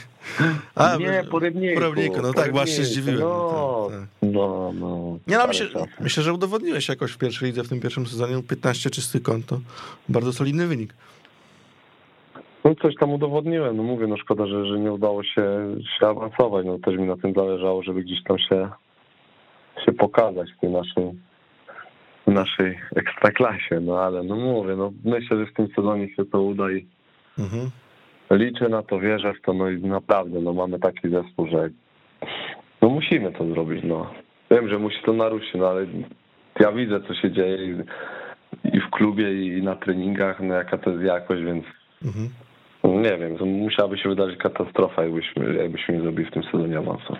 A, 0.75 0.95
nie, 0.97 1.23
po 1.31 1.39
Rybniku. 1.39 1.73
po 1.75 1.79
Rybniku, 1.85 2.15
no 2.21 2.33
po 2.33 2.41
tak, 2.41 2.51
właśnie 2.51 2.83
zdziwiłem, 2.83 3.19
No, 3.19 3.87
tak, 3.91 3.99
tak. 3.99 4.09
no, 4.21 4.71
no. 4.79 5.17
Nie 5.27 5.37
no, 5.37 5.47
myślę, 5.47 5.67
myślę, 5.99 6.23
że 6.23 6.33
udowodniłeś 6.33 6.89
jakoś 6.89 7.11
w 7.11 7.17
pierwszej 7.17 7.47
lidze 7.47 7.63
w 7.63 7.69
tym 7.69 7.79
pierwszym 7.79 8.05
sezonie 8.07 8.43
15 8.43 8.89
czystych 8.89 9.21
kąt, 9.23 9.45
to 9.45 9.59
bardzo 10.09 10.33
solidny 10.33 10.67
wynik. 10.67 10.93
No 12.63 12.75
coś 12.81 12.95
tam 12.95 13.11
udowodniłem, 13.13 13.77
no 13.77 13.83
mówię, 13.83 14.07
no 14.07 14.17
szkoda, 14.17 14.45
że, 14.47 14.65
że 14.65 14.79
nie 14.79 14.91
udało 14.91 15.23
się, 15.23 15.75
się 15.99 16.07
awansować, 16.07 16.65
no 16.65 16.79
też 16.79 16.95
mi 16.97 17.07
na 17.07 17.17
tym 17.17 17.33
zależało, 17.33 17.83
żeby 17.83 18.03
gdzieś 18.03 18.23
tam 18.23 18.39
się, 18.39 18.69
się 19.85 19.91
pokazać 19.91 20.49
w 20.57 20.59
tej 20.59 20.69
naszej, 20.69 21.11
w 22.29 22.33
naszej 22.33 22.79
ekstraklasie, 22.95 23.79
no 23.79 23.99
ale 23.99 24.23
no 24.23 24.35
mówię, 24.35 24.75
no 24.75 24.91
myślę, 25.05 25.37
że 25.37 25.45
w 25.45 25.53
tym 25.53 25.67
sezonie 25.75 26.15
się 26.15 26.25
to 26.25 26.41
uda 26.41 26.71
i 26.71 26.85
Mhm. 27.39 27.69
liczę 28.31 28.69
na 28.69 28.83
to, 28.83 28.99
wierzę 28.99 29.33
w 29.33 29.41
to, 29.41 29.53
no 29.53 29.69
i 29.69 29.81
naprawdę, 29.81 30.41
no 30.41 30.53
mamy 30.53 30.79
taki 30.79 31.09
zespół, 31.09 31.47
że 31.47 31.69
no 32.81 32.89
musimy 32.89 33.31
to 33.31 33.47
zrobić, 33.47 33.83
no. 33.83 34.13
Wiem, 34.51 34.69
że 34.69 34.79
musi 34.79 34.97
to 35.05 35.13
naruszyć, 35.13 35.53
no 35.55 35.67
ale 35.69 35.85
ja 36.59 36.71
widzę, 36.71 36.99
co 37.07 37.13
się 37.13 37.31
dzieje 37.31 37.57
i, 37.65 37.75
i 38.77 38.79
w 38.81 38.89
klubie, 38.91 39.45
i 39.57 39.61
na 39.63 39.75
treningach, 39.75 40.39
no 40.39 40.53
jaka 40.53 40.77
to 40.77 40.89
jest 40.91 41.03
jakość, 41.03 41.43
więc 41.43 41.65
Mhm. 42.05 42.29
nie 43.03 43.17
wiem, 43.17 43.37
musiałaby 43.47 43.97
się 43.97 44.09
wydarzyć 44.09 44.37
katastrofa, 44.37 45.03
jakbyśmy, 45.03 45.53
jakbyśmy 45.55 45.95
nie 45.95 46.01
zrobili 46.01 46.29
w 46.29 46.33
tym 46.33 46.43
sezonie 46.43 46.77
awansu. 46.77 47.17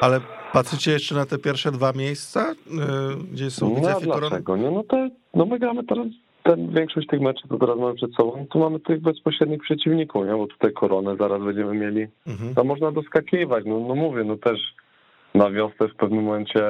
Ale 0.00 0.20
patrzycie 0.52 0.90
jeszcze 0.90 1.14
na 1.14 1.26
te 1.26 1.38
pierwsze 1.38 1.72
dwa 1.72 1.92
miejsca, 1.92 2.54
yy, 2.70 2.84
gdzie 3.32 3.50
są 3.50 3.68
No 3.68 3.74
Widzew 3.74 4.02
i 4.02 4.04
dlaczego? 4.04 4.56
Nie, 4.56 4.70
no 4.70 4.82
to 4.82 5.08
no 5.34 5.46
my 5.46 5.58
gramy 5.58 5.84
teraz 5.84 6.06
ten, 6.42 6.74
większość 6.74 7.06
tych 7.06 7.20
meczów, 7.20 7.50
co 7.50 7.58
teraz 7.58 7.78
mamy 7.78 7.94
przed 7.94 8.14
sobą, 8.14 8.46
to 8.50 8.58
mamy 8.58 8.80
tych 8.80 9.00
bezpośrednich 9.00 9.60
przeciwników, 9.62 10.26
nie? 10.26 10.32
bo 10.32 10.46
tutaj 10.46 10.72
koronę 10.72 11.16
zaraz 11.16 11.42
będziemy 11.42 11.74
mieli. 11.74 12.06
Mhm. 12.26 12.54
Tam 12.54 12.66
można 12.66 12.92
doskakiwać, 12.92 13.64
no, 13.66 13.80
no 13.80 13.94
mówię, 13.94 14.24
no 14.24 14.36
też 14.36 14.58
na 15.34 15.50
wiosnę 15.50 15.88
w 15.88 15.96
pewnym 15.96 16.24
momencie 16.24 16.62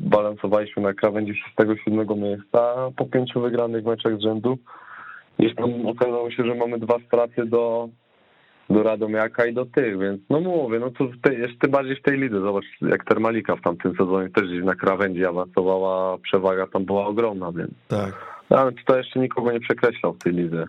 balansowaliśmy 0.00 0.82
na 0.82 0.94
krawędzi 0.94 1.32
6-7 1.58 2.18
miejsca, 2.18 2.90
po 2.96 3.06
pięciu 3.06 3.40
wygranych 3.40 3.84
meczach 3.84 4.18
z 4.18 4.22
rzędu 4.22 4.58
tam 5.56 5.86
okazało 5.86 6.30
się, 6.30 6.44
że 6.44 6.54
mamy 6.54 6.78
dwa 6.78 6.98
straty 7.06 7.46
do, 7.46 7.88
do 8.76 8.82
Radomiaka 8.82 9.46
i 9.46 9.54
do 9.54 9.66
tych, 9.66 9.98
więc 9.98 10.20
no 10.30 10.40
mówię, 10.40 10.78
no 10.78 10.90
to 10.90 11.08
tej, 11.22 11.38
jeszcze 11.38 11.68
bardziej 11.68 11.96
w 11.96 12.02
tej 12.02 12.18
lidze, 12.18 12.40
zobacz 12.40 12.64
jak 12.82 13.04
Termalika 13.04 13.56
w 13.56 13.60
tamtym 13.60 13.96
sezonie 13.96 14.30
też 14.30 14.44
gdzieś 14.44 14.64
na 14.64 14.74
krawędzi 14.74 15.24
awansowała, 15.24 16.18
przewaga 16.18 16.66
tam 16.66 16.84
była 16.84 17.06
ogromna, 17.06 17.52
więc 17.52 17.70
Tak. 17.88 18.12
no, 18.50 18.58
ale 18.58 18.72
tutaj 18.72 18.96
jeszcze 18.96 19.20
nikogo 19.20 19.52
nie 19.52 19.60
przekreślał 19.60 20.12
w 20.12 20.18
tej 20.18 20.32
lidze. 20.32 20.66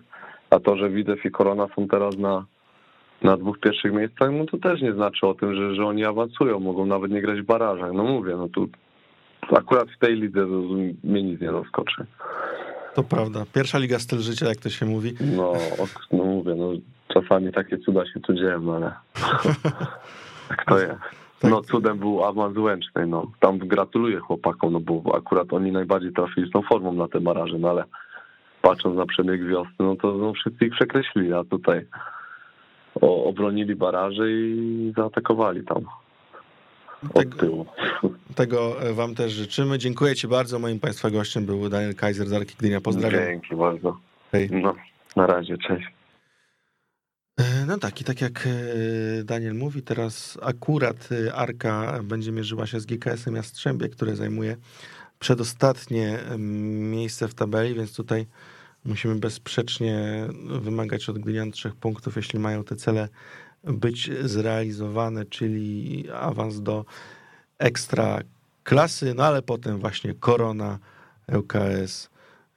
A 0.50 0.60
to, 0.60 0.76
że 0.76 0.90
Widew 0.90 1.24
i 1.24 1.30
Korona 1.30 1.66
są 1.76 1.88
teraz 1.88 2.16
na, 2.18 2.44
na 3.22 3.36
dwóch 3.36 3.60
pierwszych 3.60 3.92
miejscach, 3.92 4.30
no 4.32 4.44
to 4.46 4.58
też 4.58 4.82
nie 4.82 4.92
znaczy 4.92 5.26
o 5.26 5.34
tym, 5.34 5.54
że, 5.54 5.74
że 5.74 5.86
oni 5.86 6.04
awansują, 6.04 6.60
mogą 6.60 6.86
nawet 6.86 7.10
nie 7.10 7.22
grać 7.22 7.40
w 7.40 7.46
barażach. 7.46 7.92
No 7.92 8.04
mówię, 8.04 8.36
no 8.36 8.48
tu 8.48 8.68
akurat 9.56 9.88
w 9.90 9.98
tej 9.98 10.14
lidze 10.14 10.46
mnie 11.04 11.22
nic 11.22 11.40
nie 11.40 11.52
zaskoczy. 11.52 12.06
To 12.98 13.04
prawda. 13.04 13.44
Pierwsza 13.54 13.78
liga 13.78 13.98
styl 13.98 14.18
życia, 14.18 14.48
jak 14.48 14.56
to 14.58 14.70
się 14.70 14.86
mówi. 14.86 15.14
No, 15.36 15.52
no 16.12 16.24
mówię, 16.24 16.54
no 16.54 16.72
czasami 17.14 17.52
takie 17.52 17.78
cuda 17.78 18.06
się 18.06 18.20
tu 18.20 18.34
dzieją, 18.34 18.74
ale 18.74 18.92
tak 20.48 20.64
to 20.64 20.78
jest. 20.78 21.00
Tak. 21.40 21.50
No 21.50 21.62
cudem 21.62 21.98
był 21.98 22.24
awans 22.24 22.56
Łęcznej, 22.56 23.08
no. 23.08 23.30
Tam 23.40 23.58
gratuluję 23.58 24.18
chłopakom, 24.18 24.72
no 24.72 24.80
bo 24.80 25.16
akurat 25.16 25.52
oni 25.52 25.72
najbardziej 25.72 26.12
trafili 26.12 26.48
z 26.48 26.52
tą 26.52 26.62
formą 26.62 26.92
na 26.92 27.08
te 27.08 27.20
baraże, 27.20 27.58
no 27.58 27.70
ale 27.70 27.84
patrząc 28.62 28.96
na 28.96 29.06
przebieg 29.06 29.46
wiosny, 29.46 29.74
no 29.78 29.96
to 29.96 30.12
no, 30.12 30.32
wszyscy 30.32 30.66
ich 30.66 30.72
przekreślili, 30.72 31.32
a 31.32 31.44
tutaj 31.44 31.86
o, 33.00 33.24
obronili 33.24 33.76
baraże 33.76 34.30
i 34.30 34.92
zaatakowali 34.96 35.64
tam 35.64 35.84
Tego, 37.14 37.36
tyłu. 37.36 37.66
tego 38.34 38.82
e, 38.82 38.92
wam 38.92 39.14
też 39.14 39.32
życzymy. 39.32 39.78
Dziękuję 39.78 40.14
ci 40.16 40.28
bardzo. 40.28 40.58
Moim 40.58 40.80
państwa 40.80 41.10
gościem 41.10 41.46
był 41.46 41.68
Daniel 41.68 41.94
Kaiser 41.94 42.28
z 42.28 42.32
Arki 42.32 42.54
Gdynia. 42.58 42.80
Pozdrawiam. 42.80 43.24
Dzięki 43.26 43.56
bardzo. 43.56 43.96
Hej. 44.32 44.48
No, 44.52 44.74
na 45.16 45.26
razie, 45.26 45.58
cześć. 45.58 45.86
E, 47.40 47.66
No 47.66 47.78
tak, 47.78 48.00
i 48.00 48.04
tak 48.04 48.20
jak 48.20 48.46
e, 48.46 49.24
Daniel 49.24 49.54
mówi, 49.54 49.82
teraz 49.82 50.38
akurat 50.42 51.08
Arka 51.34 52.00
będzie 52.04 52.32
mierzyła 52.32 52.66
się 52.66 52.80
z 52.80 52.86
GKS-em 52.86 53.36
Jastrzębie, 53.36 53.88
które 53.88 54.16
zajmuje 54.16 54.56
przedostatnie 55.18 56.18
miejsce 56.38 57.28
w 57.28 57.34
tabeli, 57.34 57.74
więc 57.74 57.96
tutaj 57.96 58.26
musimy 58.84 59.14
bezsprzecznie 59.14 60.26
wymagać 60.60 61.08
od 61.08 61.18
Gdynian 61.18 61.50
trzech 61.50 61.76
punktów, 61.76 62.16
jeśli 62.16 62.38
mają 62.38 62.64
te 62.64 62.76
cele 62.76 63.08
być 63.68 64.10
zrealizowane, 64.24 65.24
czyli 65.24 66.04
awans 66.10 66.60
do 66.60 66.84
ekstra 67.58 68.20
klasy, 68.64 69.14
no 69.14 69.24
ale 69.24 69.42
potem 69.42 69.78
właśnie 69.78 70.14
Korona, 70.14 70.78
ŁKS, 71.36 72.10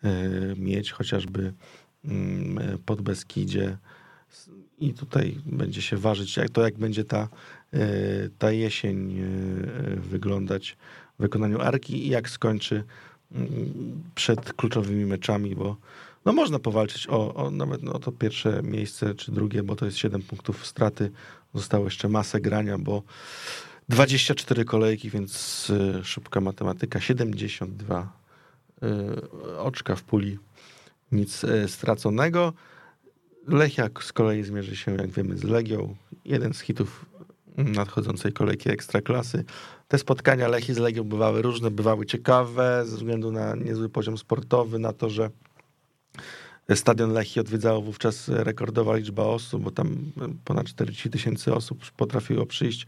e, 0.03 0.09
mieć 0.55 0.91
chociażby 0.91 1.53
mm, 2.05 2.78
pod 2.86 3.01
Beskidzie. 3.01 3.78
I 4.80 4.93
tutaj 4.93 5.38
będzie 5.45 5.82
się 5.82 5.97
ważyć 5.97 6.38
jak 6.38 6.49
to, 6.49 6.62
jak 6.62 6.78
będzie 6.78 7.03
ta, 7.03 7.28
e, 7.74 7.80
ta 8.39 8.51
jesień 8.51 9.20
e, 9.20 9.26
wyglądać 9.95 10.78
w 11.20 11.22
wykonaniu 11.22 11.62
Arki 11.62 12.07
i 12.07 12.09
jak 12.09 12.30
skończy 12.30 12.84
mm, 13.32 13.49
przed 14.16 14.53
kluczowymi 14.53 15.05
meczami, 15.05 15.55
bo 15.55 15.78
no 16.26 16.34
można 16.34 16.59
powalczyć 16.59 17.07
o, 17.09 17.34
o 17.34 17.51
nawet 17.51 17.84
no, 17.84 17.99
to 17.99 18.11
pierwsze 18.11 18.61
miejsce 18.63 19.15
czy 19.15 19.32
drugie, 19.32 19.63
bo 19.63 19.76
to 19.76 19.86
jest 19.86 19.97
7 19.97 20.22
punktów 20.22 20.65
straty. 20.65 21.11
Zostało 21.53 21.86
jeszcze 21.86 22.09
masę 22.09 22.41
grania, 22.41 22.78
bo 22.78 23.03
24 23.89 24.65
kolejki, 24.65 25.09
więc 25.09 25.69
y, 25.69 26.03
szybka 26.03 26.41
matematyka, 26.41 26.99
72 27.01 28.13
y, 28.84 29.57
oczka 29.57 29.95
w 29.95 30.03
puli, 30.03 30.39
nic 31.11 31.43
y, 31.43 31.67
straconego. 31.67 32.53
Lechiak 33.47 34.03
z 34.03 34.13
kolei 34.13 34.43
zmierzy 34.43 34.76
się, 34.76 34.95
jak 34.95 35.09
wiemy, 35.09 35.38
z 35.38 35.43
Legią. 35.43 35.95
Jeden 36.26 36.53
z 36.53 36.59
hitów 36.59 37.05
nadchodzącej 37.57 38.34
kolejki 38.34 38.69
Ekstraklasy. 38.69 39.43
Te 39.88 39.97
spotkania 39.97 40.47
Lechi 40.47 40.74
z 40.74 40.78
Legią 40.78 41.03
bywały 41.03 41.41
różne, 41.41 41.72
bywały 41.72 42.05
ciekawe 42.05 42.84
ze 42.86 42.97
względu 42.97 43.32
na 43.32 43.55
niezły 43.55 43.89
poziom 43.89 44.17
sportowy, 44.17 44.80
na 44.80 44.93
to, 44.93 45.09
że 45.09 45.30
Stadion 46.76 47.13
Lechi 47.13 47.39
odwiedzało 47.39 47.82
wówczas 47.82 48.28
rekordowa 48.28 48.95
liczba 48.95 49.24
osób, 49.24 49.63
bo 49.63 49.72
tam 49.72 50.11
ponad 50.45 50.67
40 50.67 51.09
tysięcy 51.09 51.53
osób 51.53 51.91
potrafiło 51.91 52.45
przyjść. 52.45 52.88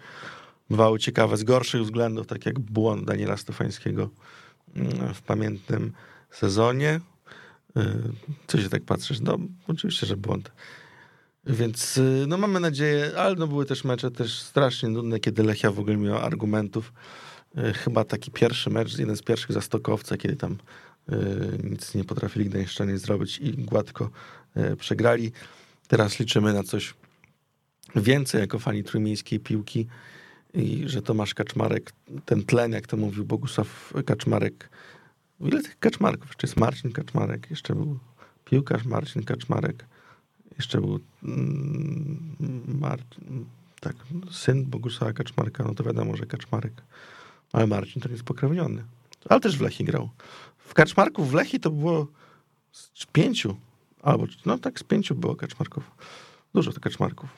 Bywały 0.70 1.00
ciekawe 1.00 1.38
z 1.38 1.44
gorszych 1.44 1.82
względów, 1.82 2.28
tak 2.28 2.46
jak 2.46 2.60
błąd 2.60 3.06
Daniela 3.06 3.38
Stefańskiego 3.38 4.10
mm, 4.76 5.14
w 5.14 5.22
pamiętnym 5.22 5.94
sezonie. 6.32 7.00
Y, 7.78 7.82
Co 8.48 8.62
się 8.62 8.70
tak 8.70 8.84
patrzysz? 8.84 9.20
No, 9.20 9.38
oczywiście, 9.68 10.08
że 10.08 10.18
błąd. 10.18 10.52
Więc 11.48 11.98
y, 11.98 12.26
no 12.28 12.38
mamy 12.38 12.60
nadzieję, 12.60 13.12
ale 13.18 13.36
no 13.36 13.48
były 13.48 13.66
też 13.66 13.84
mecze 13.84 14.12
też 14.12 14.40
strasznie 14.42 14.90
nudne, 14.90 15.20
kiedy 15.20 15.44
Lechia 15.44 15.72
w 15.72 15.80
ogóle 15.80 15.98
miała 15.98 16.22
argumentów. 16.22 16.94
Chyba 17.74 18.04
taki 18.04 18.32
pierwszy 18.32 18.70
mecz, 18.70 18.98
jeden 18.98 19.16
z 19.16 19.22
pierwszych 19.22 19.52
za 19.52 19.62
Stokowca, 19.62 20.18
kiedy 20.18 20.36
tam 20.36 20.58
nic 21.64 21.96
nie 21.96 22.04
potrafili 22.04 22.46
Gdańszczanie 22.46 22.98
zrobić 22.98 23.40
i 23.40 23.54
gładko 23.54 24.10
y, 24.58 24.76
przegrali. 24.76 25.32
Teraz 25.88 26.20
liczymy 26.20 26.54
na 26.54 26.64
coś 26.64 26.94
więcej 27.96 28.42
jako 28.42 28.60
fani 28.60 28.84
trójmiejskiej 28.84 29.40
piłki 29.40 29.88
i 30.54 30.84
że 30.86 31.02
Tomasz 31.02 31.34
Kaczmarek, 31.34 31.94
ten 32.26 32.44
tlen, 32.44 32.72
jak 32.72 32.88
to 32.88 32.98
mówił 32.98 33.26
Bogusław 33.26 33.94
Kaczmarek, 34.06 34.70
ile 35.40 35.64
tych 35.64 35.80
Kaczmarków? 35.80 36.28
Jeszcze 36.28 36.48
jest 36.48 36.58
Marcin 36.58 36.92
Kaczmarek, 36.92 37.48
jeszcze 37.50 37.76
był 37.76 38.00
piłkarz 38.46 38.86
Marcin 38.86 39.24
Kaczmarek, 39.24 39.86
jeszcze 40.58 40.82
był 40.82 41.00
mm, 41.24 42.36
Marcin, 42.80 43.46
tak, 43.80 43.96
syn 44.32 44.66
Bogusława 44.66 45.14
Kaczmarka, 45.14 45.64
no 45.64 45.74
to 45.74 45.84
wiadomo, 45.84 46.16
że 46.16 46.26
Kaczmarek, 46.26 46.74
ale 47.52 47.68
Marcin 47.68 48.02
to 48.02 48.10
jest 48.10 48.24
pokrewniony, 48.24 48.84
ale 49.30 49.40
też 49.40 49.58
w 49.58 49.62
Lechi 49.62 49.84
grał. 49.84 50.10
W 50.74 50.76
Kaczmarku 50.76 51.24
w 51.24 51.34
Lechi 51.34 51.60
to 51.60 51.70
było 51.70 52.08
z 52.72 53.06
pięciu, 53.12 53.56
albo 54.02 54.26
no 54.46 54.58
tak 54.58 54.80
z 54.80 54.84
pięciu 54.84 55.16
było 55.16 55.36
Kaczmarków. 55.36 55.92
Dużo 56.54 56.74
to 56.74 56.80
Kaczmarków. 56.80 57.30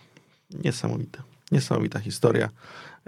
Niesamowite. 0.63 1.23
Niesamowita 1.51 1.99
historia. 1.99 2.49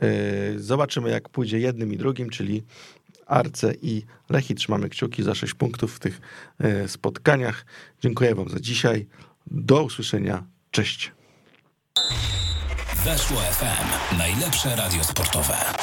Yy, 0.02 0.60
Zobaczymy, 0.60 1.10
jak 1.10 1.30
pójdzie 1.30 1.60
jednym 1.60 1.94
i 1.94 1.98
drugim, 1.98 2.30
czyli 2.30 2.64
Arce 3.26 3.74
i 3.82 4.06
Lechi. 4.30 4.56
Trzymamy 4.56 4.90
kciuki 4.90 5.24
za 5.24 5.36
6 5.36 5.54
punktów 5.54 5.96
w 5.96 6.00
tych 6.00 6.22
yy, 6.60 6.88
spotkaniach. 6.88 7.66
Dziękuję 8.02 8.36
Wam 8.36 8.50
za 8.50 8.60
dzisiaj. 8.60 9.08
Do 9.52 9.84
usłyszenia. 9.84 10.44
Cześć. 10.72 11.12
Weszło 13.06 13.38
FM. 13.38 14.18
Najlepsze 14.18 14.76
radio 14.76 15.04
sportowe. 15.04 15.77